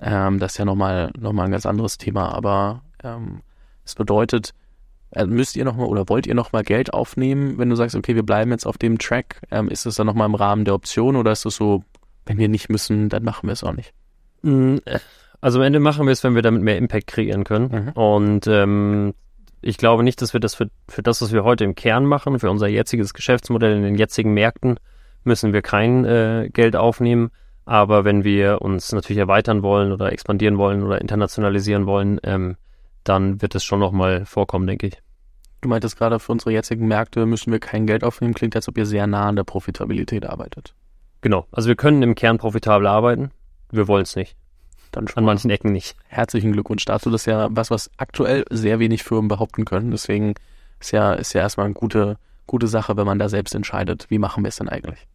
Ähm, 0.00 0.38
das 0.38 0.52
ist 0.52 0.58
ja 0.58 0.64
nochmal 0.64 1.10
noch 1.18 1.34
mal 1.34 1.44
ein 1.44 1.50
ganz 1.50 1.66
anderes 1.66 1.98
Thema, 1.98 2.32
aber 2.32 2.80
ähm, 3.04 3.42
es 3.84 3.94
bedeutet, 3.94 4.54
äh, 5.10 5.26
müsst 5.26 5.54
ihr 5.54 5.66
nochmal 5.66 5.88
oder 5.88 6.08
wollt 6.08 6.26
ihr 6.26 6.34
nochmal 6.34 6.62
Geld 6.62 6.94
aufnehmen, 6.94 7.58
wenn 7.58 7.68
du 7.68 7.76
sagst, 7.76 7.94
okay, 7.94 8.14
wir 8.14 8.24
bleiben 8.24 8.52
jetzt 8.52 8.66
auf 8.66 8.78
dem 8.78 8.98
Track? 8.98 9.42
Ähm, 9.50 9.68
ist 9.68 9.84
es 9.84 9.96
dann 9.96 10.06
nochmal 10.06 10.28
im 10.28 10.34
Rahmen 10.34 10.64
der 10.64 10.72
Option 10.72 11.14
oder 11.14 11.32
ist 11.32 11.44
es 11.44 11.56
so, 11.56 11.84
wenn 12.24 12.38
wir 12.38 12.48
nicht 12.48 12.70
müssen, 12.70 13.10
dann 13.10 13.22
machen 13.22 13.48
wir 13.48 13.52
es 13.52 13.62
auch 13.62 13.74
nicht? 13.74 13.92
Also 15.40 15.58
am 15.60 15.64
Ende 15.64 15.80
machen 15.80 16.06
wir 16.06 16.12
es, 16.12 16.24
wenn 16.24 16.34
wir 16.34 16.42
damit 16.42 16.62
mehr 16.62 16.76
Impact 16.76 17.06
kreieren 17.06 17.44
können. 17.44 17.92
Mhm. 17.94 18.00
Und 18.00 18.46
ähm, 18.46 19.14
ich 19.60 19.76
glaube 19.76 20.02
nicht, 20.02 20.20
dass 20.20 20.32
wir 20.32 20.40
das 20.40 20.54
für, 20.54 20.68
für 20.88 21.02
das, 21.02 21.22
was 21.22 21.32
wir 21.32 21.44
heute 21.44 21.64
im 21.64 21.74
Kern 21.74 22.04
machen, 22.06 22.38
für 22.38 22.50
unser 22.50 22.68
jetziges 22.68 23.14
Geschäftsmodell 23.14 23.76
in 23.76 23.82
den 23.82 23.94
jetzigen 23.94 24.34
Märkten, 24.34 24.78
müssen 25.24 25.52
wir 25.52 25.62
kein 25.62 26.04
äh, 26.04 26.50
Geld 26.52 26.76
aufnehmen. 26.76 27.30
Aber 27.64 28.04
wenn 28.04 28.24
wir 28.24 28.62
uns 28.62 28.92
natürlich 28.92 29.18
erweitern 29.18 29.62
wollen 29.62 29.92
oder 29.92 30.10
expandieren 30.10 30.58
wollen 30.58 30.82
oder 30.82 31.00
internationalisieren 31.00 31.86
wollen, 31.86 32.18
ähm, 32.22 32.56
dann 33.04 33.42
wird 33.42 33.54
es 33.54 33.62
schon 33.62 33.80
nochmal 33.80 34.24
vorkommen, 34.24 34.66
denke 34.66 34.86
ich. 34.88 34.98
Du 35.60 35.68
meintest 35.68 35.98
gerade, 35.98 36.18
für 36.18 36.32
unsere 36.32 36.52
jetzigen 36.52 36.86
Märkte 36.88 37.26
müssen 37.26 37.52
wir 37.52 37.58
kein 37.58 37.86
Geld 37.86 38.04
aufnehmen. 38.04 38.32
Klingt, 38.32 38.56
als 38.56 38.68
ob 38.68 38.78
ihr 38.78 38.86
sehr 38.86 39.06
nah 39.06 39.28
an 39.28 39.36
der 39.36 39.44
Profitabilität 39.44 40.24
arbeitet. 40.24 40.74
Genau. 41.20 41.46
Also 41.50 41.68
wir 41.68 41.76
können 41.76 42.02
im 42.02 42.14
Kern 42.14 42.38
profitabel 42.38 42.86
arbeiten. 42.86 43.32
Wir 43.70 43.86
wollen 43.86 44.04
es 44.04 44.16
nicht 44.16 44.37
dann 44.98 45.08
schon. 45.08 45.18
An 45.18 45.24
manchen 45.24 45.50
Ecken 45.50 45.72
nicht. 45.72 45.96
Herzlichen 46.08 46.52
Glückwunsch 46.52 46.84
dazu. 46.84 47.10
Das 47.10 47.22
ist 47.22 47.26
ja 47.26 47.48
was, 47.50 47.70
was 47.70 47.90
aktuell 47.96 48.44
sehr 48.50 48.78
wenig 48.78 49.04
Firmen 49.04 49.28
behaupten 49.28 49.64
können. 49.64 49.90
Deswegen 49.90 50.34
ist 50.80 50.90
ja, 50.90 51.14
ist 51.14 51.32
ja 51.32 51.40
erstmal 51.40 51.66
eine 51.66 51.74
gute, 51.74 52.18
gute 52.46 52.66
Sache, 52.66 52.96
wenn 52.96 53.06
man 53.06 53.18
da 53.18 53.28
selbst 53.28 53.54
entscheidet, 53.54 54.06
wie 54.10 54.18
machen 54.18 54.44
wir 54.44 54.48
es 54.48 54.56
denn 54.56 54.68
eigentlich. 54.68 55.06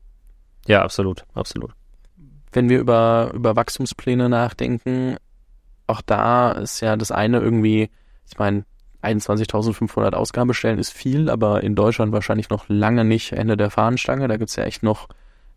Ja, 0.65 0.81
absolut, 0.81 1.25
absolut. 1.33 1.71
Wenn 2.51 2.69
wir 2.69 2.79
über, 2.79 3.31
über 3.33 3.55
Wachstumspläne 3.55 4.29
nachdenken, 4.29 5.17
auch 5.87 6.01
da 6.01 6.51
ist 6.51 6.79
ja 6.81 6.95
das 6.95 7.11
eine 7.11 7.39
irgendwie, 7.39 7.89
ich 8.29 8.37
meine, 8.37 8.65
21.500 9.01 10.13
Ausgabestellen 10.13 10.79
ist 10.79 10.93
viel, 10.93 11.29
aber 11.29 11.61
in 11.61 11.75
Deutschland 11.75 12.13
wahrscheinlich 12.13 12.49
noch 12.49 12.65
lange 12.69 13.03
nicht 13.03 13.33
Ende 13.33 13.57
der 13.57 13.69
Fahnenstange. 13.69 14.29
Da 14.29 14.37
gibt's 14.37 14.55
ja 14.55 14.63
echt 14.63 14.81
noch 14.81 15.09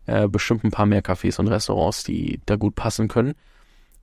äh, 0.05 0.27
bestimmt 0.27 0.65
ein 0.65 0.71
paar 0.71 0.85
mehr 0.85 1.03
Cafés 1.03 1.39
und 1.39 1.47
Restaurants, 1.47 2.03
die 2.03 2.41
da 2.45 2.57
gut 2.57 2.75
passen 2.75 3.07
können. 3.07 3.35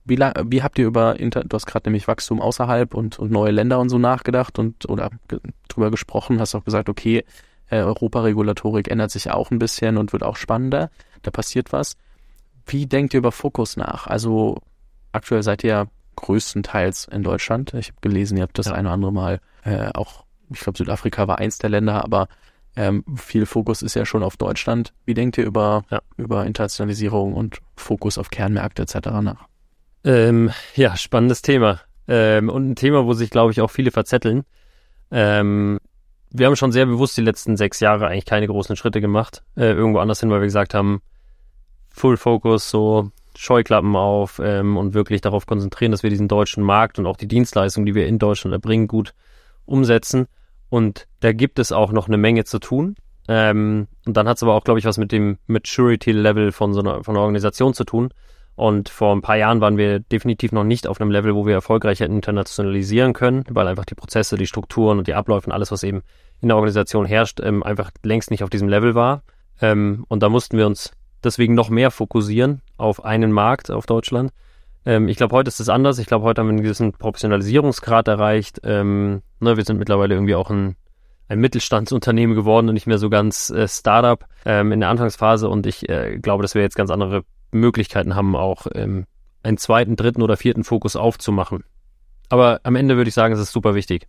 Wie, 0.05 0.15
lang, 0.15 0.33
wie 0.45 0.61
habt 0.61 0.77
ihr 0.77 0.85
über, 0.85 1.19
Inter 1.19 1.43
du 1.43 1.55
hast 1.55 1.65
gerade 1.65 1.89
nämlich 1.89 2.07
Wachstum 2.07 2.39
außerhalb 2.39 2.93
und, 2.93 3.17
und 3.17 3.31
neue 3.31 3.51
Länder 3.51 3.79
und 3.79 3.89
so 3.89 3.97
nachgedacht 3.97 4.59
und 4.59 4.87
oder 4.87 5.09
ge 5.27 5.39
drüber 5.67 5.91
gesprochen, 5.91 6.39
hast 6.39 6.53
auch 6.53 6.63
gesagt, 6.63 6.89
okay, 6.89 7.25
äh, 7.69 7.77
Europaregulatorik 7.77 8.89
ändert 8.89 9.11
sich 9.11 9.31
auch 9.31 9.51
ein 9.51 9.59
bisschen 9.59 9.97
und 9.97 10.13
wird 10.13 10.23
auch 10.23 10.37
spannender, 10.37 10.91
da 11.23 11.31
passiert 11.31 11.73
was. 11.73 11.97
Wie 12.67 12.85
denkt 12.85 13.13
ihr 13.13 13.17
über 13.17 13.31
Fokus 13.31 13.77
nach? 13.77 14.07
Also 14.07 14.59
aktuell 15.11 15.43
seid 15.43 15.63
ihr 15.63 15.69
ja 15.69 15.85
größtenteils 16.15 17.07
in 17.11 17.23
Deutschland. 17.23 17.73
Ich 17.73 17.87
habe 17.87 17.97
gelesen, 18.01 18.37
ihr 18.37 18.43
habt 18.43 18.57
das 18.57 18.67
ja. 18.67 18.73
eine 18.73 18.87
oder 18.87 18.93
andere 18.93 19.13
Mal 19.13 19.39
äh, 19.63 19.89
auch, 19.93 20.23
ich 20.51 20.59
glaube 20.59 20.77
Südafrika 20.77 21.27
war 21.27 21.39
eins 21.39 21.57
der 21.57 21.69
Länder, 21.69 22.03
aber 22.03 22.27
ähm, 22.75 23.03
viel 23.15 23.45
Fokus 23.45 23.81
ist 23.81 23.95
ja 23.95 24.05
schon 24.05 24.23
auf 24.23 24.37
Deutschland. 24.37 24.93
Wie 25.05 25.13
denkt 25.13 25.37
ihr 25.37 25.45
über, 25.45 25.83
ja. 25.89 26.01
über 26.17 26.45
Internationalisierung 26.45 27.33
und 27.33 27.59
Fokus 27.75 28.17
auf 28.17 28.29
Kernmärkte 28.29 28.83
etc. 28.83 28.95
nach? 29.21 29.47
Ähm, 30.05 30.51
ja, 30.75 30.95
spannendes 30.95 31.41
Thema. 31.41 31.81
Ähm, 32.07 32.49
und 32.49 32.69
ein 32.69 32.75
Thema, 32.75 33.05
wo 33.05 33.13
sich, 33.13 33.31
glaube 33.31 33.51
ich, 33.51 33.59
auch 33.59 33.71
viele 33.71 33.89
verzetteln. 33.89 34.43
Ähm, 35.09 35.79
wir 36.29 36.45
haben 36.45 36.55
schon 36.55 36.71
sehr 36.71 36.85
bewusst 36.85 37.17
die 37.17 37.21
letzten 37.21 37.57
sechs 37.57 37.79
Jahre 37.79 38.07
eigentlich 38.07 38.25
keine 38.25 38.47
großen 38.47 38.75
Schritte 38.75 39.01
gemacht. 39.01 39.43
Äh, 39.55 39.71
irgendwo 39.71 39.99
anders 39.99 40.19
hin, 40.19 40.29
weil 40.29 40.41
wir 40.41 40.47
gesagt 40.47 40.75
haben, 40.75 41.01
Full 41.89 42.17
Focus, 42.17 42.69
so 42.69 43.09
Scheuklappen 43.35 43.95
auf 43.95 44.39
ähm, 44.43 44.77
und 44.77 44.93
wirklich 44.93 45.21
darauf 45.21 45.47
konzentrieren, 45.47 45.91
dass 45.91 46.03
wir 46.03 46.09
diesen 46.09 46.27
deutschen 46.27 46.63
Markt 46.63 46.99
und 46.99 47.07
auch 47.07 47.17
die 47.17 47.27
Dienstleistungen, 47.27 47.85
die 47.85 47.95
wir 47.95 48.05
in 48.05 48.19
Deutschland 48.19 48.53
erbringen, 48.53 48.87
gut 48.87 49.13
umsetzen. 49.65 50.27
Und 50.69 51.07
da 51.21 51.33
gibt 51.33 51.57
es 51.57 51.71
auch 51.71 51.91
noch 51.91 52.07
eine 52.07 52.17
Menge 52.17 52.43
zu 52.43 52.59
tun. 52.59 52.95
Ähm, 53.27 53.87
und 54.05 54.15
dann 54.15 54.27
hat 54.27 54.37
es 54.37 54.43
aber 54.43 54.53
auch, 54.53 54.63
glaube 54.63 54.79
ich, 54.79 54.85
was 54.85 54.99
mit 54.99 55.11
dem 55.11 55.39
Maturity-Level 55.47 56.51
von 56.51 56.73
so 56.73 56.81
einer, 56.81 57.03
von 57.03 57.15
einer 57.15 57.23
Organisation 57.23 57.73
zu 57.73 57.85
tun. 57.85 58.09
Und 58.55 58.87
vor 58.87 59.13
ein 59.13 59.21
paar 59.21 59.35
Jahren 59.35 59.59
waren 59.59 59.77
wir 59.77 59.99
definitiv 59.99 60.53
noch 60.53 60.63
nicht 60.63 60.87
auf 60.87 61.01
einem 61.01 61.11
Level, 61.11 61.35
wo 61.35 61.45
wir 61.45 61.53
erfolgreich 61.53 61.99
hätten 61.99 62.15
internationalisieren 62.15 63.13
können, 63.13 63.43
weil 63.49 63.67
einfach 63.67 63.85
die 63.85 63.95
Prozesse, 63.95 64.37
die 64.37 64.47
Strukturen 64.47 64.97
und 64.97 65.07
die 65.07 65.13
Abläufe 65.13 65.47
und 65.47 65.51
alles, 65.51 65.71
was 65.71 65.83
eben 65.83 66.03
in 66.41 66.47
der 66.47 66.55
Organisation 66.55 67.05
herrscht, 67.05 67.41
ähm, 67.43 67.63
einfach 67.63 67.91
längst 68.03 68.31
nicht 68.31 68.43
auf 68.43 68.49
diesem 68.49 68.69
Level 68.69 68.95
war. 68.95 69.23
Ähm, 69.61 70.05
und 70.07 70.23
da 70.23 70.29
mussten 70.29 70.57
wir 70.57 70.67
uns 70.67 70.93
deswegen 71.23 71.53
noch 71.53 71.69
mehr 71.69 71.91
fokussieren 71.91 72.61
auf 72.77 73.03
einen 73.03 73.31
Markt, 73.31 73.71
auf 73.71 73.85
Deutschland. 73.85 74.31
Ähm, 74.85 75.09
ich 75.09 75.17
glaube, 75.17 75.35
heute 75.35 75.49
ist 75.49 75.59
es 75.59 75.67
anders. 75.67 75.99
Ich 75.99 76.07
glaube, 76.07 76.23
heute 76.23 76.39
haben 76.39 76.47
wir 76.47 76.53
einen 76.53 76.63
gewissen 76.63 76.93
Professionalisierungsgrad 76.93 78.07
erreicht. 78.07 78.61
Ne, 78.63 79.21
wir 79.57 79.65
sind 79.65 79.79
mittlerweile 79.79 80.13
irgendwie 80.13 80.35
auch 80.35 80.49
ein, 80.49 80.75
ein 81.27 81.39
Mittelstandsunternehmen 81.39 82.35
geworden 82.35 82.69
und 82.69 82.73
nicht 82.73 82.87
mehr 82.87 82.99
so 82.99 83.09
ganz 83.09 83.49
äh, 83.49 83.67
Startup 83.67 84.25
ähm, 84.45 84.71
in 84.71 84.79
der 84.79 84.89
Anfangsphase. 84.89 85.49
Und 85.49 85.65
ich 85.65 85.89
äh, 85.89 86.19
glaube, 86.19 86.41
dass 86.41 86.55
wir 86.55 86.61
jetzt 86.61 86.77
ganz 86.77 86.89
andere 86.89 87.23
Möglichkeiten 87.51 88.15
haben, 88.15 88.35
auch 88.35 88.67
ähm, 88.73 89.05
einen 89.43 89.57
zweiten, 89.57 89.95
dritten 89.95 90.21
oder 90.21 90.37
vierten 90.37 90.63
Fokus 90.63 90.95
aufzumachen. 90.95 91.63
Aber 92.29 92.59
am 92.63 92.75
Ende 92.75 92.97
würde 92.97 93.09
ich 93.09 93.13
sagen, 93.13 93.33
es 93.33 93.39
ist 93.39 93.51
super 93.51 93.75
wichtig. 93.75 94.07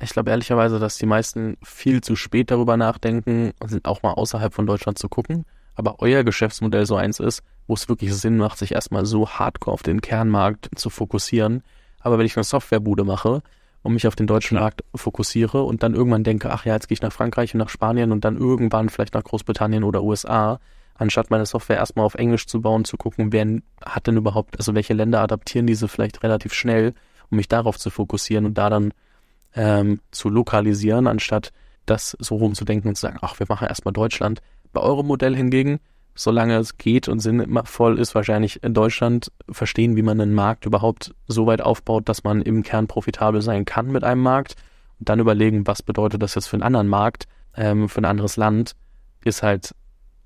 Ich 0.00 0.10
glaube 0.10 0.30
ehrlicherweise, 0.30 0.78
dass 0.78 0.98
die 0.98 1.06
meisten 1.06 1.56
viel 1.62 2.02
zu 2.02 2.16
spät 2.16 2.50
darüber 2.50 2.76
nachdenken, 2.76 3.52
auch 3.84 4.02
mal 4.02 4.12
außerhalb 4.12 4.52
von 4.52 4.66
Deutschland 4.66 4.98
zu 4.98 5.08
gucken. 5.08 5.44
Aber 5.74 5.96
euer 6.00 6.24
Geschäftsmodell 6.24 6.86
so 6.86 6.96
eins 6.96 7.20
ist, 7.20 7.42
wo 7.66 7.74
es 7.74 7.88
wirklich 7.88 8.14
Sinn 8.14 8.36
macht, 8.36 8.58
sich 8.58 8.72
erstmal 8.72 9.06
so 9.06 9.28
hardcore 9.28 9.74
auf 9.74 9.82
den 9.82 10.00
Kernmarkt 10.00 10.70
zu 10.76 10.90
fokussieren. 10.90 11.62
Aber 12.00 12.18
wenn 12.18 12.26
ich 12.26 12.36
eine 12.36 12.44
Softwarebude 12.44 13.04
mache 13.04 13.42
und 13.82 13.94
mich 13.94 14.06
auf 14.06 14.14
den 14.14 14.26
deutschen 14.26 14.58
Markt 14.58 14.84
fokussiere 14.94 15.62
und 15.62 15.82
dann 15.82 15.94
irgendwann 15.94 16.24
denke, 16.24 16.50
ach 16.50 16.64
ja, 16.64 16.74
jetzt 16.74 16.88
gehe 16.88 16.94
ich 16.94 17.02
nach 17.02 17.12
Frankreich 17.12 17.54
und 17.54 17.58
nach 17.58 17.70
Spanien 17.70 18.12
und 18.12 18.24
dann 18.24 18.36
irgendwann 18.36 18.88
vielleicht 18.88 19.14
nach 19.14 19.24
Großbritannien 19.24 19.84
oder 19.84 20.02
USA, 20.02 20.60
anstatt 20.94 21.30
meine 21.30 21.46
Software 21.46 21.76
erstmal 21.76 22.06
auf 22.06 22.14
Englisch 22.14 22.46
zu 22.46 22.60
bauen, 22.60 22.84
zu 22.84 22.96
gucken, 22.96 23.32
wer 23.32 23.46
hat 23.84 24.06
denn 24.06 24.16
überhaupt, 24.16 24.56
also 24.58 24.74
welche 24.74 24.94
Länder 24.94 25.20
adaptieren 25.20 25.66
diese 25.66 25.88
vielleicht 25.88 26.22
relativ 26.22 26.52
schnell, 26.54 26.94
um 27.30 27.36
mich 27.36 27.48
darauf 27.48 27.78
zu 27.78 27.90
fokussieren 27.90 28.46
und 28.46 28.56
da 28.56 28.70
dann 28.70 28.92
ähm, 29.54 30.00
zu 30.10 30.28
lokalisieren, 30.28 31.06
anstatt 31.06 31.52
das 31.86 32.16
so 32.18 32.36
rumzudenken 32.36 32.88
und 32.88 32.94
zu 32.94 33.02
sagen, 33.02 33.18
ach, 33.20 33.38
wir 33.38 33.46
machen 33.48 33.68
erstmal 33.68 33.92
Deutschland. 33.92 34.40
Bei 34.72 34.80
eurem 34.80 35.06
Modell 35.06 35.36
hingegen, 35.36 35.80
solange 36.14 36.56
es 36.56 36.78
geht 36.78 37.08
und 37.08 37.20
sinnvoll 37.20 37.98
ist, 37.98 38.14
wahrscheinlich 38.14 38.62
in 38.62 38.74
Deutschland 38.74 39.32
verstehen, 39.50 39.96
wie 39.96 40.02
man 40.02 40.20
einen 40.20 40.34
Markt 40.34 40.64
überhaupt 40.64 41.14
so 41.26 41.46
weit 41.46 41.60
aufbaut, 41.60 42.08
dass 42.08 42.24
man 42.24 42.42
im 42.42 42.62
Kern 42.62 42.86
profitabel 42.86 43.42
sein 43.42 43.64
kann 43.64 43.90
mit 43.90 44.04
einem 44.04 44.22
Markt 44.22 44.54
und 44.98 45.08
dann 45.08 45.20
überlegen, 45.20 45.66
was 45.66 45.82
bedeutet 45.82 46.22
das 46.22 46.34
jetzt 46.34 46.46
für 46.46 46.56
einen 46.56 46.62
anderen 46.62 46.88
Markt, 46.88 47.26
ähm, 47.56 47.88
für 47.88 48.00
ein 48.00 48.04
anderes 48.06 48.36
Land, 48.36 48.74
ist 49.24 49.42
halt 49.42 49.74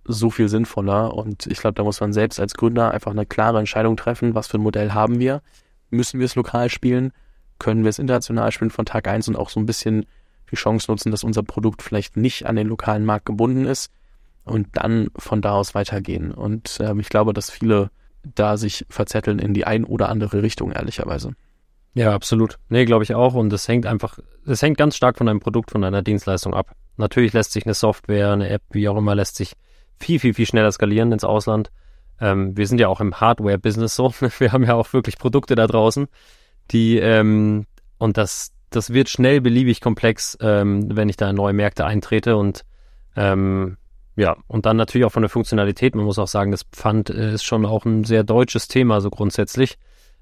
so 0.09 0.31
viel 0.31 0.49
sinnvoller 0.49 1.14
und 1.14 1.47
ich 1.47 1.59
glaube, 1.59 1.75
da 1.75 1.85
muss 1.85 2.01
man 2.01 2.12
selbst 2.12 2.40
als 2.40 2.55
Gründer 2.55 2.90
einfach 2.92 3.12
eine 3.12 3.27
klare 3.27 3.59
Entscheidung 3.59 3.97
treffen, 3.97 4.35
was 4.35 4.49
für 4.49 4.59
ein 4.59 4.62
Modell 4.62 4.92
haben 4.92 5.21
wir, 5.21 5.42
müssen 5.90 6.18
wir 6.18 6.27
es 6.27 6.35
lokal 6.35 6.71
spielen 6.71 7.12
können 7.59 7.83
wir 7.83 7.90
es 7.90 7.99
international 7.99 8.53
spielen 8.53 8.71
von 8.71 8.87
Tag 8.87 9.09
eins 9.09 9.29
und 9.29 9.37
auch 9.37 9.51
so 9.51 9.61
ein 9.61 9.66
bisschen 9.66 10.07
die 10.51 10.57
Chance 10.57 10.90
nutzen, 10.90 11.11
dass 11.11 11.25
unser 11.25 11.42
Produkt 11.42 11.83
vielleicht 11.83 12.16
nicht 12.16 12.47
an 12.47 12.57
den 12.57 12.68
lokalen 12.68 13.05
Markt 13.05 13.27
gebunden 13.27 13.66
ist 13.66 13.90
und 14.44 14.68
dann 14.73 15.09
von 15.16 15.42
da 15.42 15.53
aus 15.53 15.75
weitergehen. 15.75 16.31
Und 16.33 16.79
ähm, 16.81 17.01
ich 17.01 17.09
glaube, 17.09 17.33
dass 17.33 17.51
viele 17.51 17.90
da 18.23 18.57
sich 18.57 18.87
verzetteln 18.88 19.38
in 19.38 19.55
die 19.55 19.66
ein 19.66 19.85
oder 19.85 20.09
andere 20.09 20.42
Richtung, 20.42 20.73
ehrlicherweise. 20.73 21.33
Ja, 21.94 22.14
absolut. 22.14 22.59
Nee, 22.68 22.85
glaube 22.85 23.05
ich 23.05 23.14
auch. 23.14 23.35
Und 23.35 23.53
es 23.53 23.66
hängt 23.68 23.87
einfach, 23.87 24.18
es 24.47 24.62
hängt 24.62 24.79
ganz 24.79 24.97
stark 24.97 25.18
von 25.18 25.27
deinem 25.27 25.40
Produkt, 25.40 25.71
von 25.71 25.83
deiner 25.83 26.03
Dienstleistung 26.03 26.55
ab. 26.55 26.75
Natürlich 26.97 27.33
lässt 27.33 27.53
sich 27.53 27.66
eine 27.66 27.75
Software, 27.75 28.33
eine 28.33 28.49
App, 28.49 28.62
wie 28.71 28.88
auch 28.88 28.97
immer, 28.97 29.14
lässt 29.14 29.37
sich 29.37 29.55
viel, 29.98 30.18
viel, 30.18 30.34
viel 30.34 30.46
schneller 30.46 30.72
skalieren 30.72 31.12
ins 31.12 31.24
Ausland. 31.24 31.70
Ähm, 32.20 32.56
wir 32.56 32.66
sind 32.66 32.80
ja 32.80 32.88
auch 32.88 33.00
im 33.00 33.20
Hardware-Business 33.20 33.94
so. 33.94 34.12
Wir 34.38 34.52
haben 34.52 34.64
ja 34.64 34.74
auch 34.74 34.92
wirklich 34.92 35.18
Produkte 35.18 35.54
da 35.54 35.66
draußen 35.66 36.08
die 36.70 36.98
ähm, 36.98 37.66
und 37.98 38.16
das 38.16 38.52
das 38.70 38.92
wird 38.92 39.08
schnell 39.08 39.40
beliebig 39.40 39.80
komplex, 39.80 40.37
ähm, 40.42 40.94
wenn 40.94 41.08
ich 41.08 41.16
da 41.16 41.30
in 41.30 41.37
neue 41.37 41.54
Märkte 41.54 41.87
eintrete 41.87 42.37
und 42.37 42.66
ähm, 43.16 43.78
ja, 44.14 44.37
und 44.46 44.66
dann 44.66 44.76
natürlich 44.76 45.06
auch 45.06 45.12
von 45.12 45.22
der 45.22 45.30
Funktionalität. 45.30 45.94
Man 45.94 46.04
muss 46.04 46.18
auch 46.18 46.28
sagen, 46.28 46.50
das 46.50 46.64
Pfand 46.64 47.08
äh, 47.08 47.32
ist 47.32 47.44
schon 47.44 47.64
auch 47.64 47.87
ein 47.87 48.04
sehr 48.04 48.24
deutsches 48.24 48.68
Thema, 48.68 49.00
so 49.00 49.08
grundsätzlich. 49.11 49.78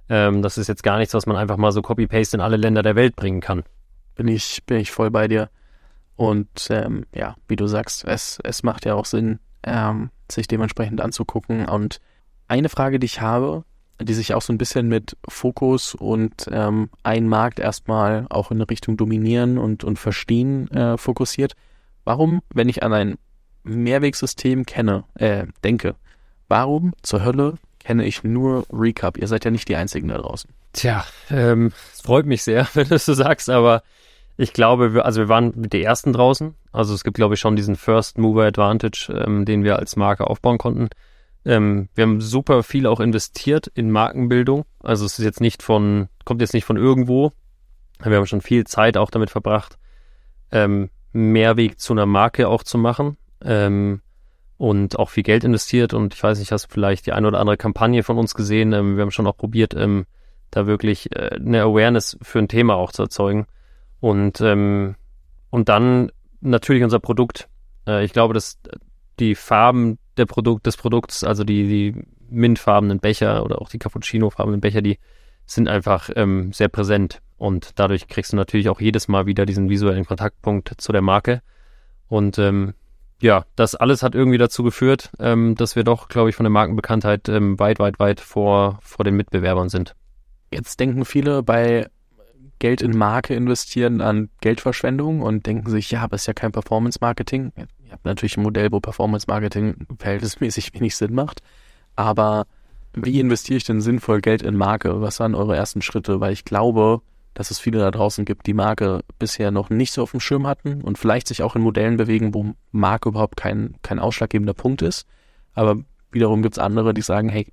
Ähm, 0.08 0.42
das 0.42 0.58
ist 0.58 0.68
jetzt 0.68 0.84
gar 0.84 0.98
nichts, 0.98 1.14
was 1.14 1.26
man 1.26 1.36
einfach 1.36 1.56
mal 1.56 1.72
so 1.72 1.82
Copy-Paste 1.82 2.36
in 2.36 2.40
alle 2.40 2.56
Länder 2.56 2.82
der 2.82 2.94
Welt 2.94 3.16
bringen 3.16 3.40
kann. 3.40 3.64
Bin 4.14 4.28
ich, 4.28 4.62
bin 4.64 4.78
ich 4.78 4.92
voll 4.92 5.10
bei 5.10 5.26
dir. 5.26 5.48
Und 6.14 6.68
ähm, 6.70 7.04
ja, 7.14 7.34
wie 7.48 7.56
du 7.56 7.66
sagst, 7.66 8.04
es, 8.04 8.38
es 8.44 8.62
macht 8.62 8.84
ja 8.84 8.94
auch 8.94 9.06
Sinn, 9.06 9.40
ähm, 9.66 10.11
sich 10.31 10.48
dementsprechend 10.48 11.00
anzugucken. 11.00 11.66
Und 11.66 12.00
eine 12.48 12.68
Frage, 12.68 12.98
die 12.98 13.07
ich 13.07 13.20
habe, 13.20 13.64
die 14.00 14.14
sich 14.14 14.35
auch 14.35 14.42
so 14.42 14.52
ein 14.52 14.59
bisschen 14.59 14.88
mit 14.88 15.16
Fokus 15.29 15.94
und 15.94 16.46
ähm, 16.50 16.90
einen 17.02 17.29
Markt 17.29 17.59
erstmal 17.59 18.26
auch 18.31 18.50
in 18.50 18.61
Richtung 18.62 18.96
Dominieren 18.96 19.59
und, 19.59 19.85
und 19.85 19.98
Verstehen 19.98 20.70
äh, 20.70 20.96
fokussiert. 20.98 21.55
Warum, 22.05 22.42
wenn 22.52 22.68
ich 22.68 22.83
an 22.83 22.92
ein 22.92 23.18
Mehrwegsystem 23.64 24.66
kenne, 24.66 25.05
äh, 25.14 25.46
denke, 25.64 25.96
warum 26.48 26.92
zur 27.02 27.24
Hölle 27.24 27.55
kenne 27.81 28.05
ich 28.05 28.22
nur 28.22 28.66
Recap? 28.70 29.16
Ihr 29.16 29.29
seid 29.29 29.44
ja 29.44 29.50
nicht 29.50 29.68
die 29.68 29.76
Einzigen 29.76 30.09
da 30.09 30.18
draußen. 30.18 30.50
Tja, 30.72 31.05
ähm, 31.31 31.72
freut 32.02 32.26
mich 32.26 32.42
sehr, 32.42 32.68
wenn 32.74 32.88
du 32.88 32.96
es 32.96 33.07
so 33.07 33.14
sagst, 33.14 33.48
aber 33.48 33.83
ich 34.37 34.53
glaube, 34.53 34.94
wir, 34.94 35.05
also 35.05 35.20
wir 35.20 35.29
waren 35.29 35.53
mit 35.57 35.72
den 35.72 35.83
ersten 35.83 36.12
draußen. 36.12 36.55
Also 36.72 36.94
es 36.94 37.05
gibt, 37.05 37.16
glaube 37.16 37.35
ich, 37.35 37.40
schon 37.40 37.57
diesen 37.57 37.77
First 37.77 38.18
Mover 38.18 38.44
Advantage, 38.44 39.12
ähm, 39.12 39.44
den 39.44 39.64
wir 39.64 39.79
als 39.79 39.96
Marke 39.96 40.27
aufbauen 40.27 40.59
konnten. 40.59 40.90
Ähm, 41.44 41.88
wir 41.94 42.03
haben 42.03 42.20
super 42.20 42.62
viel 42.62 42.87
auch 42.87 43.01
investiert 43.01 43.68
in 43.75 43.90
Markenbildung. 43.90 44.64
Also 44.83 45.07
es 45.07 45.18
ist 45.18 45.25
jetzt 45.25 45.40
nicht 45.40 45.62
von, 45.62 46.09
kommt 46.25 46.40
jetzt 46.40 46.55
nicht 46.55 46.64
von 46.64 46.77
irgendwo. 46.77 47.33
Wir 48.03 48.16
haben 48.16 48.27
schon 48.27 48.42
viel 48.42 48.64
Zeit 48.64 48.96
auch 48.96 49.11
damit 49.11 49.31
verbracht, 49.31 49.79
ähm, 50.53 50.90
Mehrweg 51.12 51.81
zu 51.81 51.94
einer 51.94 52.05
Marke 52.05 52.49
auch 52.49 52.62
zu 52.62 52.77
machen. 52.77 53.16
Ähm, 53.42 54.03
und 54.59 54.99
auch 54.99 55.11
viel 55.11 55.22
Geld 55.22 55.44
investiert. 55.44 55.94
Und 55.94 56.14
ich 56.14 56.22
weiß 56.22 56.38
nicht, 56.38 56.53
hast 56.53 56.66
du 56.66 56.72
vielleicht 56.72 57.07
die 57.07 57.12
eine 57.12 57.29
oder 57.29 57.40
andere 57.40 57.57
Kampagne 57.57 58.03
von 58.03 58.18
uns 58.18 58.35
gesehen? 58.35 58.72
Ähm, 58.72 58.96
wir 58.96 59.03
haben 59.03 59.11
schon 59.11 59.27
auch 59.27 59.37
probiert, 59.37 59.75
ähm, 59.75 60.07
da 60.51 60.66
wirklich 60.66 61.14
äh, 61.14 61.37
eine 61.37 61.62
Awareness 61.62 62.18
für 62.22 62.38
ein 62.38 62.49
Thema 62.49 62.75
auch 62.75 62.92
zu 62.92 63.03
erzeugen. 63.03 63.46
Und, 64.07 64.40
ähm, 64.40 64.95
und 65.51 65.69
dann 65.69 66.12
natürlich 66.40 66.85
unser 66.85 67.01
Produkt. 67.01 67.49
Äh, 67.88 68.05
ich 68.05 68.12
glaube, 68.12 68.35
dass 68.35 68.61
die 69.19 69.35
Farben 69.35 69.99
der 70.16 70.27
Produkt, 70.27 70.64
des 70.64 70.77
Produkts, 70.77 71.25
also 71.25 71.42
die, 71.42 71.66
die 71.66 72.05
mintfarbenen 72.31 73.01
Becher 73.01 73.45
oder 73.45 73.61
auch 73.61 73.69
die 73.69 73.81
Cappuccino-farbenen 73.81 74.61
Becher, 74.61 74.81
die 74.81 75.01
sind 75.45 75.66
einfach 75.66 76.09
ähm, 76.14 76.53
sehr 76.53 76.69
präsent. 76.69 77.21
Und 77.37 77.81
dadurch 77.81 78.07
kriegst 78.07 78.33
du 78.33 78.37
natürlich 78.37 78.69
auch 78.69 78.81
jedes 78.81 79.09
Mal 79.09 79.27
wieder 79.27 79.45
diesen 79.45 79.69
visuellen 79.69 80.07
Kontaktpunkt 80.07 80.75
zu 80.77 80.92
der 80.92 81.03
Marke. 81.03 81.42
Und 82.07 82.38
ähm, 82.38 82.75
ja, 83.21 83.45
das 83.57 83.75
alles 83.75 84.05
hat 84.05 84.14
irgendwie 84.14 84.38
dazu 84.38 84.62
geführt, 84.62 85.11
ähm, 85.19 85.57
dass 85.57 85.75
wir 85.75 85.83
doch, 85.83 86.07
glaube 86.07 86.31
ich, 86.31 86.37
von 86.37 86.45
der 86.45 86.53
Markenbekanntheit 86.53 87.29
ähm, 87.29 87.59
weit, 87.59 87.81
weit, 87.81 87.99
weit 87.99 88.21
vor, 88.21 88.79
vor 88.83 89.05
den 89.05 89.16
Mitbewerbern 89.16 89.69
sind. 89.69 89.97
Jetzt 90.53 90.79
denken 90.79 91.05
viele 91.05 91.42
bei 91.42 91.88
Geld 92.59 92.83
in 92.83 92.97
Marke 92.97 93.35
investieren 93.35 94.01
an 94.01 94.31
Geldverschwendung 94.40 95.23
und 95.23 95.47
denken 95.47 95.71
sich, 95.71 95.90
ja, 95.90 96.03
aber 96.03 96.16
ist 96.16 96.27
ja 96.27 96.33
kein 96.33 96.53
Performance-Marketing. 96.53 97.53
Ihr 97.57 97.92
habt 97.92 98.05
natürlich 98.05 98.37
ein 98.37 98.42
Modell, 98.42 98.73
wo 98.73 98.81
Performance-Marketing 98.81 99.87
verhältnismäßig 99.99 100.73
wenig 100.75 100.97
Sinn 100.97 101.14
macht. 101.14 101.42
Aber 101.97 102.47
wie 102.95 103.21
investiere 103.21 103.59
ich 103.59 103.64
denn 103.64 103.81
sinnvoll 103.81 104.21
Geld 104.21 104.42
in 104.42 104.57
Marke? 104.57 105.01
Was 105.03 105.21
waren 105.21 105.35
eure 105.35 105.57
ersten 105.57 105.83
Schritte? 105.83 106.21
Weil 106.21 106.33
ich 106.33 106.45
glaube, 106.45 107.03
dass 107.35 107.51
es 107.51 107.59
viele 107.59 107.79
da 107.79 107.90
draußen 107.90 108.25
gibt, 108.25 108.47
die 108.47 108.55
Marke 108.55 109.05
bisher 109.19 109.51
noch 109.51 109.69
nicht 109.69 109.92
so 109.92 110.03
auf 110.03 110.12
dem 110.12 110.21
Schirm 110.21 110.47
hatten 110.47 110.81
und 110.81 110.97
vielleicht 110.97 111.29
sich 111.29 111.42
auch 111.42 111.55
in 111.55 111.62
Modellen 111.62 111.99
bewegen, 111.99 112.33
wo 112.33 112.55
Marke 112.73 113.11
überhaupt 113.11 113.37
kein, 113.37 113.75
kein 113.83 113.99
ausschlaggebender 113.99 114.55
Punkt 114.55 114.81
ist. 114.81 115.07
Aber 115.53 115.77
wiederum 116.11 116.40
gibt 116.40 116.55
es 116.55 116.59
andere, 116.59 116.95
die 116.95 117.03
sagen, 117.03 117.29
hey, 117.29 117.47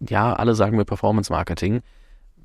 ja, 0.00 0.34
alle 0.34 0.54
sagen 0.54 0.76
wir 0.76 0.84
Performance 0.84 1.32
Marketing. 1.32 1.80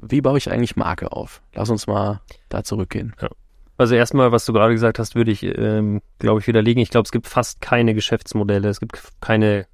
Wie 0.01 0.21
baue 0.21 0.37
ich 0.37 0.51
eigentlich 0.51 0.75
Marke 0.75 1.11
auf? 1.11 1.41
Lass 1.53 1.69
uns 1.69 1.87
mal 1.87 2.21
da 2.49 2.63
zurückgehen. 2.63 3.13
Ja. 3.21 3.29
Also 3.77 3.95
erstmal, 3.95 4.31
was 4.31 4.45
du 4.45 4.53
gerade 4.53 4.73
gesagt 4.73 4.99
hast, 4.99 5.15
würde 5.15 5.31
ich, 5.31 5.43
ähm, 5.43 6.01
glaube 6.19 6.39
ich, 6.39 6.47
widerlegen. 6.47 6.83
Ich 6.83 6.91
glaube, 6.91 7.05
es 7.05 7.11
gibt 7.11 7.27
fast 7.27 7.61
keine 7.61 7.95
Geschäftsmodelle. 7.95 8.69
Es 8.69 8.79
gibt 8.79 9.01
keine, 9.21 9.65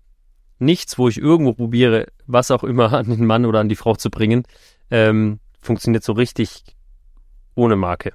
nichts, 0.59 0.97
wo 0.97 1.09
ich 1.09 1.17
irgendwo 1.17 1.53
probiere, 1.53 2.07
was 2.25 2.51
auch 2.51 2.63
immer 2.63 2.93
an 2.97 3.09
den 3.09 3.25
Mann 3.25 3.45
oder 3.45 3.59
an 3.59 3.69
die 3.69 3.75
Frau 3.75 3.95
zu 3.95 4.09
bringen, 4.09 4.43
ähm, 4.91 5.39
funktioniert 5.59 6.03
so 6.03 6.13
richtig 6.13 6.63
ohne 7.55 7.75
Marke. 7.75 8.13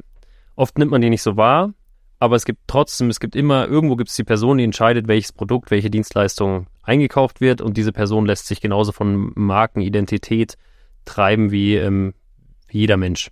Oft 0.56 0.78
nimmt 0.78 0.90
man 0.90 1.00
die 1.00 1.10
nicht 1.10 1.22
so 1.22 1.36
wahr, 1.36 1.74
aber 2.18 2.36
es 2.36 2.44
gibt 2.44 2.60
trotzdem, 2.68 3.10
es 3.10 3.20
gibt 3.20 3.34
immer, 3.34 3.66
irgendwo 3.66 3.96
gibt 3.96 4.10
es 4.10 4.16
die 4.16 4.24
Person, 4.24 4.58
die 4.58 4.64
entscheidet, 4.64 5.08
welches 5.08 5.32
Produkt, 5.32 5.70
welche 5.70 5.90
Dienstleistung 5.90 6.68
eingekauft 6.82 7.40
wird 7.40 7.60
und 7.60 7.76
diese 7.76 7.92
Person 7.92 8.26
lässt 8.26 8.46
sich 8.46 8.60
genauso 8.60 8.92
von 8.92 9.32
Markenidentität 9.34 10.56
treiben 11.04 11.50
wie, 11.50 11.76
ähm, 11.76 12.14
wie 12.68 12.78
jeder 12.78 12.96
Mensch. 12.96 13.30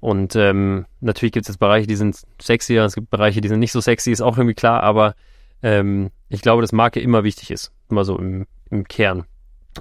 Und 0.00 0.34
ähm, 0.34 0.86
natürlich 1.00 1.32
gibt 1.32 1.44
es 1.44 1.48
jetzt 1.48 1.58
Bereiche, 1.58 1.86
die 1.86 1.96
sind 1.96 2.22
sexier, 2.40 2.84
es 2.84 2.94
gibt 2.94 3.10
Bereiche, 3.10 3.40
die 3.40 3.48
sind 3.48 3.60
nicht 3.60 3.72
so 3.72 3.80
sexy, 3.80 4.10
ist 4.10 4.22
auch 4.22 4.38
irgendwie 4.38 4.54
klar, 4.54 4.82
aber 4.82 5.14
ähm, 5.62 6.10
ich 6.28 6.40
glaube, 6.40 6.62
dass 6.62 6.72
Marke 6.72 7.00
immer 7.00 7.22
wichtig 7.22 7.50
ist, 7.50 7.72
immer 7.90 8.04
so 8.04 8.18
im, 8.18 8.46
im 8.70 8.88
Kern. 8.88 9.24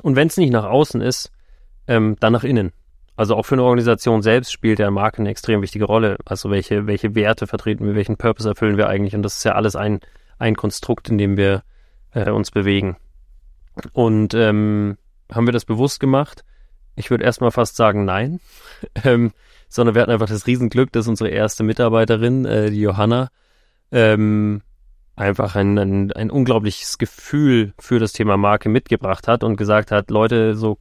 Und 0.01 0.15
wenn 0.15 0.27
es 0.27 0.37
nicht 0.37 0.51
nach 0.51 0.65
außen 0.65 0.99
ist, 1.01 1.31
ähm, 1.87 2.17
dann 2.19 2.33
nach 2.33 2.43
innen. 2.43 2.73
Also 3.15 3.35
auch 3.35 3.45
für 3.45 3.55
eine 3.55 3.63
Organisation 3.63 4.21
selbst 4.21 4.51
spielt 4.51 4.79
der 4.79 4.91
Marke 4.91 5.19
eine 5.19 5.29
extrem 5.29 5.61
wichtige 5.61 5.85
Rolle. 5.85 6.17
Also 6.25 6.49
welche, 6.49 6.87
welche 6.87 7.15
Werte 7.15 7.47
vertreten 7.47 7.85
wir, 7.85 7.95
welchen 7.95 8.17
Purpose 8.17 8.47
erfüllen 8.47 8.77
wir 8.77 8.87
eigentlich? 8.87 9.15
Und 9.15 9.23
das 9.23 9.37
ist 9.37 9.43
ja 9.43 9.53
alles 9.53 9.75
ein, 9.75 9.99
ein 10.37 10.55
Konstrukt, 10.55 11.09
in 11.09 11.17
dem 11.17 11.35
wir 11.35 11.63
äh, 12.13 12.29
uns 12.29 12.51
bewegen. 12.51 12.97
Und 13.93 14.33
ähm, 14.33 14.97
haben 15.31 15.47
wir 15.47 15.51
das 15.51 15.65
bewusst 15.65 15.99
gemacht? 15.99 16.43
Ich 16.99 17.09
würde 17.09 17.23
erstmal 17.23 17.51
fast 17.51 17.77
sagen, 17.77 18.03
nein. 18.03 18.41
ähm, 19.03 19.31
sondern 19.69 19.95
wir 19.95 20.01
hatten 20.01 20.11
einfach 20.11 20.27
das 20.27 20.47
Riesenglück, 20.47 20.91
dass 20.91 21.07
unsere 21.07 21.29
erste 21.29 21.63
Mitarbeiterin, 21.63 22.45
äh, 22.45 22.71
die 22.71 22.81
Johanna, 22.81 23.29
ähm, 23.91 24.61
einfach 25.15 25.55
ein, 25.55 25.77
ein, 25.77 26.11
ein 26.11 26.29
unglaubliches 26.29 26.97
Gefühl 26.97 27.73
für 27.79 27.99
das 27.99 28.11
Thema 28.13 28.35
Marke 28.35 28.67
mitgebracht 28.67 29.27
hat 29.27 29.43
und 29.43 29.55
gesagt 29.55 29.91
hat, 29.91 30.11
Leute, 30.11 30.55
so, 30.55 30.77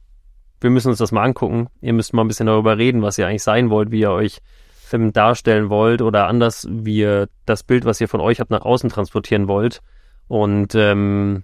wir 0.59 0.69
müssen 0.69 0.89
uns 0.89 0.97
das 0.97 1.11
mal 1.11 1.23
angucken. 1.23 1.67
Ihr 1.81 1.93
müsst 1.93 2.13
mal 2.13 2.23
ein 2.23 2.27
bisschen 2.27 2.47
darüber 2.47 2.77
reden, 2.77 3.01
was 3.01 3.17
ihr 3.17 3.27
eigentlich 3.27 3.43
sein 3.43 3.69
wollt, 3.69 3.91
wie 3.91 4.01
ihr 4.01 4.11
euch 4.11 4.39
ähm, 4.91 5.13
darstellen 5.13 5.69
wollt 5.69 6.01
oder 6.01 6.27
anders, 6.27 6.67
wie 6.69 6.97
ihr 6.97 7.29
das 7.45 7.63
Bild, 7.63 7.85
was 7.85 8.01
ihr 8.01 8.09
von 8.09 8.21
euch 8.21 8.39
habt, 8.39 8.51
nach 8.51 8.65
außen 8.65 8.89
transportieren 8.89 9.47
wollt. 9.47 9.81
Und 10.27 10.75
ähm, 10.75 11.43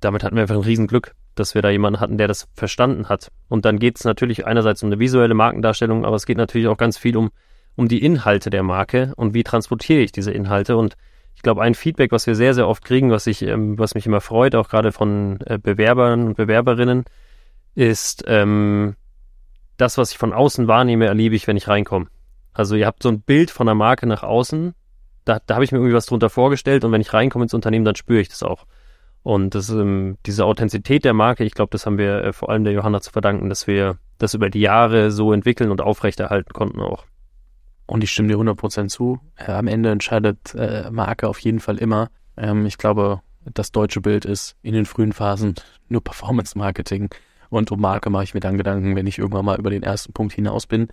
damit 0.00 0.24
hatten 0.24 0.36
wir 0.36 0.42
einfach 0.42 0.56
ein 0.56 0.62
Riesenglück, 0.62 1.14
dass 1.38 1.54
wir 1.54 1.62
da 1.62 1.70
jemanden 1.70 2.00
hatten, 2.00 2.18
der 2.18 2.28
das 2.28 2.48
verstanden 2.54 3.08
hat. 3.08 3.30
Und 3.48 3.64
dann 3.64 3.78
geht 3.78 3.98
es 3.98 4.04
natürlich 4.04 4.46
einerseits 4.46 4.82
um 4.82 4.88
eine 4.88 4.98
visuelle 4.98 5.34
Markendarstellung, 5.34 6.04
aber 6.04 6.16
es 6.16 6.26
geht 6.26 6.38
natürlich 6.38 6.68
auch 6.68 6.76
ganz 6.76 6.98
viel 6.98 7.16
um, 7.16 7.30
um 7.76 7.88
die 7.88 8.04
Inhalte 8.04 8.50
der 8.50 8.62
Marke 8.62 9.12
und 9.16 9.34
wie 9.34 9.44
transportiere 9.44 10.00
ich 10.00 10.12
diese 10.12 10.32
Inhalte. 10.32 10.76
Und 10.76 10.96
ich 11.36 11.42
glaube, 11.42 11.62
ein 11.62 11.74
Feedback, 11.74 12.12
was 12.12 12.26
wir 12.26 12.34
sehr, 12.34 12.54
sehr 12.54 12.68
oft 12.68 12.84
kriegen, 12.84 13.10
was 13.10 13.26
ich, 13.26 13.42
ähm, 13.42 13.78
was 13.78 13.94
mich 13.94 14.06
immer 14.06 14.20
freut, 14.20 14.54
auch 14.54 14.68
gerade 14.68 14.92
von 14.92 15.38
äh, 15.46 15.58
Bewerbern 15.58 16.26
und 16.26 16.36
Bewerberinnen, 16.36 17.04
ist 17.74 18.24
ähm, 18.26 18.96
das, 19.76 19.98
was 19.98 20.10
ich 20.10 20.18
von 20.18 20.32
außen 20.32 20.66
wahrnehme, 20.66 21.06
erlebe 21.06 21.36
ich, 21.36 21.46
wenn 21.46 21.56
ich 21.56 21.68
reinkomme. 21.68 22.06
Also 22.52 22.74
ihr 22.74 22.86
habt 22.86 23.02
so 23.02 23.08
ein 23.08 23.20
Bild 23.20 23.52
von 23.52 23.66
der 23.66 23.76
Marke 23.76 24.06
nach 24.06 24.24
außen, 24.24 24.74
da, 25.24 25.40
da 25.46 25.54
habe 25.54 25.64
ich 25.64 25.72
mir 25.72 25.78
irgendwie 25.78 25.94
was 25.94 26.06
drunter 26.06 26.30
vorgestellt 26.30 26.84
und 26.84 26.92
wenn 26.92 27.00
ich 27.00 27.12
reinkomme 27.12 27.44
ins 27.44 27.54
Unternehmen, 27.54 27.84
dann 27.84 27.94
spüre 27.94 28.20
ich 28.20 28.28
das 28.28 28.42
auch. 28.42 28.66
Und 29.28 29.54
das, 29.54 29.68
ähm, 29.68 30.16
diese 30.24 30.46
Authentizität 30.46 31.04
der 31.04 31.12
Marke, 31.12 31.44
ich 31.44 31.52
glaube, 31.52 31.68
das 31.72 31.84
haben 31.84 31.98
wir 31.98 32.24
äh, 32.24 32.32
vor 32.32 32.48
allem 32.48 32.64
der 32.64 32.72
Johanna 32.72 33.02
zu 33.02 33.10
verdanken, 33.10 33.50
dass 33.50 33.66
wir 33.66 33.98
das 34.16 34.32
über 34.32 34.48
die 34.48 34.62
Jahre 34.62 35.10
so 35.10 35.34
entwickeln 35.34 35.70
und 35.70 35.82
aufrechterhalten 35.82 36.54
konnten 36.54 36.80
auch. 36.80 37.04
Und 37.84 38.02
ich 38.02 38.10
stimme 38.10 38.28
dir 38.28 38.38
100% 38.38 38.88
zu. 38.88 39.20
Am 39.36 39.66
Ende 39.66 39.90
entscheidet 39.90 40.54
äh, 40.54 40.90
Marke 40.90 41.28
auf 41.28 41.40
jeden 41.40 41.60
Fall 41.60 41.76
immer. 41.76 42.08
Ähm, 42.38 42.64
ich 42.64 42.78
glaube, 42.78 43.20
das 43.52 43.70
deutsche 43.70 44.00
Bild 44.00 44.24
ist 44.24 44.56
in 44.62 44.72
den 44.72 44.86
frühen 44.86 45.12
Phasen 45.12 45.56
nur 45.90 46.02
Performance-Marketing. 46.02 47.10
Und 47.50 47.70
um 47.70 47.82
Marke 47.82 48.08
mache 48.08 48.24
ich 48.24 48.32
mir 48.32 48.40
dann 48.40 48.56
Gedanken, 48.56 48.96
wenn 48.96 49.06
ich 49.06 49.18
irgendwann 49.18 49.44
mal 49.44 49.58
über 49.58 49.68
den 49.68 49.82
ersten 49.82 50.14
Punkt 50.14 50.32
hinaus 50.32 50.66
bin, 50.66 50.88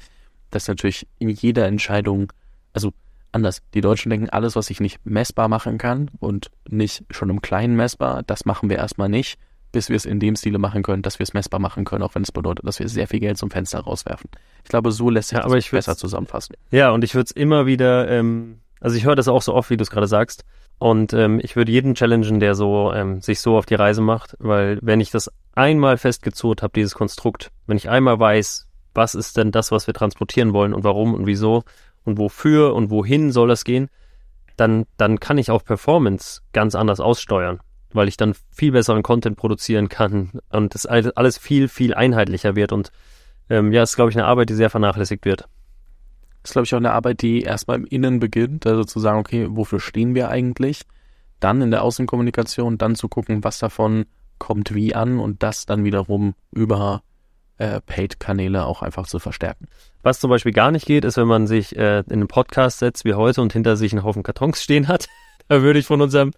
dass 0.52 0.68
natürlich 0.68 1.08
in 1.20 1.30
jeder 1.30 1.68
Entscheidung, 1.68 2.34
also 2.74 2.92
anders. 3.36 3.62
Die 3.74 3.82
Deutschen 3.82 4.10
denken, 4.10 4.30
alles, 4.30 4.56
was 4.56 4.70
ich 4.70 4.80
nicht 4.80 5.06
messbar 5.06 5.48
machen 5.48 5.78
kann 5.78 6.10
und 6.20 6.50
nicht 6.68 7.04
schon 7.12 7.30
im 7.30 7.42
Kleinen 7.42 7.76
messbar, 7.76 8.24
das 8.24 8.46
machen 8.46 8.70
wir 8.70 8.78
erstmal 8.78 9.10
nicht, 9.10 9.38
bis 9.72 9.90
wir 9.90 9.98
es 9.98 10.06
in 10.06 10.20
dem 10.20 10.36
Stile 10.36 10.58
machen 10.58 10.82
können, 10.82 11.02
dass 11.02 11.20
wir 11.20 11.26
es 11.26 11.34
messbar 11.34 11.60
machen 11.60 11.84
können, 11.84 12.02
auch 12.02 12.16
wenn 12.16 12.24
es 12.24 12.32
bedeutet, 12.32 12.66
dass 12.66 12.80
wir 12.80 12.88
sehr 12.88 13.08
viel 13.08 13.20
Geld 13.20 13.38
zum 13.38 13.52
Fenster 13.52 13.82
rauswerfen. 13.82 14.30
Ich 14.64 14.70
glaube, 14.70 14.92
so 14.92 15.10
lässt 15.10 15.30
sich 15.30 15.38
ja, 15.38 15.48
das 15.48 15.70
besser 15.70 15.98
zusammenfassen. 15.98 16.56
Ja, 16.72 16.92
und 16.92 17.04
ich 17.04 17.14
würde 17.14 17.26
es 17.26 17.32
immer 17.32 17.66
wieder, 17.66 18.10
ähm, 18.10 18.62
also 18.80 18.96
ich 18.96 19.06
höre 19.06 19.16
das 19.16 19.28
auch 19.28 19.42
so 19.42 19.54
oft, 19.54 19.70
wie 19.70 19.78
du 19.78 19.84
es 19.84 19.92
gerade 19.92 20.08
sagst. 20.08 20.46
Und 20.78 21.14
ähm, 21.14 21.40
ich 21.42 21.56
würde 21.56 21.72
jeden 21.72 21.96
challengen, 21.96 22.40
der 22.40 22.56
so 22.56 22.92
ähm, 22.94 23.22
sich 23.22 23.40
so 23.40 23.58
auf 23.58 23.66
die 23.66 23.76
Reise 23.76 24.02
macht, 24.02 24.36
weil 24.40 24.80
wenn 24.82 25.00
ich 25.00 25.10
das 25.10 25.32
einmal 25.54 25.98
festgezurrt 25.98 26.64
habe, 26.64 26.74
dieses 26.74 26.96
Konstrukt, 26.96 27.52
wenn 27.66 27.78
ich 27.78 27.90
einmal 27.90 28.20
weiß, 28.20 28.68
was 28.94 29.16
ist 29.16 29.38
denn 29.38 29.52
das, 29.52 29.72
was 29.72 29.88
wir 29.88 29.94
transportieren 29.94 30.54
wollen 30.54 30.74
und 30.74 30.84
warum 30.84 31.14
und 31.14 31.26
wieso 31.26 31.64
und 32.06 32.18
wofür 32.18 32.74
und 32.74 32.89
wohin 32.89 33.32
soll 33.32 33.47
das 33.47 33.66
gehen, 33.66 33.89
dann, 34.58 34.86
dann 34.97 35.20
kann 35.20 35.38
ich 35.38 35.51
auch 35.51 35.64
Performance 35.64 36.41
ganz 36.53 36.76
anders 36.76 36.99
aussteuern, 36.99 37.60
weil 37.91 38.08
ich 38.08 38.18
dann 38.18 38.36
viel 38.51 38.72
besseren 38.72 39.03
Content 39.03 39.38
produzieren 39.38 39.89
kann 39.89 40.39
und 40.49 40.74
das 40.74 40.86
alles 40.86 41.38
viel, 41.38 41.68
viel 41.68 41.93
einheitlicher 41.93 42.56
wird. 42.56 42.72
Und 42.72 42.91
ähm, 43.49 43.72
ja, 43.74 43.84
ist, 43.84 43.95
glaube 43.95 44.12
ich, 44.12 44.18
eine 44.18 44.26
Arbeit, 44.26 44.49
die 44.49 44.56
sehr 44.56 44.70
vernachlässigt 44.70 45.26
wird. 45.26 45.47
Ist, 46.43 46.53
glaube 46.53 46.66
ich, 46.66 46.74
auch 46.74 46.80
eine 46.80 46.91
Arbeit, 46.91 47.22
die 47.22 47.41
erstmal 47.41 47.78
im 47.78 47.86
Innen 47.86 48.20
beginnt, 48.20 48.66
also 48.66 48.84
zu 48.84 48.99
sagen, 48.99 49.20
okay, 49.20 49.47
wofür 49.49 49.80
stehen 49.80 50.16
wir 50.16 50.30
eigentlich? 50.30 50.84
Dann 51.39 51.62
in 51.62 51.72
der 51.72 51.84
Außenkommunikation, 51.84 52.78
dann 52.78 52.95
zu 52.95 53.10
gucken, 53.10 53.43
was 53.43 53.60
davon 53.60 54.06
kommt 54.38 54.74
wie 54.74 54.95
an 54.95 55.20
und 55.20 55.43
das 55.43 55.66
dann 55.66 55.84
wiederum 55.84 56.36
über 56.51 57.01
äh, 57.58 57.82
Paid-Kanäle 57.82 58.66
auch 58.66 58.82
einfach 58.82 59.08
zu 59.08 59.20
verstärken. 59.20 59.68
Was 60.03 60.20
zum 60.20 60.30
Beispiel 60.30 60.51
gar 60.51 60.72
nicht 60.72 60.86
geht, 60.86 61.06
ist, 61.06 61.18
wenn 61.18 61.28
man 61.28 61.47
sich 61.47 61.76
äh, 61.76 61.99
in 61.99 62.12
einen 62.12 62.28
Podcast 62.28 62.80
setzt 62.80 63.06
wie 63.06 63.14
heute 63.14 63.41
und 63.41 63.53
hinter 63.53 63.76
sich 63.78 63.93
einen 63.93 64.03
Haufen 64.03 64.24
Kartons 64.24 64.62
stehen 64.62 64.88
hat. 64.88 65.08
da 65.47 65.62
würde 65.62 65.80
ich 65.80 65.86
von 65.86 66.01
unserem, 66.01 66.32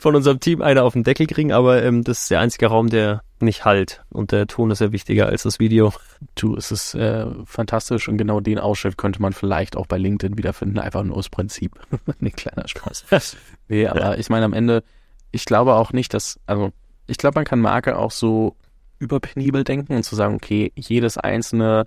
von 0.00 0.16
unserem 0.16 0.40
Team 0.40 0.62
eine 0.62 0.82
auf 0.82 0.92
den 0.92 1.04
Deckel 1.04 1.26
kriegen, 1.26 1.52
aber 1.52 1.82
ähm, 1.82 2.04
das 2.04 2.22
ist 2.22 2.30
der 2.30 2.40
einzige 2.40 2.66
Raum, 2.66 2.90
der 2.90 3.22
nicht 3.40 3.64
halt. 3.64 4.02
Und 4.10 4.32
der 4.32 4.46
Ton 4.46 4.70
ist 4.70 4.80
ja 4.80 4.90
wichtiger 4.90 5.26
als 5.26 5.44
das 5.44 5.60
Video. 5.60 5.92
Du, 6.34 6.56
es 6.56 6.72
ist 6.72 6.94
äh, 6.94 7.26
fantastisch 7.44 8.08
und 8.08 8.18
genau 8.18 8.40
den 8.40 8.58
Ausschnitt 8.58 8.98
könnte 8.98 9.22
man 9.22 9.32
vielleicht 9.32 9.76
auch 9.76 9.86
bei 9.86 9.96
LinkedIn 9.96 10.36
wiederfinden, 10.36 10.78
einfach 10.78 11.04
nur 11.04 11.16
aus 11.16 11.28
Prinzip. 11.28 11.78
nee, 12.20 12.30
kleiner 12.30 12.66
Spaß. 12.66 13.36
nee, 13.68 13.86
aber 13.86 14.00
ja. 14.00 14.14
ich 14.14 14.28
meine 14.28 14.44
am 14.44 14.52
Ende, 14.52 14.82
ich 15.30 15.44
glaube 15.44 15.74
auch 15.74 15.92
nicht, 15.92 16.12
dass, 16.14 16.40
also 16.46 16.72
ich 17.06 17.16
glaube, 17.16 17.38
man 17.38 17.44
kann 17.44 17.60
Marke 17.60 17.96
auch 17.96 18.10
so 18.10 18.56
überpenibel 18.98 19.64
denken 19.64 19.94
und 19.94 20.02
zu 20.02 20.16
sagen, 20.16 20.34
okay, 20.34 20.72
jedes 20.74 21.18
einzelne 21.18 21.86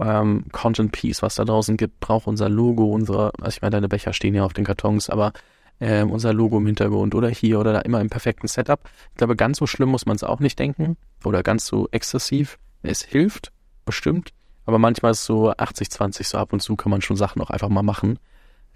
ähm, 0.00 0.44
Content 0.52 0.92
Piece, 0.92 1.22
was 1.22 1.34
da 1.36 1.44
draußen 1.44 1.76
gibt, 1.76 2.00
braucht 2.00 2.26
unser 2.26 2.48
Logo, 2.48 2.86
unsere, 2.86 3.32
also 3.40 3.56
ich 3.56 3.62
meine, 3.62 3.72
deine 3.72 3.88
Becher 3.88 4.12
stehen 4.12 4.34
ja 4.34 4.44
auf 4.44 4.52
den 4.52 4.64
Kartons, 4.64 5.10
aber 5.10 5.32
ähm, 5.80 6.10
unser 6.10 6.32
Logo 6.32 6.58
im 6.58 6.66
Hintergrund 6.66 7.14
oder 7.14 7.28
hier 7.28 7.60
oder 7.60 7.72
da 7.72 7.80
immer 7.80 8.00
im 8.00 8.10
perfekten 8.10 8.48
Setup. 8.48 8.80
Ich 9.10 9.16
glaube, 9.16 9.36
ganz 9.36 9.58
so 9.58 9.66
schlimm 9.66 9.90
muss 9.90 10.06
man 10.06 10.16
es 10.16 10.24
auch 10.24 10.40
nicht 10.40 10.58
denken 10.58 10.96
oder 11.24 11.42
ganz 11.42 11.66
so 11.66 11.88
exzessiv. 11.90 12.58
Es 12.82 13.02
hilft, 13.02 13.52
bestimmt, 13.84 14.32
aber 14.66 14.78
manchmal 14.78 15.12
ist 15.12 15.20
es 15.20 15.26
so 15.26 15.50
80-20, 15.50 16.24
so 16.24 16.38
ab 16.38 16.52
und 16.52 16.60
zu 16.60 16.76
kann 16.76 16.90
man 16.90 17.00
schon 17.00 17.16
Sachen 17.16 17.40
auch 17.42 17.50
einfach 17.50 17.68
mal 17.68 17.82
machen, 17.82 18.18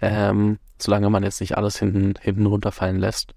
ähm, 0.01 0.59
solange 0.77 1.09
man 1.09 1.23
jetzt 1.23 1.39
nicht 1.39 1.57
alles 1.57 1.77
hinten, 1.77 2.15
hinten 2.21 2.45
runterfallen 2.45 2.99
lässt. 2.99 3.33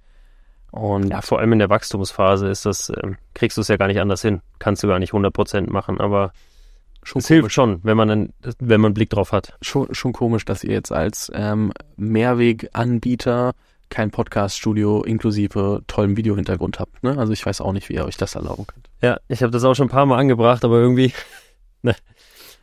Und 0.71 1.09
ja, 1.09 1.23
vor 1.23 1.39
allem 1.39 1.53
in 1.53 1.59
der 1.59 1.71
Wachstumsphase 1.71 2.49
ist 2.49 2.67
das, 2.67 2.91
äh, 2.91 3.13
kriegst 3.35 3.57
du 3.57 3.63
es 3.63 3.69
ja 3.69 3.77
gar 3.77 3.87
nicht 3.87 4.01
anders 4.01 4.23
hin. 4.23 4.41
Kannst 4.59 4.83
du 4.83 4.89
gar 4.89 4.99
nicht 4.99 5.13
100% 5.13 5.71
machen, 5.71 6.01
aber 6.01 6.33
schon 7.03 7.21
es 7.21 7.29
hilft 7.29 7.53
schon, 7.53 7.81
wenn 7.83 7.97
man 7.97 8.11
einen, 8.11 8.33
wenn 8.59 8.81
man 8.81 8.89
einen 8.91 8.95
Blick 8.95 9.11
drauf 9.11 9.33
hat. 9.33 9.57
Schon, 9.63 9.95
schon 9.95 10.13
komisch, 10.13 10.45
dass 10.45 10.65
ihr 10.65 10.73
jetzt 10.73 10.93
als 10.93 11.31
ähm, 11.35 11.73
Mehrweganbieter 11.97 13.55
kein 13.89 14.11
Podcast-Studio 14.11 15.03
inklusive 15.03 15.83
tollem 15.87 16.17
Videohintergrund 16.17 16.81
habt. 16.81 17.03
Ne? 17.03 17.17
Also 17.17 17.33
ich 17.33 17.47
weiß 17.47 17.61
auch 17.61 17.73
nicht, 17.73 17.89
wie 17.89 17.95
ihr 17.95 18.05
euch 18.05 18.17
das 18.17 18.35
erlauben 18.35 18.67
könnt. 18.67 18.91
Ja, 19.01 19.19
ich 19.29 19.43
habe 19.43 19.53
das 19.53 19.65
auch 19.65 19.75
schon 19.75 19.87
ein 19.87 19.91
paar 19.91 20.07
Mal 20.07 20.19
angebracht, 20.19 20.65
aber 20.65 20.79
irgendwie 20.79 21.13
ne, 21.83 21.95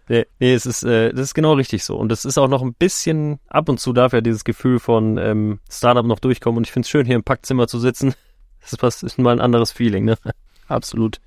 Nee, 0.10 0.26
nee 0.40 0.54
es 0.54 0.66
ist, 0.66 0.84
äh, 0.84 1.12
das 1.12 1.22
ist 1.22 1.34
genau 1.34 1.54
richtig 1.54 1.84
so. 1.84 1.96
Und 1.96 2.12
es 2.12 2.26
ist 2.26 2.38
auch 2.38 2.48
noch 2.48 2.62
ein 2.62 2.74
bisschen, 2.74 3.40
ab 3.48 3.70
und 3.70 3.80
zu 3.80 3.94
darf 3.94 4.14
ja 4.14 4.22
dieses 4.22 4.44
Gefühl 4.44 4.80
von 4.80 5.18
ähm, 5.18 5.60
Startup 5.70 6.06
noch 6.06 6.20
durchkommen. 6.20 6.58
Und 6.58 6.68
ich 6.68 6.72
finde 6.72 6.86
es 6.86 6.90
schön, 6.90 7.06
hier 7.06 7.16
im 7.16 7.24
Packzimmer 7.24 7.68
zu 7.68 7.80
sitzen. 7.80 8.14
Das 8.72 8.72
ist, 8.72 9.04
ist 9.04 9.20
mal 9.20 9.34
ein 9.34 9.42
anderes 9.42 9.74
Feeling, 9.74 10.06
ne? 10.06 10.18
Absolut. 10.70 11.20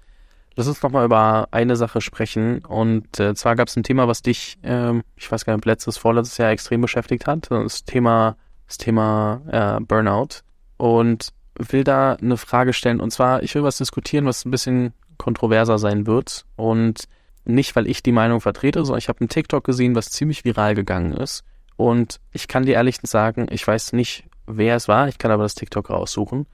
Lass 0.54 0.68
uns 0.68 0.82
nochmal 0.82 1.04
über 1.04 1.48
eine 1.50 1.76
Sache 1.76 2.00
sprechen. 2.00 2.64
Und 2.64 3.20
äh, 3.20 3.34
zwar 3.34 3.56
gab 3.56 3.68
es 3.68 3.76
ein 3.76 3.82
Thema, 3.82 4.08
was 4.08 4.22
dich, 4.22 4.56
ähm, 4.62 5.02
ich 5.16 5.30
weiß 5.30 5.44
gar 5.44 5.54
nicht, 5.54 5.66
letztes, 5.66 5.98
vorletztes 5.98 6.38
Jahr 6.38 6.50
extrem 6.50 6.80
beschäftigt 6.80 7.26
hat. 7.26 7.50
Das 7.50 7.84
Thema, 7.84 8.38
das 8.66 8.78
Thema 8.78 9.42
äh, 9.48 9.84
Burnout. 9.84 10.40
Und 10.78 11.34
will 11.58 11.84
da 11.84 12.14
eine 12.14 12.38
Frage 12.38 12.72
stellen. 12.72 13.00
Und 13.00 13.10
zwar, 13.10 13.42
ich 13.42 13.54
will 13.54 13.62
was 13.62 13.76
diskutieren, 13.76 14.24
was 14.24 14.46
ein 14.46 14.50
bisschen 14.50 14.94
kontroverser 15.18 15.76
sein 15.76 16.06
wird. 16.06 16.46
Und 16.56 17.06
nicht, 17.46 17.76
weil 17.76 17.86
ich 17.86 18.02
die 18.02 18.12
Meinung 18.12 18.40
vertrete, 18.40 18.84
sondern 18.84 18.98
ich 18.98 19.08
habe 19.08 19.20
einen 19.20 19.28
TikTok 19.28 19.64
gesehen, 19.64 19.94
was 19.94 20.10
ziemlich 20.10 20.44
viral 20.44 20.74
gegangen 20.74 21.12
ist. 21.12 21.44
Und 21.76 22.20
ich 22.32 22.48
kann 22.48 22.64
dir 22.64 22.74
ehrlich 22.74 22.98
sagen, 23.02 23.46
ich 23.50 23.66
weiß 23.66 23.92
nicht, 23.92 24.24
wer 24.46 24.76
es 24.76 24.88
war, 24.88 25.08
ich 25.08 25.18
kann 25.18 25.30
aber 25.30 25.42
das 25.42 25.54
TikTok 25.54 25.90
raussuchen. 25.90 26.46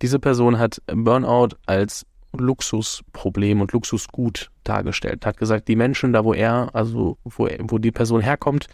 Diese 0.00 0.18
Person 0.18 0.58
hat 0.58 0.82
Burnout 0.86 1.56
als 1.66 2.06
Luxusproblem 2.32 3.60
und 3.60 3.72
Luxusgut 3.72 4.50
dargestellt. 4.64 5.26
Hat 5.26 5.36
gesagt, 5.36 5.68
die 5.68 5.76
Menschen 5.76 6.12
da, 6.12 6.24
wo 6.24 6.32
er, 6.32 6.70
also 6.72 7.18
wo, 7.24 7.48
wo 7.60 7.78
die 7.78 7.92
Person 7.92 8.20
herkommt, 8.20 8.68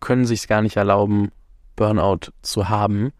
können 0.00 0.26
sich 0.26 0.48
gar 0.48 0.62
nicht 0.62 0.76
erlauben, 0.76 1.30
Burnout 1.76 2.30
zu 2.42 2.68
haben, 2.68 3.12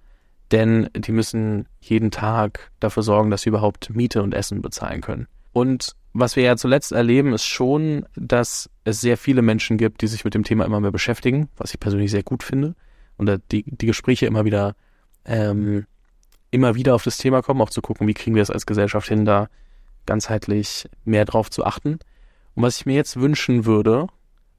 denn 0.53 0.89
die 0.95 1.13
müssen 1.13 1.67
jeden 1.81 2.11
Tag 2.11 2.71
dafür 2.79 3.03
sorgen, 3.03 3.31
dass 3.31 3.43
sie 3.43 3.49
überhaupt 3.49 3.91
Miete 3.91 4.23
und 4.23 4.35
Essen 4.35 4.63
bezahlen 4.63 5.01
können. 5.01 5.27
Und 5.53 5.97
was 6.15 6.37
wir 6.37 6.45
ja 6.45 6.57
zuletzt 6.57 6.93
erleben, 6.93 7.33
ist 7.33 7.45
schon, 7.45 8.07
dass 8.15 8.71
es 8.85 9.01
sehr 9.01 9.19
viele 9.19 9.43
Menschen 9.43 9.77
gibt, 9.77 10.01
die 10.01 10.07
sich 10.07 10.25
mit 10.25 10.35
dem 10.35 10.45
Thema 10.45 10.65
immer 10.65 10.81
mehr 10.81 10.93
beschäftigen, 10.93 11.49
was 11.57 11.75
ich 11.75 11.81
persönlich 11.81 12.13
sehr 12.13 12.23
gut 12.23 12.45
finde. 12.45 12.77
Und 13.17 13.29
die, 13.51 13.65
die 13.67 13.87
Gespräche 13.87 14.27
immer 14.27 14.45
wieder, 14.45 14.77
ähm, 15.25 15.87
immer 16.53 16.77
wieder 16.77 16.95
auf 16.95 17.03
das 17.03 17.19
Thema 17.19 17.43
kommen, 17.43 17.61
auch 17.61 17.71
zu 17.71 17.83
gucken, 17.83 18.07
wie 18.07 18.15
kriegen 18.15 18.37
wir 18.37 18.43
es 18.43 18.51
als 18.51 18.65
Gesellschaft 18.65 19.09
hin, 19.09 19.25
da 19.25 19.49
ganzheitlich 20.07 20.89
mehr 21.05 21.25
drauf 21.25 21.51
zu 21.51 21.65
achten. 21.65 21.99
Und 22.55 22.63
was 22.63 22.79
ich 22.79 22.87
mir 22.87 22.95
jetzt 22.95 23.19
wünschen 23.19 23.67
würde, 23.67 24.07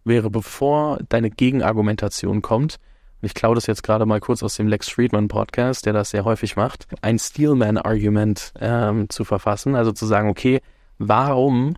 wäre, 0.03 0.29
bevor 0.29 0.99
deine 1.07 1.29
Gegenargumentation 1.29 2.41
kommt, 2.41 2.79
und 3.21 3.27
ich 3.27 3.33
klaue 3.33 3.55
das 3.55 3.65
jetzt 3.65 3.81
gerade 3.81 4.05
mal 4.05 4.19
kurz 4.19 4.43
aus 4.43 4.55
dem 4.55 4.67
Lex 4.67 4.89
Friedman 4.89 5.29
Podcast, 5.29 5.85
der 5.85 5.93
das 5.93 6.09
sehr 6.09 6.25
häufig 6.25 6.57
macht, 6.57 6.85
ein 7.01 7.17
Steelman-Argument 7.17 8.53
ähm, 8.59 9.09
zu 9.09 9.23
verfassen, 9.23 9.75
also 9.75 9.93
zu 9.93 10.05
sagen, 10.05 10.27
okay, 10.29 10.61
warum 10.97 11.75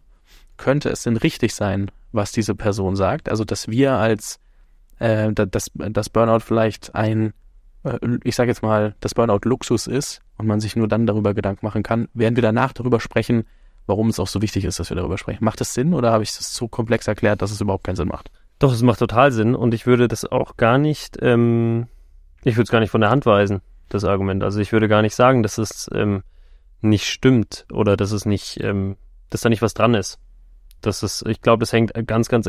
könnte 0.57 0.89
es 0.89 1.03
denn 1.03 1.17
richtig 1.17 1.53
sein, 1.53 1.91
was 2.11 2.31
diese 2.31 2.55
Person 2.55 2.95
sagt? 2.95 3.29
Also, 3.29 3.43
dass 3.43 3.67
wir 3.67 3.93
als, 3.93 4.39
äh, 4.99 5.31
dass, 5.31 5.71
dass 5.75 6.09
Burnout 6.09 6.39
vielleicht 6.39 6.95
ein 6.95 7.33
äh, 7.83 7.99
ich 8.23 8.35
sage 8.35 8.49
jetzt 8.49 8.61
mal, 8.61 8.95
das 8.99 9.13
Burnout 9.13 9.39
Luxus 9.43 9.87
ist 9.87 10.21
und 10.37 10.47
man 10.47 10.59
sich 10.59 10.75
nur 10.75 10.87
dann 10.87 11.05
darüber 11.05 11.33
Gedanken 11.33 11.65
machen 11.65 11.83
kann, 11.83 12.07
werden 12.13 12.35
wir 12.35 12.43
danach 12.43 12.73
darüber 12.73 12.99
sprechen, 12.99 13.45
warum 13.85 14.09
es 14.09 14.19
auch 14.19 14.27
so 14.27 14.41
wichtig 14.41 14.65
ist, 14.65 14.79
dass 14.79 14.89
wir 14.89 14.97
darüber 14.97 15.17
sprechen. 15.17 15.43
Macht 15.43 15.61
das 15.61 15.73
Sinn 15.73 15.93
oder 15.93 16.11
habe 16.11 16.23
ich 16.23 16.35
das 16.35 16.53
so 16.53 16.67
komplex 16.67 17.07
erklärt, 17.07 17.41
dass 17.41 17.51
es 17.51 17.61
überhaupt 17.61 17.85
keinen 17.85 17.95
Sinn 17.95 18.09
macht? 18.09 18.31
Doch, 18.59 18.73
es 18.73 18.81
macht 18.81 18.99
total 18.99 19.31
Sinn 19.31 19.55
und 19.55 19.73
ich 19.73 19.85
würde 19.85 20.07
das 20.07 20.25
auch 20.25 20.57
gar 20.57 20.77
nicht, 20.77 21.17
ähm, 21.21 21.87
ich 22.43 22.55
würde 22.55 22.63
es 22.63 22.71
gar 22.71 22.79
nicht 22.79 22.89
von 22.89 23.01
der 23.01 23.09
Hand 23.09 23.25
weisen, 23.25 23.61
das 23.89 24.03
Argument. 24.03 24.43
Also 24.43 24.59
ich 24.59 24.71
würde 24.71 24.87
gar 24.87 25.01
nicht 25.01 25.15
sagen, 25.15 25.43
dass 25.43 25.57
es 25.57 25.89
ähm, 25.93 26.23
nicht 26.81 27.05
stimmt 27.05 27.65
oder 27.71 27.95
dass 27.95 28.11
es 28.11 28.25
nicht, 28.25 28.59
ähm, 28.61 28.97
dass 29.29 29.41
da 29.41 29.49
nicht 29.49 29.61
was 29.61 29.73
dran 29.73 29.93
ist. 29.93 30.19
Das 30.81 31.03
ist, 31.03 31.25
ich 31.27 31.41
glaube, 31.41 31.61
das 31.61 31.73
hängt 31.73 31.93
ganz, 32.05 32.29
ganz, 32.29 32.47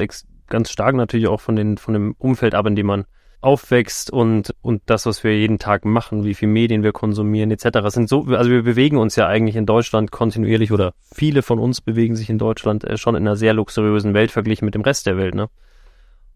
ganz 0.48 0.70
stark 0.70 0.94
natürlich 0.94 1.28
auch 1.28 1.40
von 1.40 1.56
den, 1.56 1.78
von 1.78 1.94
dem 1.94 2.14
Umfeld 2.18 2.54
ab, 2.54 2.66
in 2.66 2.76
dem 2.76 2.86
man 2.86 3.04
aufwächst 3.40 4.10
und, 4.10 4.54
und 4.62 4.82
das, 4.86 5.06
was 5.06 5.22
wir 5.22 5.38
jeden 5.38 5.58
Tag 5.58 5.84
machen, 5.84 6.24
wie 6.24 6.34
viel 6.34 6.48
Medien 6.48 6.82
wir 6.82 6.92
konsumieren, 6.92 7.50
etc. 7.52 7.66
Es 7.84 7.94
sind 7.94 8.08
so, 8.08 8.24
also 8.24 8.50
wir 8.50 8.62
bewegen 8.62 8.96
uns 8.96 9.14
ja 9.14 9.28
eigentlich 9.28 9.54
in 9.54 9.64
Deutschland 9.64 10.10
kontinuierlich 10.10 10.72
oder 10.72 10.92
viele 11.14 11.42
von 11.42 11.60
uns 11.60 11.80
bewegen 11.80 12.16
sich 12.16 12.30
in 12.30 12.38
Deutschland 12.38 12.82
äh, 12.84 12.96
schon 12.96 13.14
in 13.14 13.22
einer 13.22 13.36
sehr 13.36 13.54
luxuriösen 13.54 14.12
Welt 14.12 14.32
verglichen 14.32 14.64
mit 14.64 14.74
dem 14.74 14.82
Rest 14.82 15.06
der 15.06 15.16
Welt, 15.16 15.34
ne? 15.34 15.48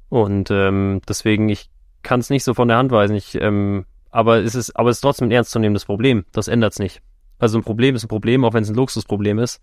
Und 0.09 0.51
ähm, 0.51 1.01
deswegen, 1.09 1.49
ich 1.49 1.71
kann 2.03 2.21
es 2.21 2.31
nicht 2.31 2.45
so 2.45 2.53
von 2.55 2.69
der 2.69 2.77
Hand 2.77 2.93
weisen. 2.93 3.17
Ich, 3.17 3.35
ähm, 3.41 3.87
aber 4.11 4.43
es 4.43 4.55
ist, 4.55 4.77
aber 4.77 4.91
es 4.91 4.99
ist 4.99 5.01
trotzdem 5.01 5.29
ein 5.29 5.33
ernstzunehmendes 5.33 5.87
Problem. 5.87 6.27
Das 6.33 6.49
ändert 6.49 6.75
es 6.75 6.79
nicht. 6.79 7.01
Also 7.39 7.59
ein 7.59 7.65
Problem 7.65 7.95
ist 7.95 8.05
ein 8.05 8.09
Problem, 8.09 8.45
auch 8.45 8.53
wenn 8.53 8.63
es 8.63 8.69
ein 8.69 8.77
Luxusproblem 8.77 9.39
ist. 9.39 9.63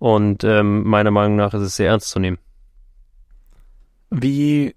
Und 0.00 0.44
ähm, 0.44 0.82
meiner 0.84 1.10
Meinung 1.10 1.36
nach 1.36 1.52
ist 1.52 1.60
es 1.60 1.76
sehr 1.76 1.90
ernst 1.90 2.08
zu 2.08 2.18
nehmen. 2.18 2.38
Wie 4.10 4.74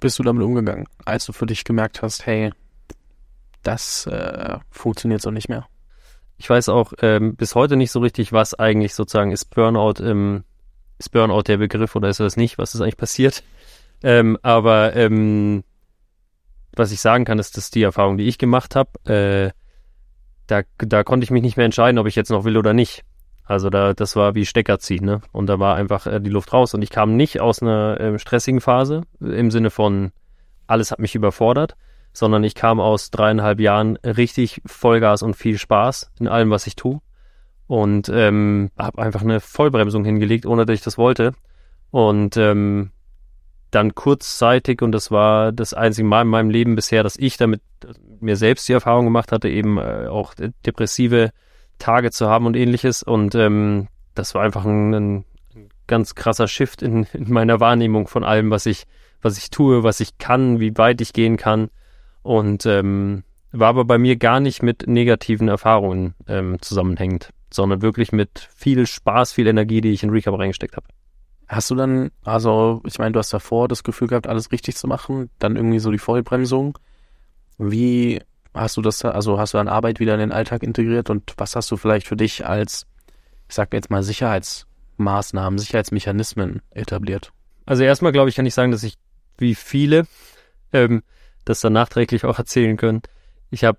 bist 0.00 0.18
du 0.18 0.24
damit 0.24 0.42
umgegangen, 0.42 0.86
als 1.04 1.24
du 1.24 1.32
für 1.32 1.46
dich 1.46 1.62
gemerkt 1.62 2.02
hast, 2.02 2.26
hey, 2.26 2.50
das 3.62 4.06
äh, 4.06 4.58
funktioniert 4.70 5.22
so 5.22 5.30
nicht 5.30 5.48
mehr? 5.48 5.68
Ich 6.36 6.50
weiß 6.50 6.68
auch 6.68 6.92
ähm, 7.00 7.36
bis 7.36 7.54
heute 7.54 7.76
nicht 7.76 7.92
so 7.92 8.00
richtig, 8.00 8.32
was 8.32 8.54
eigentlich 8.54 8.94
sozusagen 8.94 9.30
ist 9.30 9.46
Burnout, 9.46 10.02
ähm, 10.02 10.42
ist 10.98 11.12
Burnout 11.12 11.42
der 11.42 11.58
Begriff 11.58 11.94
oder 11.94 12.08
ist 12.08 12.18
das 12.18 12.36
nicht, 12.36 12.58
was 12.58 12.74
ist 12.74 12.80
eigentlich 12.80 12.98
passiert. 12.98 13.42
Ähm, 14.02 14.36
aber 14.42 14.94
ähm, 14.94 15.64
was 16.74 16.92
ich 16.92 17.00
sagen 17.00 17.24
kann, 17.24 17.38
ist, 17.38 17.56
dass 17.56 17.70
die 17.70 17.82
Erfahrung, 17.82 18.18
die 18.18 18.28
ich 18.28 18.36
gemacht 18.36 18.76
habe, 18.76 18.90
äh, 19.10 19.52
da, 20.46 20.64
da 20.76 21.02
konnte 21.02 21.24
ich 21.24 21.30
mich 21.30 21.40
nicht 21.40 21.56
mehr 21.56 21.64
entscheiden, 21.64 21.98
ob 21.98 22.06
ich 22.06 22.14
jetzt 22.14 22.30
noch 22.30 22.44
will 22.44 22.58
oder 22.58 22.74
nicht. 22.74 23.06
Also 23.46 23.70
da, 23.70 23.94
das 23.94 24.16
war 24.16 24.34
wie 24.34 24.44
Stecker 24.44 24.80
ziehen, 24.80 25.04
ne? 25.04 25.20
Und 25.32 25.46
da 25.46 25.58
war 25.58 25.76
einfach 25.76 26.06
äh, 26.06 26.20
die 26.20 26.30
Luft 26.30 26.52
raus. 26.52 26.74
Und 26.74 26.82
ich 26.82 26.90
kam 26.90 27.16
nicht 27.16 27.40
aus 27.40 27.62
einer 27.62 27.98
äh, 28.00 28.18
stressigen 28.18 28.60
Phase 28.60 29.02
im 29.20 29.50
Sinne 29.50 29.70
von 29.70 30.12
alles 30.66 30.90
hat 30.90 30.98
mich 30.98 31.14
überfordert, 31.14 31.76
sondern 32.12 32.42
ich 32.42 32.56
kam 32.56 32.80
aus 32.80 33.12
dreieinhalb 33.12 33.60
Jahren 33.60 33.96
richtig 33.98 34.60
Vollgas 34.66 35.22
und 35.22 35.34
viel 35.34 35.58
Spaß 35.58 36.10
in 36.18 36.26
allem, 36.26 36.50
was 36.50 36.66
ich 36.66 36.74
tue. 36.74 37.00
Und 37.68 38.08
ähm, 38.12 38.70
habe 38.76 39.00
einfach 39.00 39.22
eine 39.22 39.40
Vollbremsung 39.40 40.04
hingelegt, 40.04 40.44
ohne 40.44 40.66
dass 40.66 40.74
ich 40.74 40.84
das 40.84 40.98
wollte. 40.98 41.32
Und 41.90 42.36
ähm, 42.36 42.90
dann 43.70 43.94
kurzzeitig, 43.94 44.82
und 44.82 44.92
das 44.92 45.10
war 45.10 45.52
das 45.52 45.74
einzige 45.74 46.06
Mal 46.06 46.22
in 46.22 46.28
meinem 46.28 46.50
Leben 46.50 46.74
bisher, 46.74 47.02
dass 47.02 47.16
ich 47.16 47.36
damit 47.36 47.60
mir 48.20 48.36
selbst 48.36 48.68
die 48.68 48.72
Erfahrung 48.72 49.04
gemacht 49.04 49.30
hatte, 49.32 49.48
eben 49.48 49.78
äh, 49.78 50.06
auch 50.08 50.34
depressive 50.64 51.30
Tage 51.78 52.10
zu 52.10 52.28
haben 52.28 52.46
und 52.46 52.56
ähnliches. 52.56 53.02
Und 53.02 53.34
ähm, 53.34 53.88
das 54.14 54.34
war 54.34 54.42
einfach 54.42 54.64
ein, 54.64 54.94
ein 54.94 55.24
ganz 55.86 56.14
krasser 56.14 56.48
Shift 56.48 56.82
in, 56.82 57.06
in 57.12 57.32
meiner 57.32 57.60
Wahrnehmung 57.60 58.08
von 58.08 58.24
allem, 58.24 58.50
was 58.50 58.66
ich, 58.66 58.86
was 59.22 59.38
ich 59.38 59.50
tue, 59.50 59.82
was 59.82 60.00
ich 60.00 60.18
kann, 60.18 60.60
wie 60.60 60.76
weit 60.76 61.00
ich 61.00 61.12
gehen 61.12 61.36
kann. 61.36 61.70
Und 62.22 62.66
ähm, 62.66 63.22
war 63.52 63.68
aber 63.68 63.84
bei 63.84 63.98
mir 63.98 64.16
gar 64.16 64.40
nicht 64.40 64.62
mit 64.62 64.86
negativen 64.86 65.48
Erfahrungen 65.48 66.14
ähm, 66.26 66.60
zusammenhängend, 66.60 67.30
sondern 67.52 67.82
wirklich 67.82 68.12
mit 68.12 68.48
viel 68.54 68.86
Spaß, 68.86 69.32
viel 69.32 69.46
Energie, 69.46 69.80
die 69.80 69.92
ich 69.92 70.02
in 70.02 70.10
Recap 70.10 70.38
reingesteckt 70.38 70.76
habe. 70.76 70.86
Hast 71.48 71.70
du 71.70 71.76
dann, 71.76 72.10
also 72.24 72.82
ich 72.84 72.98
meine, 72.98 73.12
du 73.12 73.20
hast 73.20 73.32
davor 73.32 73.68
das 73.68 73.84
Gefühl 73.84 74.08
gehabt, 74.08 74.26
alles 74.26 74.50
richtig 74.50 74.76
zu 74.76 74.88
machen, 74.88 75.30
dann 75.38 75.54
irgendwie 75.54 75.78
so 75.78 75.92
die 75.92 75.98
Vollbremsung. 75.98 76.76
Wie 77.58 78.20
hast 78.56 78.76
du 78.76 78.82
das, 78.82 79.04
also 79.04 79.38
hast 79.38 79.54
du 79.54 79.58
dann 79.58 79.68
Arbeit 79.68 80.00
wieder 80.00 80.14
in 80.14 80.20
den 80.20 80.32
Alltag 80.32 80.62
integriert 80.62 81.10
und 81.10 81.34
was 81.36 81.56
hast 81.56 81.70
du 81.70 81.76
vielleicht 81.76 82.06
für 82.06 82.16
dich 82.16 82.46
als, 82.46 82.86
ich 83.48 83.54
sag 83.54 83.72
jetzt 83.72 83.90
mal, 83.90 84.02
Sicherheitsmaßnahmen, 84.02 85.58
Sicherheitsmechanismen 85.58 86.62
etabliert? 86.70 87.32
Also 87.64 87.82
erstmal 87.82 88.12
glaube 88.12 88.30
ich, 88.30 88.36
kann 88.36 88.46
ich 88.46 88.54
sagen, 88.54 88.72
dass 88.72 88.82
ich 88.82 88.96
wie 89.38 89.54
viele 89.54 90.06
ähm, 90.72 91.02
das 91.44 91.60
dann 91.60 91.72
nachträglich 91.72 92.24
auch 92.24 92.38
erzählen 92.38 92.76
können. 92.76 93.02
Ich 93.50 93.64
habe, 93.64 93.78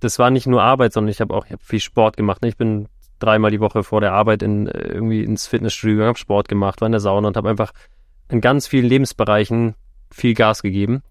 das 0.00 0.18
war 0.18 0.30
nicht 0.30 0.46
nur 0.46 0.62
Arbeit, 0.62 0.92
sondern 0.92 1.10
ich 1.10 1.20
habe 1.20 1.34
auch 1.34 1.46
ich 1.46 1.52
hab 1.52 1.62
viel 1.62 1.80
Sport 1.80 2.16
gemacht. 2.16 2.42
Ne? 2.42 2.48
Ich 2.48 2.56
bin 2.56 2.88
dreimal 3.18 3.50
die 3.50 3.60
Woche 3.60 3.82
vor 3.82 4.00
der 4.00 4.12
Arbeit 4.12 4.42
in 4.42 4.68
äh, 4.68 4.88
irgendwie 4.88 5.24
ins 5.24 5.46
Fitnessstudio, 5.46 6.04
habe 6.04 6.18
Sport 6.18 6.48
gemacht, 6.48 6.80
war 6.80 6.86
in 6.86 6.92
der 6.92 7.00
Sauna 7.00 7.28
und 7.28 7.36
habe 7.36 7.48
einfach 7.48 7.72
in 8.28 8.40
ganz 8.40 8.66
vielen 8.66 8.86
Lebensbereichen 8.86 9.74
viel 10.10 10.34
Gas 10.34 10.62
gegeben. 10.62 11.02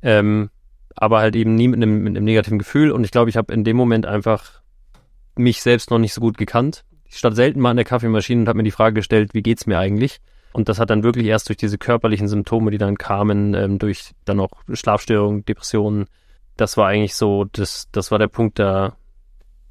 Ähm, 0.00 0.50
aber 0.96 1.20
halt 1.20 1.36
eben 1.36 1.54
nie 1.54 1.68
mit 1.68 1.78
einem, 1.78 2.02
mit 2.02 2.16
einem 2.16 2.24
negativen 2.24 2.58
Gefühl. 2.58 2.90
Und 2.90 3.04
ich 3.04 3.10
glaube, 3.10 3.30
ich 3.30 3.36
habe 3.36 3.52
in 3.52 3.64
dem 3.64 3.76
Moment 3.76 4.06
einfach 4.06 4.60
mich 5.36 5.62
selbst 5.62 5.90
noch 5.90 5.98
nicht 5.98 6.14
so 6.14 6.20
gut 6.20 6.38
gekannt. 6.38 6.84
Ich 7.04 7.18
stand 7.18 7.36
selten 7.36 7.60
mal 7.60 7.70
an 7.70 7.76
der 7.76 7.84
Kaffeemaschine 7.84 8.42
und 8.42 8.48
habe 8.48 8.58
mir 8.58 8.64
die 8.64 8.70
Frage 8.70 8.94
gestellt, 8.94 9.34
wie 9.34 9.42
geht's 9.42 9.66
mir 9.66 9.78
eigentlich? 9.78 10.20
Und 10.52 10.68
das 10.68 10.78
hat 10.78 10.90
dann 10.90 11.02
wirklich 11.02 11.26
erst 11.26 11.48
durch 11.48 11.56
diese 11.56 11.78
körperlichen 11.78 12.28
Symptome, 12.28 12.70
die 12.70 12.78
dann 12.78 12.98
kamen, 12.98 13.54
ähm, 13.54 13.78
durch 13.78 14.12
dann 14.24 14.40
auch 14.40 14.50
Schlafstörungen, 14.72 15.44
Depressionen, 15.44 16.06
das 16.56 16.76
war 16.76 16.88
eigentlich 16.88 17.14
so, 17.14 17.44
das, 17.44 17.88
das 17.92 18.10
war 18.10 18.18
der 18.18 18.28
Punkt, 18.28 18.58
da, 18.58 18.96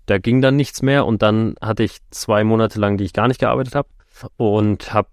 da 0.07 0.17
ging 0.17 0.41
dann 0.41 0.55
nichts 0.55 0.81
mehr. 0.81 1.05
Und 1.05 1.21
dann 1.21 1.55
hatte 1.61 1.83
ich 1.83 1.99
zwei 2.09 2.43
Monate 2.43 2.79
lang, 2.79 2.97
die 2.97 3.03
ich 3.03 3.13
gar 3.13 3.27
nicht 3.27 3.39
gearbeitet 3.39 3.75
habe 3.75 3.89
und 4.37 4.93
habe 4.93 5.09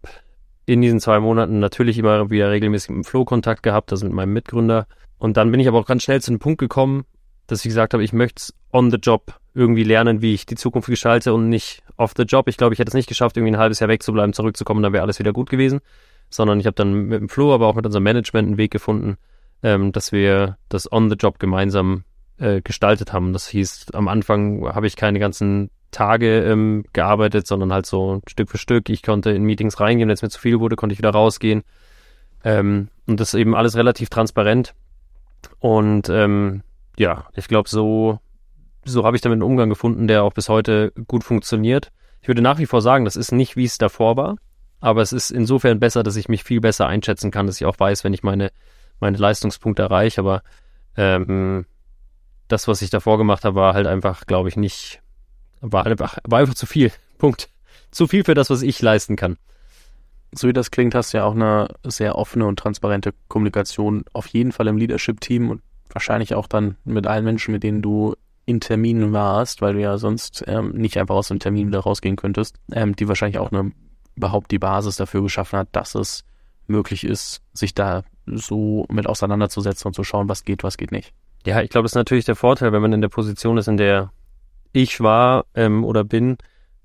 in 0.69 0.81
diesen 0.83 1.01
zwei 1.01 1.19
Monaten 1.21 1.59
natürlich 1.59 1.99
immer 1.99 2.31
wieder 2.31 2.51
regelmäßig 2.51 2.91
mit 2.91 2.97
dem 2.99 3.05
Flo 3.05 3.25
Kontakt 3.25 3.63
gehabt, 3.63 3.91
also 3.93 4.07
mit 4.07 4.15
meinem 4.15 4.33
Mitgründer 4.33 4.87
und 5.19 5.37
dann 5.37 5.51
bin 5.51 5.61
ich 5.61 5.69
aber 5.69 5.79
auch 5.79 5.87
ganz 5.87 6.05
schnell 6.05 6.23
zu 6.23 6.31
einem 6.31 6.39
Punkt 6.39 6.59
gekommen, 6.59 7.05
dass 7.47 7.61
ich 7.61 7.69
gesagt 7.69 7.93
habe, 7.93 8.05
ich 8.05 8.13
möchte 8.13 8.53
on 8.73 8.91
the 8.91 8.99
job 8.99 9.35
irgendwie 9.55 9.83
lernen, 9.83 10.23
wie 10.23 10.35
ich 10.35 10.47
die 10.47 10.55
Zukunft 10.55 10.89
gestalte 10.89 11.35
und 11.35 11.49
nicht 11.49 11.83
off 11.97 12.13
the 12.17 12.23
job. 12.23 12.49
Ich 12.49 12.57
glaube, 12.57 12.75
ich 12.75 12.79
hätte 12.79 12.91
es 12.91 12.95
nicht 12.95 13.09
geschafft, 13.09 13.37
irgendwie 13.37 13.55
ein 13.55 13.59
halbes 13.59 13.81
Jahr 13.81 13.89
wegzubleiben, 13.89 14.33
zurückzukommen, 14.33 14.83
dann 14.83 14.93
wäre 14.93 15.03
alles 15.03 15.19
wieder 15.19 15.33
gut 15.33 15.51
gewesen. 15.51 15.81
Sondern 16.31 16.61
ich 16.61 16.67
habe 16.67 16.75
dann 16.75 16.93
mit 16.93 17.21
dem 17.21 17.29
Flo, 17.29 17.55
aber 17.55 17.67
auch 17.67 17.75
mit 17.75 17.87
unserem 17.87 18.05
Management 18.05 18.47
einen 18.47 18.59
Weg 18.59 18.71
gefunden, 18.71 19.17
ähm, 19.63 19.93
dass 19.93 20.13
wir 20.13 20.59
das 20.69 20.91
on 20.93 21.09
the 21.09 21.17
job 21.17 21.39
gemeinsam 21.39 22.05
äh, 22.39 22.61
gestaltet 22.61 23.13
haben. 23.13 23.33
Das 23.33 23.49
hieß, 23.49 23.87
am 23.95 24.09
Anfang 24.09 24.69
habe 24.69 24.87
ich 24.87 24.95
keine 24.95 25.19
ganzen 25.19 25.71
Tage 25.91 26.43
ähm, 26.43 26.85
gearbeitet, 26.93 27.47
sondern 27.47 27.73
halt 27.73 27.87
so 27.87 28.21
Stück 28.27 28.51
für 28.51 28.59
Stück. 28.59 28.89
Ich 28.91 29.03
konnte 29.03 29.31
in 29.31 29.45
Meetings 29.45 29.81
reingehen, 29.81 30.09
wenn 30.09 30.15
es 30.15 30.23
mir 30.23 30.29
zu 30.29 30.41
viel 30.41 30.61
wurde, 30.61 30.77
konnte 30.77 30.93
ich 30.93 30.99
wieder 30.99 31.11
rausgehen. 31.11 31.63
Ähm, 32.45 32.89
und 33.07 33.21
das 33.21 33.35
ist 33.35 33.41
eben 33.41 33.55
alles 33.55 33.77
relativ 33.77 34.11
transparent. 34.11 34.75
Und 35.61 36.09
ähm, 36.09 36.63
ja, 36.99 37.27
ich 37.35 37.49
glaube, 37.49 37.69
so, 37.69 38.21
so 38.85 39.05
habe 39.05 39.17
ich 39.17 39.23
damit 39.23 39.37
einen 39.37 39.43
Umgang 39.43 39.69
gefunden, 39.69 40.09
der 40.09 40.25
auch 40.25 40.33
bis 40.33 40.49
heute 40.49 40.93
gut 41.07 41.25
funktioniert. 41.25 41.91
Ich 42.21 42.29
würde 42.29 42.43
nach 42.43 42.59
wie 42.59 42.67
vor 42.67 42.83
sagen, 42.83 43.05
das 43.05 43.17
ist 43.17 43.33
nicht, 43.33 43.57
wie 43.57 43.65
es 43.65 43.79
davor 43.79 44.17
war, 44.17 44.37
aber 44.81 45.03
es 45.03 45.13
ist 45.13 45.31
insofern 45.31 45.81
besser, 45.81 46.03
dass 46.03 46.17
ich 46.17 46.29
mich 46.29 46.45
viel 46.45 46.61
besser 46.61 46.87
einschätzen 46.87 47.31
kann, 47.31 47.47
dass 47.47 47.61
ich 47.61 47.67
auch 47.67 47.79
weiß, 47.79 48.05
wenn 48.05 48.15
ich 48.15 48.23
meine, 48.23 48.51
meine 49.01 49.17
Leistungspunkte 49.17 49.83
erreiche. 49.83 50.21
Aber 50.21 50.43
ähm, 50.97 51.65
das, 52.49 52.69
was 52.69 52.83
ich 52.83 52.91
davor 52.91 53.19
gemacht 53.19 53.45
habe, 53.45 53.57
war 53.57 53.75
halt 53.75 53.87
einfach, 53.87 54.27
glaube 54.27 54.49
ich, 54.49 54.57
nicht, 54.57 55.01
war, 55.61 55.87
einfach, 55.87 56.19
war 56.25 56.41
einfach 56.41 56.55
zu 56.55 56.67
viel. 56.67 56.93
Punkt. 57.19 57.49
Zu 57.91 58.07
viel 58.07 58.25
für 58.25 58.35
das, 58.35 58.51
was 58.51 58.63
ich 58.63 58.81
leisten 58.83 59.17
kann 59.17 59.39
so 60.33 60.49
wie 60.49 60.53
das 60.53 60.71
klingt, 60.71 60.95
hast 60.95 61.13
du 61.13 61.19
ja 61.19 61.25
auch 61.25 61.35
eine 61.35 61.69
sehr 61.85 62.17
offene 62.17 62.47
und 62.47 62.59
transparente 62.59 63.15
Kommunikation 63.29 64.05
auf 64.13 64.27
jeden 64.27 64.53
Fall 64.53 64.67
im 64.69 64.77
Leadership-Team 64.77 65.51
und 65.51 65.63
wahrscheinlich 65.91 66.35
auch 66.35 66.47
dann 66.47 66.77
mit 66.85 67.07
allen 67.07 67.25
Menschen, 67.25 67.53
mit 67.53 67.63
denen 67.63 67.83
du 67.83 68.15
in 68.45 68.61
Terminen 68.61 69.13
warst, 69.13 69.63
weil 69.63 69.75
du 69.75 69.81
ja 69.81 69.99
sonst 69.99 70.45
ähm, 70.47 70.73
nicht 70.73 70.99
einfach 70.99 71.15
aus 71.15 71.29
dem 71.29 71.39
Termin 71.39 71.69
wieder 71.69 71.81
rausgehen 71.81 72.17
könntest, 72.17 72.57
ähm, 72.73 72.97
die 72.97 73.09
wahrscheinlich 73.09 73.39
auch 73.39 73.53
eine, 73.53 73.73
überhaupt 74.17 74.51
die 74.51 74.59
Basis 74.59 74.97
dafür 74.97 75.23
geschaffen 75.23 75.59
hat, 75.59 75.69
dass 75.73 75.95
es 75.95 76.25
möglich 76.67 77.05
ist, 77.05 77.43
sich 77.53 77.75
da 77.75 78.05
so 78.27 78.87
mit 78.91 79.07
auseinanderzusetzen 79.07 79.89
und 79.89 79.95
zu 79.95 80.05
schauen, 80.05 80.29
was 80.29 80.45
geht, 80.45 80.63
was 80.63 80.77
geht 80.77 80.93
nicht. 80.93 81.13
Ja, 81.47 81.63
ich 81.63 81.71
glaube, 81.71 81.85
das 81.85 81.93
ist 81.93 81.97
natürlich 81.97 82.27
der 82.27 82.37
Vorteil, 82.37 82.73
wenn 82.73 82.83
man 82.83 82.93
in 82.93 83.01
der 83.01 83.09
Position 83.09 83.57
ist, 83.57 83.69
in 83.69 83.77
der 83.79 84.13
ich 84.73 85.01
war 85.01 85.47
ähm, 85.55 85.85
oder 85.85 86.05
bin, 86.05 86.39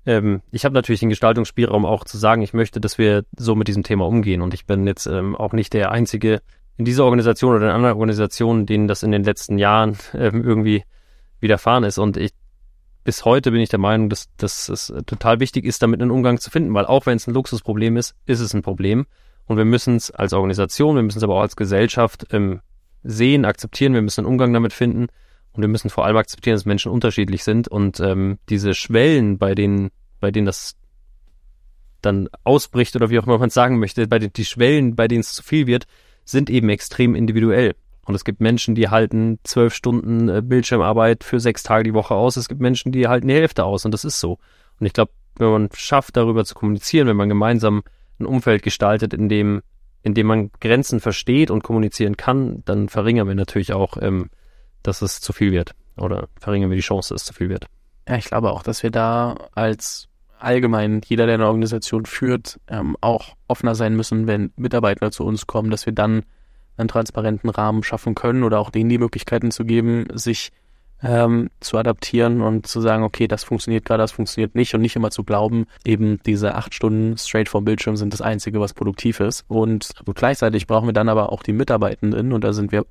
ähm, 0.06 0.42
ich 0.50 0.64
habe 0.64 0.74
natürlich 0.74 1.00
den 1.00 1.08
Gestaltungsspielraum 1.08 1.86
auch 1.86 2.04
zu 2.04 2.18
sagen, 2.18 2.42
ich 2.42 2.52
möchte, 2.54 2.80
dass 2.80 2.98
wir 2.98 3.24
so 3.36 3.54
mit 3.54 3.68
diesem 3.68 3.82
Thema 3.82 4.06
umgehen. 4.06 4.42
Und 4.42 4.54
ich 4.54 4.66
bin 4.66 4.86
jetzt 4.86 5.06
ähm, 5.06 5.36
auch 5.36 5.52
nicht 5.52 5.72
der 5.72 5.90
Einzige 5.90 6.42
in 6.76 6.84
dieser 6.84 7.04
Organisation 7.04 7.54
oder 7.54 7.66
in 7.66 7.72
anderen 7.72 7.94
Organisationen, 7.94 8.66
denen 8.66 8.88
das 8.88 9.02
in 9.02 9.12
den 9.12 9.24
letzten 9.24 9.58
Jahren 9.58 9.96
ähm, 10.14 10.44
irgendwie 10.44 10.84
widerfahren 11.40 11.84
ist. 11.84 11.98
Und 11.98 12.16
ich 12.16 12.32
bis 13.04 13.26
heute 13.26 13.50
bin 13.50 13.60
ich 13.60 13.68
der 13.68 13.78
Meinung, 13.78 14.08
dass, 14.08 14.34
dass 14.38 14.70
es 14.70 14.92
total 15.04 15.38
wichtig 15.38 15.66
ist, 15.66 15.82
damit 15.82 16.00
einen 16.00 16.10
Umgang 16.10 16.40
zu 16.40 16.50
finden, 16.50 16.72
weil 16.72 16.86
auch 16.86 17.04
wenn 17.04 17.16
es 17.16 17.26
ein 17.26 17.34
Luxusproblem 17.34 17.98
ist, 17.98 18.14
ist 18.24 18.40
es 18.40 18.54
ein 18.54 18.62
Problem. 18.62 19.06
Und 19.44 19.58
wir 19.58 19.66
müssen 19.66 19.96
es 19.96 20.10
als 20.10 20.32
Organisation, 20.32 20.96
wir 20.96 21.02
müssen 21.02 21.18
es 21.18 21.24
aber 21.24 21.34
auch 21.34 21.42
als 21.42 21.54
Gesellschaft 21.54 22.26
ähm, 22.30 22.60
sehen, 23.02 23.44
akzeptieren, 23.44 23.92
wir 23.92 24.00
müssen 24.00 24.20
einen 24.20 24.32
Umgang 24.32 24.54
damit 24.54 24.72
finden. 24.72 25.08
Und 25.54 25.62
wir 25.62 25.68
müssen 25.68 25.88
vor 25.88 26.04
allem 26.04 26.16
akzeptieren, 26.16 26.56
dass 26.56 26.66
Menschen 26.66 26.90
unterschiedlich 26.90 27.44
sind 27.44 27.68
und 27.68 28.00
ähm, 28.00 28.38
diese 28.48 28.74
Schwellen, 28.74 29.38
bei 29.38 29.54
denen, 29.54 29.90
bei 30.20 30.30
denen 30.30 30.46
das 30.46 30.76
dann 32.02 32.28
ausbricht 32.42 32.94
oder 32.96 33.08
wie 33.08 33.18
auch 33.18 33.26
immer 33.26 33.38
man 33.38 33.48
es 33.48 33.54
sagen 33.54 33.78
möchte, 33.78 34.06
bei 34.08 34.18
den 34.18 34.32
die 34.32 34.44
Schwellen, 34.44 34.96
bei 34.96 35.08
denen 35.08 35.20
es 35.20 35.32
zu 35.32 35.42
viel 35.42 35.66
wird, 35.66 35.86
sind 36.24 36.50
eben 36.50 36.68
extrem 36.68 37.14
individuell. 37.14 37.74
Und 38.04 38.14
es 38.14 38.24
gibt 38.24 38.40
Menschen, 38.40 38.74
die 38.74 38.88
halten 38.88 39.38
zwölf 39.44 39.74
Stunden 39.74 40.28
äh, 40.28 40.42
Bildschirmarbeit 40.42 41.24
für 41.24 41.40
sechs 41.40 41.62
Tage 41.62 41.84
die 41.84 41.94
Woche 41.94 42.14
aus. 42.14 42.36
Es 42.36 42.48
gibt 42.48 42.60
Menschen, 42.60 42.92
die 42.92 43.08
halten 43.08 43.28
die 43.28 43.34
Hälfte 43.34 43.64
aus 43.64 43.84
und 43.84 43.92
das 43.92 44.04
ist 44.04 44.20
so. 44.20 44.38
Und 44.78 44.86
ich 44.86 44.92
glaube, 44.92 45.12
wenn 45.36 45.50
man 45.50 45.68
schafft, 45.74 46.16
darüber 46.16 46.44
zu 46.44 46.54
kommunizieren, 46.54 47.08
wenn 47.08 47.16
man 47.16 47.28
gemeinsam 47.28 47.82
ein 48.18 48.26
Umfeld 48.26 48.62
gestaltet, 48.62 49.14
in 49.14 49.28
dem, 49.28 49.62
in 50.02 50.14
dem 50.14 50.26
man 50.26 50.50
Grenzen 50.60 51.00
versteht 51.00 51.50
und 51.50 51.62
kommunizieren 51.62 52.16
kann, 52.16 52.62
dann 52.64 52.88
verringern 52.88 53.28
wir 53.28 53.34
natürlich 53.34 53.72
auch, 53.72 53.96
ähm, 54.00 54.30
dass 54.84 55.02
es 55.02 55.20
zu 55.20 55.32
viel 55.32 55.50
wird. 55.50 55.72
Oder 55.96 56.28
verringern 56.40 56.70
wir 56.70 56.76
die 56.76 56.82
Chance, 56.82 57.12
dass 57.12 57.22
es 57.22 57.26
zu 57.26 57.34
viel 57.34 57.48
wird. 57.48 57.66
Ja, 58.08 58.16
ich 58.16 58.26
glaube 58.26 58.52
auch, 58.52 58.62
dass 58.62 58.82
wir 58.82 58.90
da 58.90 59.34
als 59.54 60.08
allgemein 60.38 61.00
jeder, 61.04 61.26
der 61.26 61.36
eine 61.36 61.46
Organisation 61.46 62.06
führt, 62.06 62.60
ähm, 62.68 62.96
auch 63.00 63.34
offener 63.48 63.74
sein 63.74 63.96
müssen, 63.96 64.26
wenn 64.26 64.52
Mitarbeiter 64.56 65.10
zu 65.10 65.24
uns 65.24 65.46
kommen, 65.46 65.70
dass 65.70 65.86
wir 65.86 65.92
dann 65.92 66.24
einen 66.76 66.88
transparenten 66.88 67.50
Rahmen 67.50 67.82
schaffen 67.82 68.14
können 68.14 68.42
oder 68.42 68.58
auch 68.60 68.70
denen 68.70 68.90
die 68.90 68.98
Möglichkeiten 68.98 69.50
zu 69.50 69.64
geben, 69.64 70.06
sich 70.12 70.52
ähm, 71.04 71.50
zu 71.60 71.76
adaptieren 71.76 72.40
und 72.40 72.66
zu 72.66 72.80
sagen, 72.80 73.02
okay, 73.02 73.28
das 73.28 73.44
funktioniert 73.44 73.84
gerade, 73.84 74.02
das 74.02 74.12
funktioniert 74.12 74.54
nicht 74.54 74.74
und 74.74 74.80
nicht 74.80 74.96
immer 74.96 75.10
zu 75.10 75.22
glauben, 75.22 75.66
eben 75.84 76.20
diese 76.24 76.54
acht 76.54 76.74
Stunden 76.74 77.18
straight 77.18 77.48
vom 77.48 77.64
Bildschirm 77.64 77.96
sind 77.96 78.12
das 78.12 78.22
Einzige, 78.22 78.60
was 78.60 78.72
produktiv 78.72 79.20
ist. 79.20 79.44
Und 79.48 79.90
gleichzeitig 80.14 80.66
brauchen 80.66 80.88
wir 80.88 80.92
dann 80.94 81.08
aber 81.08 81.30
auch 81.30 81.42
die 81.42 81.52
Mitarbeitenden 81.52 82.32
und 82.32 82.42
da 82.42 82.52
sind 82.52 82.72
wir 82.72 82.86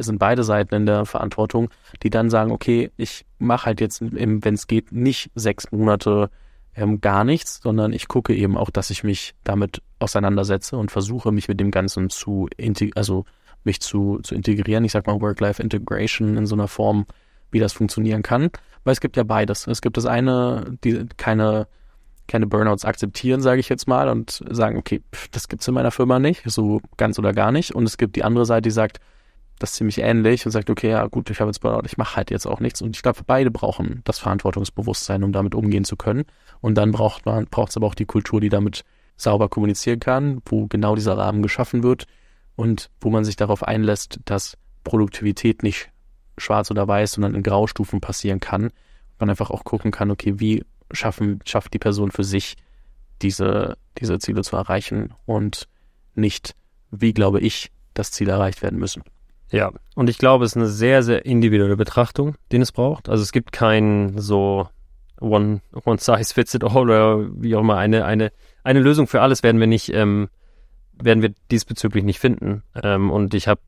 sind 0.00 0.18
beide 0.18 0.44
Seiten 0.44 0.74
in 0.74 0.86
der 0.86 1.06
Verantwortung, 1.06 1.70
die 2.02 2.10
dann 2.10 2.30
sagen, 2.30 2.52
okay, 2.52 2.90
ich 2.96 3.26
mache 3.38 3.66
halt 3.66 3.80
jetzt, 3.80 4.00
wenn 4.00 4.54
es 4.54 4.66
geht, 4.66 4.92
nicht 4.92 5.30
sechs 5.34 5.70
Monate 5.72 6.30
ähm, 6.76 7.00
gar 7.00 7.24
nichts, 7.24 7.60
sondern 7.62 7.92
ich 7.92 8.06
gucke 8.06 8.34
eben 8.34 8.56
auch, 8.56 8.70
dass 8.70 8.90
ich 8.90 9.02
mich 9.02 9.34
damit 9.44 9.82
auseinandersetze 9.98 10.76
und 10.76 10.90
versuche, 10.90 11.32
mich 11.32 11.48
mit 11.48 11.58
dem 11.58 11.70
Ganzen 11.70 12.10
zu, 12.10 12.48
also 12.94 13.24
mich 13.64 13.80
zu, 13.80 14.20
zu 14.22 14.34
integrieren. 14.34 14.84
Ich 14.84 14.92
sag 14.92 15.06
mal 15.06 15.20
Work-Life-Integration 15.20 16.36
in 16.36 16.46
so 16.46 16.54
einer 16.54 16.68
Form, 16.68 17.06
wie 17.50 17.58
das 17.58 17.72
funktionieren 17.72 18.22
kann. 18.22 18.50
Weil 18.84 18.92
es 18.92 19.00
gibt 19.00 19.16
ja 19.16 19.24
beides. 19.24 19.66
Es 19.66 19.82
gibt 19.82 19.96
das 19.96 20.06
eine, 20.06 20.76
die 20.84 21.06
keine, 21.16 21.66
keine 22.28 22.46
Burnouts 22.46 22.84
akzeptieren, 22.84 23.40
sage 23.40 23.60
ich 23.60 23.68
jetzt 23.68 23.88
mal, 23.88 24.08
und 24.08 24.42
sagen, 24.48 24.78
okay, 24.78 25.02
pff, 25.14 25.28
das 25.28 25.48
gibt's 25.48 25.66
in 25.66 25.74
meiner 25.74 25.90
Firma 25.90 26.18
nicht, 26.18 26.42
so 26.46 26.80
ganz 26.96 27.18
oder 27.18 27.32
gar 27.32 27.52
nicht. 27.52 27.74
Und 27.74 27.84
es 27.84 27.98
gibt 27.98 28.16
die 28.16 28.24
andere 28.24 28.46
Seite, 28.46 28.62
die 28.62 28.70
sagt, 28.70 29.00
das 29.58 29.70
ist 29.70 29.76
ziemlich 29.76 29.98
ähnlich 29.98 30.44
und 30.44 30.52
sagt, 30.52 30.68
okay, 30.68 30.90
ja 30.90 31.06
gut, 31.06 31.30
ich 31.30 31.40
habe 31.40 31.48
jetzt 31.48 31.60
Burnout, 31.60 31.86
ich 31.86 31.96
mache 31.96 32.16
halt 32.16 32.30
jetzt 32.30 32.46
auch 32.46 32.60
nichts. 32.60 32.82
Und 32.82 32.94
ich 32.94 33.02
glaube, 33.02 33.20
beide 33.26 33.50
brauchen 33.50 34.02
das 34.04 34.18
Verantwortungsbewusstsein, 34.18 35.24
um 35.24 35.32
damit 35.32 35.54
umgehen 35.54 35.84
zu 35.84 35.96
können. 35.96 36.24
Und 36.60 36.76
dann 36.76 36.92
braucht 36.92 37.26
man, 37.26 37.46
braucht 37.46 37.70
es 37.70 37.76
aber 37.76 37.86
auch 37.86 37.94
die 37.94 38.04
Kultur, 38.04 38.40
die 38.40 38.50
damit 38.50 38.84
sauber 39.16 39.48
kommunizieren 39.48 39.98
kann, 39.98 40.42
wo 40.46 40.66
genau 40.66 40.94
dieser 40.94 41.16
Rahmen 41.16 41.42
geschaffen 41.42 41.82
wird 41.82 42.06
und 42.54 42.90
wo 43.00 43.10
man 43.10 43.24
sich 43.24 43.36
darauf 43.36 43.62
einlässt, 43.62 44.20
dass 44.26 44.58
Produktivität 44.84 45.62
nicht 45.62 45.90
schwarz 46.38 46.70
oder 46.70 46.86
weiß, 46.86 47.12
sondern 47.12 47.34
in 47.34 47.42
Graustufen 47.42 48.00
passieren 48.00 48.40
kann. 48.40 48.70
Man 49.18 49.30
einfach 49.30 49.50
auch 49.50 49.64
gucken 49.64 49.90
kann, 49.90 50.10
okay, 50.10 50.34
wie 50.38 50.64
schaffen, 50.90 51.40
schafft 51.44 51.74
die 51.74 51.78
Person 51.78 52.10
für 52.10 52.24
sich 52.24 52.56
diese, 53.22 53.76
diese 53.98 54.18
Ziele 54.18 54.42
zu 54.42 54.56
erreichen 54.56 55.14
und 55.24 55.68
nicht, 56.14 56.54
wie 56.90 57.12
glaube 57.12 57.40
ich, 57.40 57.70
das 57.94 58.10
Ziel 58.10 58.28
erreicht 58.28 58.62
werden 58.62 58.78
müssen. 58.78 59.02
Ja, 59.50 59.72
und 59.94 60.10
ich 60.10 60.18
glaube, 60.18 60.44
es 60.44 60.52
ist 60.52 60.56
eine 60.56 60.66
sehr, 60.66 61.02
sehr 61.02 61.24
individuelle 61.24 61.76
Betrachtung, 61.76 62.34
den 62.52 62.62
es 62.62 62.72
braucht. 62.72 63.08
Also 63.08 63.22
es 63.22 63.32
gibt 63.32 63.52
kein 63.52 64.18
so 64.18 64.68
one, 65.20 65.60
one 65.84 65.98
size 65.98 66.34
fits 66.34 66.54
it 66.54 66.64
all 66.64 66.90
oder 66.90 67.26
wie 67.40 67.54
auch 67.54 67.60
immer 67.60 67.76
eine, 67.76 68.04
eine, 68.04 68.32
eine 68.64 68.80
Lösung 68.80 69.06
für 69.06 69.22
alles 69.22 69.42
werden 69.42 69.60
wir 69.60 69.68
nicht, 69.68 69.92
ähm, 69.94 70.28
werden 70.92 71.22
wir 71.22 71.32
diesbezüglich 71.50 72.04
nicht 72.04 72.18
finden. 72.18 72.62
Ähm, 72.82 73.10
und 73.10 73.34
ich 73.34 73.46
habe 73.46 73.60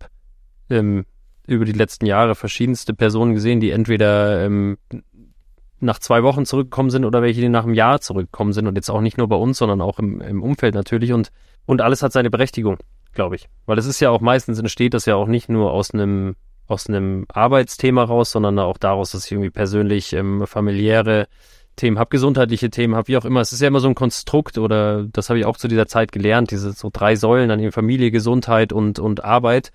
ähm, 0.68 1.06
über 1.48 1.64
die 1.64 1.72
letzten 1.72 2.06
Jahre 2.06 2.34
verschiedenste 2.34 2.94
Personen 2.94 3.34
gesehen, 3.34 3.60
die 3.60 3.70
entweder 3.70 4.44
ähm, 4.44 4.78
nach 5.80 5.98
zwei 5.98 6.22
Wochen 6.22 6.44
zurückgekommen 6.44 6.90
sind 6.90 7.04
oder 7.04 7.22
welche, 7.22 7.40
die 7.40 7.48
nach 7.48 7.64
einem 7.64 7.74
Jahr 7.74 8.00
zurückgekommen 8.00 8.52
sind 8.52 8.66
und 8.66 8.76
jetzt 8.76 8.90
auch 8.90 9.00
nicht 9.00 9.18
nur 9.18 9.28
bei 9.28 9.36
uns, 9.36 9.58
sondern 9.58 9.80
auch 9.80 9.98
im, 9.98 10.20
im 10.20 10.42
Umfeld 10.42 10.74
natürlich 10.74 11.12
und, 11.12 11.30
und 11.66 11.80
alles 11.80 12.02
hat 12.02 12.12
seine 12.12 12.30
Berechtigung 12.30 12.78
glaube 13.18 13.34
ich. 13.34 13.48
Weil 13.66 13.78
es 13.78 13.86
ist 13.86 14.00
ja 14.00 14.10
auch 14.10 14.20
meistens 14.20 14.58
entsteht 14.58 14.94
das 14.94 15.04
ja 15.06 15.16
auch 15.16 15.26
nicht 15.26 15.48
nur 15.48 15.72
aus 15.72 15.92
einem 15.92 16.36
aus 16.68 16.88
einem 16.88 17.24
Arbeitsthema 17.32 18.04
raus, 18.04 18.30
sondern 18.30 18.58
auch 18.58 18.76
daraus, 18.76 19.12
dass 19.12 19.24
ich 19.24 19.32
irgendwie 19.32 19.50
persönlich 19.50 20.12
ähm, 20.12 20.46
familiäre 20.46 21.26
Themen 21.76 21.98
habe, 21.98 22.10
gesundheitliche 22.10 22.68
Themen 22.68 22.94
habe, 22.94 23.08
wie 23.08 23.16
auch 23.16 23.24
immer. 23.24 23.40
Es 23.40 23.52
ist 23.52 23.60
ja 23.62 23.68
immer 23.68 23.80
so 23.80 23.88
ein 23.88 23.94
Konstrukt 23.94 24.58
oder 24.58 25.04
das 25.04 25.30
habe 25.30 25.38
ich 25.38 25.46
auch 25.46 25.56
zu 25.56 25.66
dieser 25.66 25.86
Zeit 25.86 26.12
gelernt, 26.12 26.50
diese 26.50 26.72
so 26.72 26.90
drei 26.92 27.16
Säulen 27.16 27.50
an 27.50 27.72
Familie, 27.72 28.10
Gesundheit 28.10 28.72
und, 28.72 28.98
und 28.98 29.24
Arbeit. 29.24 29.72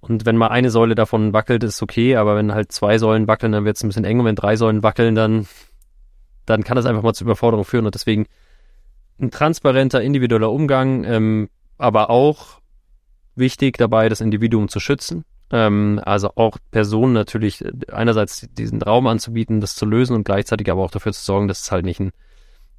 Und 0.00 0.26
wenn 0.26 0.36
mal 0.36 0.48
eine 0.48 0.70
Säule 0.70 0.94
davon 0.94 1.32
wackelt, 1.32 1.64
ist 1.64 1.82
okay, 1.82 2.16
aber 2.16 2.36
wenn 2.36 2.52
halt 2.52 2.72
zwei 2.72 2.98
Säulen 2.98 3.26
wackeln, 3.26 3.52
dann 3.52 3.64
wird 3.64 3.76
es 3.76 3.82
ein 3.82 3.88
bisschen 3.88 4.04
eng 4.04 4.20
und 4.20 4.26
wenn 4.26 4.36
drei 4.36 4.56
Säulen 4.56 4.82
wackeln, 4.82 5.14
dann, 5.14 5.46
dann 6.44 6.64
kann 6.64 6.76
das 6.76 6.86
einfach 6.86 7.02
mal 7.02 7.14
zu 7.14 7.24
Überforderung 7.24 7.64
führen. 7.64 7.86
Und 7.86 7.94
deswegen 7.94 8.26
ein 9.20 9.30
transparenter, 9.30 10.02
individueller 10.02 10.50
Umgang, 10.50 11.04
ähm, 11.04 11.48
aber 11.78 12.10
auch 12.10 12.60
wichtig 13.34 13.78
dabei, 13.78 14.08
das 14.08 14.20
Individuum 14.20 14.68
zu 14.68 14.80
schützen. 14.80 15.24
Ähm, 15.50 16.00
also 16.04 16.32
auch 16.34 16.58
Personen 16.70 17.12
natürlich 17.12 17.64
äh, 17.64 17.72
einerseits 17.92 18.46
diesen 18.52 18.82
Raum 18.82 19.06
anzubieten, 19.06 19.60
das 19.60 19.74
zu 19.74 19.86
lösen 19.86 20.14
und 20.14 20.24
gleichzeitig 20.24 20.70
aber 20.70 20.82
auch 20.82 20.90
dafür 20.90 21.12
zu 21.12 21.24
sorgen, 21.24 21.48
dass 21.48 21.62
es 21.62 21.72
halt 21.72 21.84
nicht 21.84 22.00
ein, 22.00 22.10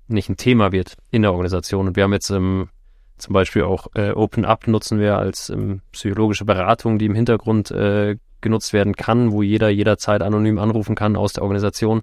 nicht 0.08 0.30
ein 0.30 0.38
Thema 0.38 0.72
wird 0.72 0.96
in 1.10 1.22
der 1.22 1.32
Organisation. 1.32 1.88
Und 1.88 1.96
wir 1.96 2.04
haben 2.04 2.14
jetzt 2.14 2.30
ähm, 2.30 2.70
zum 3.18 3.34
Beispiel 3.34 3.64
auch 3.64 3.88
äh, 3.96 4.12
Open 4.12 4.46
Up 4.46 4.68
nutzen 4.68 5.00
wir 5.00 5.18
als 5.18 5.50
ähm, 5.50 5.82
psychologische 5.92 6.46
Beratung, 6.46 7.00
die 7.00 7.06
im 7.06 7.16
Hintergrund 7.16 7.72
äh, 7.72 8.18
genutzt 8.42 8.74
werden 8.74 8.96
kann, 8.96 9.32
wo 9.32 9.42
jeder 9.42 9.70
jederzeit 9.70 10.22
anonym 10.22 10.60
anrufen 10.60 10.96
kann 10.96 11.16
aus 11.16 11.34
der 11.34 11.44
Organisation. 11.44 12.02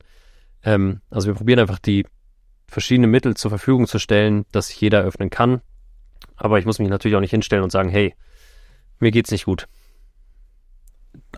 Ähm, 0.65 1.01
also 1.11 1.29
wir 1.29 1.35
probieren 1.35 1.61
einfach 1.61 1.79
die 1.79 2.07
verschiedenen 2.67 3.11
Mittel 3.11 3.37
zur 3.37 3.51
Verfügung 3.51 3.87
zu 3.87 3.99
stellen, 3.99 4.45
dass 4.51 4.79
jeder 4.81 5.03
öffnen 5.03 5.31
kann. 5.31 5.61
Aber 6.37 6.59
ich 6.59 6.67
muss 6.67 6.79
mich 6.79 6.89
natürlich 6.89 7.17
auch 7.17 7.21
nicht 7.21 7.31
hinstellen 7.31 7.63
und 7.63 7.71
sagen, 7.71 7.89
hey, 7.89 8.15
mir 8.99 9.11
geht's 9.11 9.31
nicht 9.31 9.45
gut. 9.45 9.69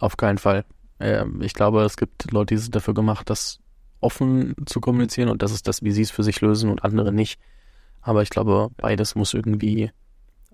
Auf 0.00 0.16
keinen 0.16 0.38
Fall. 0.38 0.64
Ähm, 1.00 1.42
ich 1.42 1.52
glaube, 1.52 1.82
es 1.82 1.96
gibt 1.96 2.30
Leute, 2.32 2.54
die 2.54 2.60
sind 2.60 2.74
dafür 2.74 2.94
gemacht, 2.94 3.28
das 3.28 3.58
offen 4.00 4.54
zu 4.66 4.80
kommunizieren 4.80 5.28
und 5.28 5.42
das 5.42 5.52
ist 5.52 5.68
das, 5.68 5.82
wie 5.82 5.90
sie 5.90 6.02
es 6.02 6.10
für 6.10 6.22
sich 6.22 6.40
lösen 6.40 6.70
und 6.70 6.84
andere 6.84 7.12
nicht. 7.12 7.38
Aber 8.06 8.22
ich 8.22 8.30
glaube, 8.30 8.70
beides 8.76 9.16
muss 9.16 9.34
irgendwie 9.34 9.90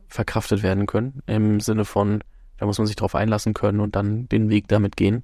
verkraftet 0.09 0.63
werden 0.63 0.87
können. 0.87 1.23
Im 1.27 1.61
Sinne 1.61 1.85
von, 1.85 2.25
da 2.57 2.65
muss 2.65 2.79
man 2.79 2.87
sich 2.87 2.97
drauf 2.97 3.15
einlassen 3.15 3.53
können 3.53 3.81
und 3.81 3.95
dann 3.95 4.27
den 4.31 4.49
Weg 4.49 4.69
damit 4.69 4.97
gehen. 4.97 5.23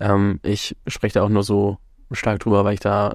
Ähm, 0.00 0.40
ich 0.42 0.76
spreche 0.88 1.14
da 1.14 1.22
auch 1.22 1.28
nur 1.28 1.44
so 1.44 1.78
stark 2.10 2.40
drüber, 2.40 2.64
weil 2.64 2.74
ich 2.74 2.80
da 2.80 3.14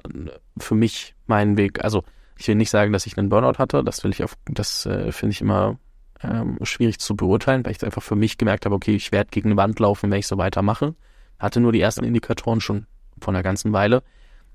für 0.56 0.74
mich 0.74 1.14
meinen 1.26 1.58
Weg, 1.58 1.84
also 1.84 2.04
ich 2.38 2.48
will 2.48 2.54
nicht 2.54 2.70
sagen, 2.70 2.90
dass 2.90 3.04
ich 3.04 3.18
einen 3.18 3.28
Burnout 3.28 3.58
hatte, 3.58 3.84
das 3.84 4.02
will 4.02 4.12
ich 4.12 4.24
auf, 4.24 4.38
das 4.46 4.86
äh, 4.86 5.12
finde 5.12 5.32
ich 5.32 5.42
immer 5.42 5.78
ähm, 6.22 6.56
schwierig 6.62 7.00
zu 7.00 7.14
beurteilen, 7.14 7.66
weil 7.66 7.72
ich 7.72 7.84
einfach 7.84 8.02
für 8.02 8.16
mich 8.16 8.38
gemerkt 8.38 8.64
habe, 8.64 8.74
okay, 8.74 8.96
ich 8.96 9.12
werde 9.12 9.28
gegen 9.30 9.50
eine 9.50 9.58
Wand 9.58 9.78
laufen, 9.78 10.10
wenn 10.10 10.20
ich 10.20 10.26
so 10.26 10.38
weitermache. 10.38 10.94
Hatte 11.38 11.60
nur 11.60 11.72
die 11.72 11.82
ersten 11.82 12.04
Indikatoren 12.04 12.62
schon 12.62 12.86
von 13.20 13.36
einer 13.36 13.42
ganzen 13.42 13.74
Weile 13.74 14.02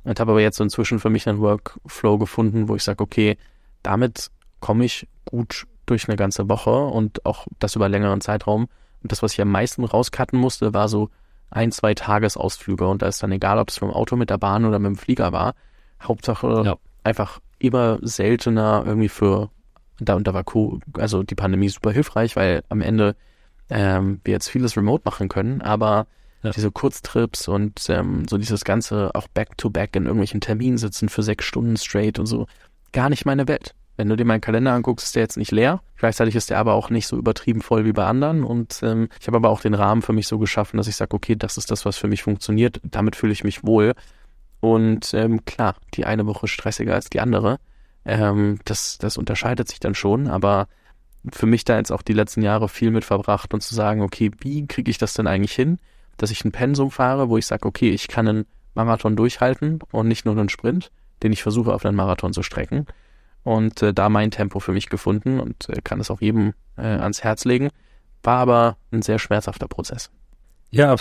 und 0.03 0.19
habe 0.19 0.31
aber 0.31 0.41
jetzt 0.41 0.57
so 0.57 0.63
inzwischen 0.63 0.97
für 0.97 1.11
mich 1.11 1.29
einen 1.29 1.41
Workflow 1.41 2.17
gefunden, 2.17 2.69
wo 2.69 2.75
ich 2.75 2.83
sage, 2.83 3.03
okay, 3.03 3.37
damit 3.87 4.31
komme 4.59 4.83
ich 4.83 5.07
gut 5.25 5.65
durch 5.85 6.09
eine 6.09 6.17
ganze 6.17 6.49
Woche 6.49 6.71
und 6.71 7.25
auch 7.25 7.47
das 7.59 7.75
über 7.75 7.87
längeren 7.87 8.21
Zeitraum. 8.21 8.67
Und 9.01 9.11
das, 9.11 9.23
was 9.23 9.33
ich 9.33 9.41
am 9.41 9.49
meisten 9.49 9.85
rauscutten 9.85 10.37
musste, 10.37 10.73
war 10.73 10.89
so 10.89 11.09
ein, 11.49 11.71
zwei 11.71 11.93
Tagesausflüge. 11.93 12.85
Und 12.85 13.01
da 13.01 13.07
ist 13.07 13.23
dann 13.23 13.31
egal, 13.31 13.59
ob 13.59 13.69
es 13.69 13.79
mit 13.79 13.89
dem 13.89 13.95
Auto, 13.95 14.17
mit 14.17 14.29
der 14.29 14.37
Bahn 14.37 14.65
oder 14.65 14.77
mit 14.79 14.89
dem 14.89 14.97
Flieger 14.97 15.31
war. 15.31 15.55
Hauptsache 16.01 16.63
ja. 16.65 16.75
einfach 17.03 17.39
immer 17.59 17.99
seltener 18.01 18.83
irgendwie 18.85 19.09
für 19.09 19.49
da, 19.99 20.15
und 20.15 20.27
da 20.27 20.33
war 20.33 20.43
Co 20.43 20.79
also 20.93 21.23
die 21.23 21.35
Pandemie 21.35 21.69
super 21.69 21.91
hilfreich, 21.91 22.35
weil 22.35 22.63
am 22.69 22.81
Ende 22.81 23.15
ähm, 23.69 24.19
wir 24.25 24.33
jetzt 24.33 24.49
vieles 24.49 24.75
remote 24.77 25.03
machen 25.05 25.29
können, 25.29 25.61
aber 25.61 26.05
ja. 26.43 26.51
diese 26.51 26.71
Kurztrips 26.71 27.47
und 27.47 27.89
ähm, 27.89 28.27
so 28.27 28.37
dieses 28.37 28.63
ganze 28.63 29.09
auch 29.15 29.27
back-to-back 29.27 29.91
-back 29.91 29.97
in 29.97 30.03
irgendwelchen 30.03 30.41
Terminen 30.41 30.77
sitzen 30.77 31.09
für 31.09 31.23
sechs 31.23 31.45
Stunden 31.45 31.77
straight 31.77 32.19
und 32.19 32.27
so, 32.27 32.45
gar 32.91 33.09
nicht 33.09 33.25
meine 33.25 33.47
Welt. 33.47 33.73
Wenn 33.97 34.09
du 34.09 34.15
dir 34.15 34.25
meinen 34.25 34.41
Kalender 34.41 34.73
anguckst, 34.73 35.07
ist 35.07 35.15
der 35.15 35.23
jetzt 35.23 35.37
nicht 35.37 35.51
leer. 35.51 35.81
Gleichzeitig 35.97 36.35
ist 36.35 36.51
der 36.51 36.59
aber 36.59 36.73
auch 36.73 36.89
nicht 36.89 37.07
so 37.07 37.17
übertrieben 37.17 37.61
voll 37.61 37.83
wie 37.83 37.93
bei 37.93 38.05
anderen. 38.05 38.43
Und 38.43 38.79
ähm, 38.83 39.09
ich 39.19 39.27
habe 39.27 39.37
aber 39.37 39.49
auch 39.49 39.61
den 39.61 39.73
Rahmen 39.73 40.03
für 40.03 40.13
mich 40.13 40.27
so 40.27 40.37
geschaffen, 40.37 40.77
dass 40.77 40.87
ich 40.87 40.95
sage, 40.95 41.15
okay, 41.15 41.35
das 41.35 41.57
ist 41.57 41.71
das, 41.71 41.83
was 41.83 41.97
für 41.97 42.07
mich 42.07 42.21
funktioniert. 42.21 42.79
Damit 42.83 43.15
fühle 43.15 43.33
ich 43.33 43.43
mich 43.43 43.65
wohl. 43.65 43.93
Und 44.59 45.13
ähm, 45.13 45.45
klar, 45.45 45.75
die 45.95 46.05
eine 46.05 46.27
Woche 46.27 46.47
stressiger 46.47 46.93
als 46.93 47.09
die 47.09 47.19
andere. 47.19 47.57
Ähm, 48.05 48.59
das, 48.65 48.99
das 48.99 49.17
unterscheidet 49.17 49.67
sich 49.67 49.79
dann 49.79 49.95
schon, 49.95 50.27
aber 50.27 50.67
für 51.33 51.45
mich 51.45 51.65
da 51.65 51.77
jetzt 51.77 51.91
auch 51.91 52.01
die 52.01 52.13
letzten 52.13 52.41
Jahre 52.41 52.69
viel 52.69 52.91
mit 52.91 53.03
verbracht 53.03 53.53
und 53.53 53.61
zu 53.61 53.75
sagen, 53.75 54.01
okay, 54.01 54.31
wie 54.39 54.65
kriege 54.67 54.89
ich 54.89 54.97
das 54.97 55.13
denn 55.13 55.27
eigentlich 55.27 55.53
hin, 55.53 55.79
dass 56.17 56.31
ich 56.31 56.45
ein 56.45 56.51
Pensum 56.51 56.91
fahre, 56.91 57.29
wo 57.29 57.37
ich 57.37 57.45
sage, 57.45 57.67
okay, 57.67 57.89
ich 57.89 58.07
kann 58.07 58.27
einen 58.27 58.45
Marathon 58.75 59.15
durchhalten 59.15 59.79
und 59.91 60.07
nicht 60.07 60.25
nur 60.25 60.37
einen 60.37 60.49
Sprint, 60.49 60.91
den 61.23 61.33
ich 61.33 61.43
versuche 61.43 61.73
auf 61.73 61.85
einen 61.85 61.97
Marathon 61.97 62.33
zu 62.33 62.43
strecken. 62.43 62.85
Und 63.43 63.81
äh, 63.81 63.93
da 63.93 64.09
mein 64.09 64.31
Tempo 64.31 64.59
für 64.59 64.73
mich 64.73 64.89
gefunden 64.89 65.39
und 65.39 65.69
äh, 65.69 65.81
kann 65.83 65.99
es 65.99 66.11
auch 66.11 66.21
jedem 66.21 66.53
äh, 66.77 66.81
ans 66.81 67.23
Herz 67.23 67.45
legen. 67.45 67.69
War 68.23 68.39
aber 68.39 68.77
ein 68.91 69.01
sehr 69.01 69.19
schmerzhafter 69.19 69.67
Prozess. 69.67 70.11
Ja, 70.69 70.93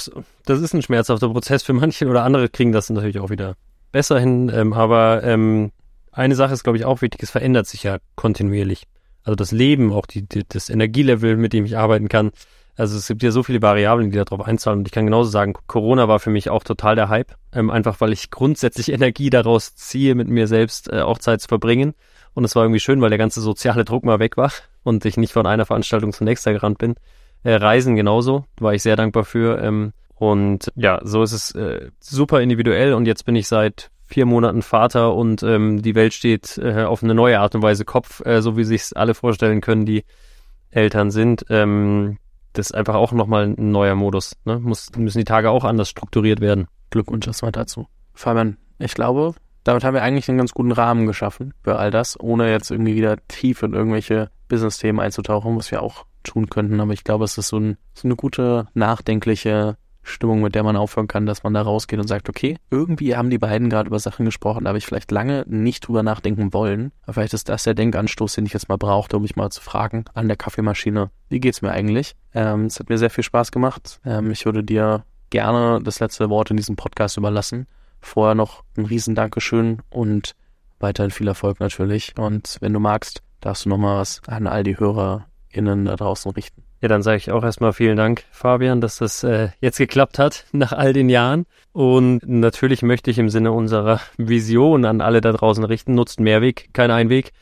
das 0.45 0.61
ist 0.61 0.75
ein 0.75 0.83
schmerzhafter 0.83 1.29
Prozess 1.29 1.63
für 1.63 1.73
manche 1.73 2.07
oder 2.07 2.23
andere 2.23 2.49
kriegen 2.49 2.73
das 2.73 2.89
natürlich 2.89 3.19
auch 3.19 3.31
wieder 3.31 3.57
besser 3.91 4.21
hin. 4.21 4.51
Ähm, 4.55 4.73
aber 4.73 5.25
ähm, 5.25 5.73
eine 6.13 6.35
Sache 6.35 6.55
ist, 6.55 6.63
glaube 6.63 6.79
ich, 6.79 6.85
auch 6.85 7.03
wichtig, 7.03 7.23
es 7.23 7.31
verändert 7.31 7.67
sich 7.67 7.83
ja 7.83 7.99
kontinuierlich. 8.15 8.85
Also 9.25 9.35
das 9.35 9.51
Leben, 9.51 9.93
auch 9.93 10.07
die, 10.07 10.23
die, 10.23 10.45
das 10.49 10.71
Energielevel, 10.71 11.37
mit 11.37 11.53
dem 11.53 11.65
ich 11.65 11.77
arbeiten 11.77 12.09
kann. 12.09 12.31
Also 12.77 12.97
es 12.97 13.09
gibt 13.09 13.23
ja 13.23 13.31
so 13.31 13.43
viele 13.43 13.61
Variablen, 13.61 14.11
die 14.11 14.19
darauf 14.19 14.47
einzahlen. 14.47 14.81
Und 14.81 14.89
ich 14.89 14.93
kann 14.93 15.07
genauso 15.07 15.31
sagen, 15.31 15.55
Corona 15.67 16.09
war 16.09 16.21
für 16.21 16.31
mich 16.31 16.51
auch 16.51 16.63
total 16.63 16.95
der 16.95 17.09
Hype. 17.09 17.35
Ähm, 17.53 17.71
einfach 17.71 18.01
weil 18.01 18.13
ich 18.13 18.31
grundsätzlich 18.31 18.93
Energie 18.93 19.31
daraus 19.31 19.75
ziehe, 19.75 20.15
mit 20.15 20.29
mir 20.29 20.47
selbst 20.47 20.93
äh, 20.93 21.01
auch 21.01 21.19
Zeit 21.19 21.41
zu 21.41 21.49
verbringen. 21.49 21.95
Und 22.37 22.45
es 22.45 22.55
war 22.55 22.65
irgendwie 22.65 22.81
schön, 22.81 23.01
weil 23.01 23.09
der 23.09 23.19
ganze 23.19 23.41
soziale 23.41 23.87
Druck 23.87 24.05
mal 24.05 24.19
weg 24.19 24.37
war 24.37 24.53
und 24.83 25.07
ich 25.07 25.17
nicht 25.17 25.33
von 25.33 25.47
einer 25.47 25.65
Veranstaltung 25.65 26.13
zur 26.13 26.27
nächsten 26.27 26.53
gerannt 26.53 26.77
bin. 26.77 26.95
Äh, 27.43 27.55
Reisen 27.55 27.97
genauso, 27.97 28.45
war 28.61 28.75
ich 28.75 28.83
sehr 28.83 28.95
dankbar 28.95 29.25
für. 29.25 29.59
Ähm, 29.63 29.95
und 30.17 30.71
ja, 30.77 31.01
so 31.03 31.23
ist 31.23 31.33
es 31.33 31.53
äh, 31.53 31.89
super 31.99 32.43
individuell 32.43 32.93
und 32.93 33.07
jetzt 33.07 33.25
bin 33.25 33.37
ich 33.37 33.49
seit 33.49 33.91
vier 34.05 34.27
Monaten 34.27 34.61
Vater 34.61 35.15
und 35.15 35.43
ähm, 35.43 35.81
die 35.81 35.95
Welt 35.95 36.13
steht 36.13 36.59
äh, 36.59 36.83
auf 36.83 37.03
eine 37.03 37.15
neue 37.15 37.41
Art 37.41 37.55
und 37.55 37.63
Weise 37.63 37.87
Kopf, 37.87 38.21
äh, 38.27 38.43
so 38.43 38.59
wie 38.59 38.65
sich 38.65 38.95
alle 38.95 39.15
vorstellen 39.15 39.63
können, 39.63 39.87
die 39.87 40.05
Eltern 40.71 41.11
sind. 41.11 41.47
Ähm, 41.49 42.19
das 42.53 42.67
ist 42.67 42.75
einfach 42.75 42.97
auch 42.97 43.13
nochmal 43.13 43.45
ein 43.47 43.71
neuer 43.71 43.95
Modus. 43.95 44.37
Ne? 44.45 44.59
Muss, 44.59 44.91
müssen 44.95 45.19
die 45.19 45.25
Tage 45.25 45.49
auch 45.49 45.65
anders 45.65 45.89
strukturiert 45.89 46.43
werden. 46.43 46.67
Glückwunsch 46.91 47.27
erstmal 47.27 47.53
dazu. 47.53 47.87
Fabian, 48.13 48.59
ich 48.79 48.93
glaube, 48.93 49.35
damit 49.67 49.83
haben 49.83 49.95
wir 49.95 50.03
eigentlich 50.03 50.29
einen 50.29 50.39
ganz 50.39 50.53
guten 50.53 50.71
Rahmen 50.71 51.07
geschaffen 51.07 51.53
für 51.65 51.77
all 51.77 51.91
das, 51.91 52.19
ohne 52.21 52.51
jetzt 52.51 52.71
irgendwie 52.71 52.95
wieder 52.95 53.17
tief 53.27 53.65
in 53.65 53.75
irgendwelche 53.75 54.31
Business-Themen 54.49 55.01
einzutauchen, 55.01 55.57
was 55.57 55.73
wir 55.73 55.83
auch 55.83 56.07
tun 56.23 56.49
könnten. 56.49 56.81
Aber 56.81 56.93
ich 56.93 57.03
glaube, 57.03 57.25
es 57.25 57.37
ist 57.37 57.49
so, 57.49 57.59
ein, 57.59 57.77
so 57.93 58.07
eine 58.07 58.15
gute, 58.15 58.69
nachdenkliche 58.75 59.77
Stimmung, 60.05 60.41
mit 60.41 60.55
der 60.55 60.63
man 60.63 60.77
aufhören 60.77 61.09
kann, 61.09 61.27
dass 61.27 61.43
man 61.43 61.53
da 61.53 61.63
rausgeht 61.63 61.99
und 61.99 62.07
sagt, 62.07 62.29
okay, 62.29 62.59
irgendwie 62.71 63.17
haben 63.17 63.29
die 63.29 63.39
beiden 63.39 63.69
gerade 63.69 63.89
über 63.89 63.99
Sachen 63.99 64.25
gesprochen, 64.25 64.65
da 64.65 64.69
habe 64.69 64.79
ich 64.79 64.87
vielleicht 64.87 65.11
lange 65.11 65.45
nicht 65.49 65.89
drüber 65.89 66.05
nachdenken 66.05 66.53
wollen. 66.53 66.93
Aber 67.03 67.15
vielleicht 67.15 67.35
ist 67.35 67.49
das 67.49 67.65
der 67.65 67.75
Denkanstoß, 67.75 68.35
den 68.35 68.47
ich 68.47 68.53
jetzt 68.53 68.69
mal 68.69 68.79
brauchte, 68.79 69.17
um 69.17 69.23
mich 69.23 69.35
mal 69.35 69.51
zu 69.51 69.61
fragen 69.61 70.05
an 70.15 70.29
der 70.29 70.37
Kaffeemaschine, 70.37 71.11
wie 71.29 71.41
geht's 71.41 71.61
mir 71.61 71.73
eigentlich? 71.73 72.15
Ähm, 72.35 72.67
es 72.67 72.79
hat 72.79 72.89
mir 72.89 72.99
sehr 72.99 73.11
viel 73.11 73.25
Spaß 73.25 73.51
gemacht. 73.51 74.01
Ähm, 74.05 74.31
ich 74.31 74.45
würde 74.45 74.63
dir 74.63 75.05
gerne 75.31 75.81
das 75.83 75.99
letzte 75.99 76.31
Wort 76.31 76.53
in 76.53 76.57
diesem 76.57 76.77
Podcast 76.77 77.17
überlassen. 77.17 77.67
Vorher 78.07 78.37
noch 78.37 78.63
ein 78.77 78.87
riesen 78.87 79.17
Dankeschön 79.17 79.83
und 79.91 80.37
weiterhin 80.79 81.11
viel 81.11 81.27
Erfolg 81.27 81.59
natürlich. 81.59 82.15
Und 82.17 82.57
wenn 82.61 82.73
du 82.73 82.79
magst, 82.79 83.21
darfst 83.41 83.65
du 83.65 83.69
noch 83.69 83.79
mal 83.79 83.99
was 83.99 84.23
an 84.29 84.47
all 84.47 84.63
die 84.63 84.79
HörerInnen 84.79 85.87
da 85.87 85.97
draußen 85.97 86.31
richten. 86.31 86.63
Ja, 86.81 86.89
dann 86.89 87.03
sage 87.03 87.17
ich 87.17 87.33
auch 87.33 87.43
erstmal 87.43 87.73
vielen 87.73 87.97
Dank, 87.97 88.23
Fabian, 88.31 88.81
dass 88.81 88.99
das 88.99 89.25
äh, 89.25 89.49
jetzt 89.61 89.79
geklappt 89.79 90.21
hat 90.21 90.45
nach 90.53 90.73
all 90.73 90.93
den 90.93 91.09
Jahren. 91.09 91.47
Und 91.73 92.21
natürlich 92.25 92.83
möchte 92.83 93.11
ich 93.11 93.19
im 93.19 93.29
Sinne 93.29 93.51
unserer 93.51 94.01
Vision 94.17 94.85
an 94.85 95.01
alle 95.01 95.21
da 95.21 95.33
draußen 95.33 95.65
richten, 95.65 95.95
nutzt 95.97 96.21
Mehrweg, 96.21 96.69
kein 96.73 96.93
Einweg. 96.93 97.33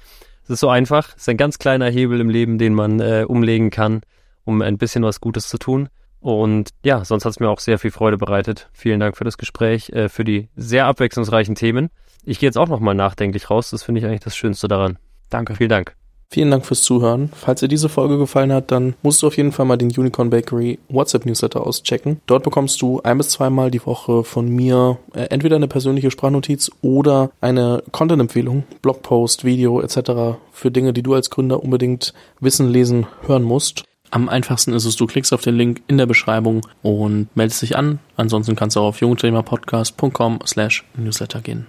Es 0.45 0.51
ist 0.51 0.61
so 0.61 0.71
einfach, 0.71 1.11
es 1.11 1.23
ist 1.23 1.29
ein 1.29 1.37
ganz 1.37 1.59
kleiner 1.59 1.91
Hebel 1.91 2.21
im 2.21 2.31
Leben, 2.31 2.57
den 2.57 2.73
man 2.73 3.01
äh, 3.01 3.27
umlegen 3.29 3.69
kann, 3.69 4.01
um 4.45 4.63
ein 4.63 4.79
bisschen 4.79 5.05
was 5.05 5.21
Gutes 5.21 5.49
zu 5.49 5.59
tun. 5.59 5.91
Und 6.25 6.71
ja, 6.83 7.05
sonst 7.05 7.27
hat 7.27 7.33
es 7.33 7.41
mir 7.41 7.51
auch 7.51 7.61
sehr 7.61 7.79
viel 7.79 7.91
Freude 7.91 8.17
bereitet. 8.17 8.71
Vielen 8.73 8.99
Dank 8.99 9.15
für 9.15 9.25
das 9.25 9.37
Gespräch, 9.37 9.91
äh, 9.91 10.09
für 10.09 10.25
die 10.25 10.49
sehr 10.57 10.87
abwechslungsreichen 10.87 11.55
Themen. 11.55 11.91
Ich 12.25 12.39
gehe 12.39 12.49
jetzt 12.49 12.57
auch 12.57 12.67
nochmal 12.67 12.95
nachdenklich 12.95 13.51
raus. 13.51 13.69
Das 13.69 13.83
finde 13.83 14.01
ich 14.01 14.07
eigentlich 14.07 14.23
das 14.23 14.35
Schönste 14.35 14.67
daran. 14.67 14.97
Danke. 15.29 15.55
Vielen 15.55 15.69
Dank. 15.69 15.95
Vielen 16.31 16.51
Dank 16.51 16.65
fürs 16.65 16.81
Zuhören. 16.81 17.29
Falls 17.35 17.61
dir 17.61 17.69
diese 17.69 17.91
Folge 17.91 18.17
gefallen 18.17 18.55
hat, 18.55 18.71
dann 18.71 18.95
musst 19.03 19.21
du 19.21 19.27
auf 19.27 19.37
jeden 19.37 19.53
Fall 19.53 19.67
mal 19.67 19.77
den 19.77 19.91
Unicorn 19.91 20.31
Bakery 20.31 20.79
WhatsApp 20.89 21.27
Newsletter 21.27 21.67
auschecken. 21.67 22.23
Dort 22.25 22.43
bekommst 22.43 22.81
du 22.81 23.03
ein 23.03 23.19
bis 23.19 23.29
zweimal 23.29 23.71
die 23.71 23.85
Woche 23.85 24.25
von 24.25 24.49
mir 24.49 24.97
äh, 25.15 25.25
entweder 25.25 25.57
eine 25.57 25.69
persönliche 25.69 26.11
Sprachnotiz 26.11 26.71
oder 26.81 27.33
eine 27.43 27.83
Content-Empfehlung, 27.93 28.65
Blogpost, 28.81 29.45
Video 29.45 29.83
etc. 29.83 30.39
für 30.53 30.71
Dinge, 30.71 30.95
die 30.95 31.03
du 31.03 31.13
als 31.13 31.29
Gründer 31.29 31.63
unbedingt 31.63 32.15
wissen, 32.41 32.71
lesen, 32.71 33.07
hören 33.27 33.43
musst. 33.43 33.85
Am 34.15 34.29
einfachsten 34.29 34.73
ist 34.75 34.85
es, 34.85 34.95
du 34.95 35.09
klickst 35.09 35.33
auf 35.33 35.41
den 35.41 35.57
Link 35.57 35.83
in 35.89 35.99
der 35.99 36.07
Beschreibung 36.07 36.65
und 36.83 37.37
meldest 37.37 37.63
dich 37.63 37.77
an. 37.77 37.99
Ansonsten 38.17 38.55
kannst 38.55 38.77
du 38.77 38.81
auch 38.81 38.87
auf 38.87 39.01
jungunternehmerpodcast.com 39.01 40.39
slash 40.47 40.85
newsletter 40.97 41.41
gehen. 41.41 41.67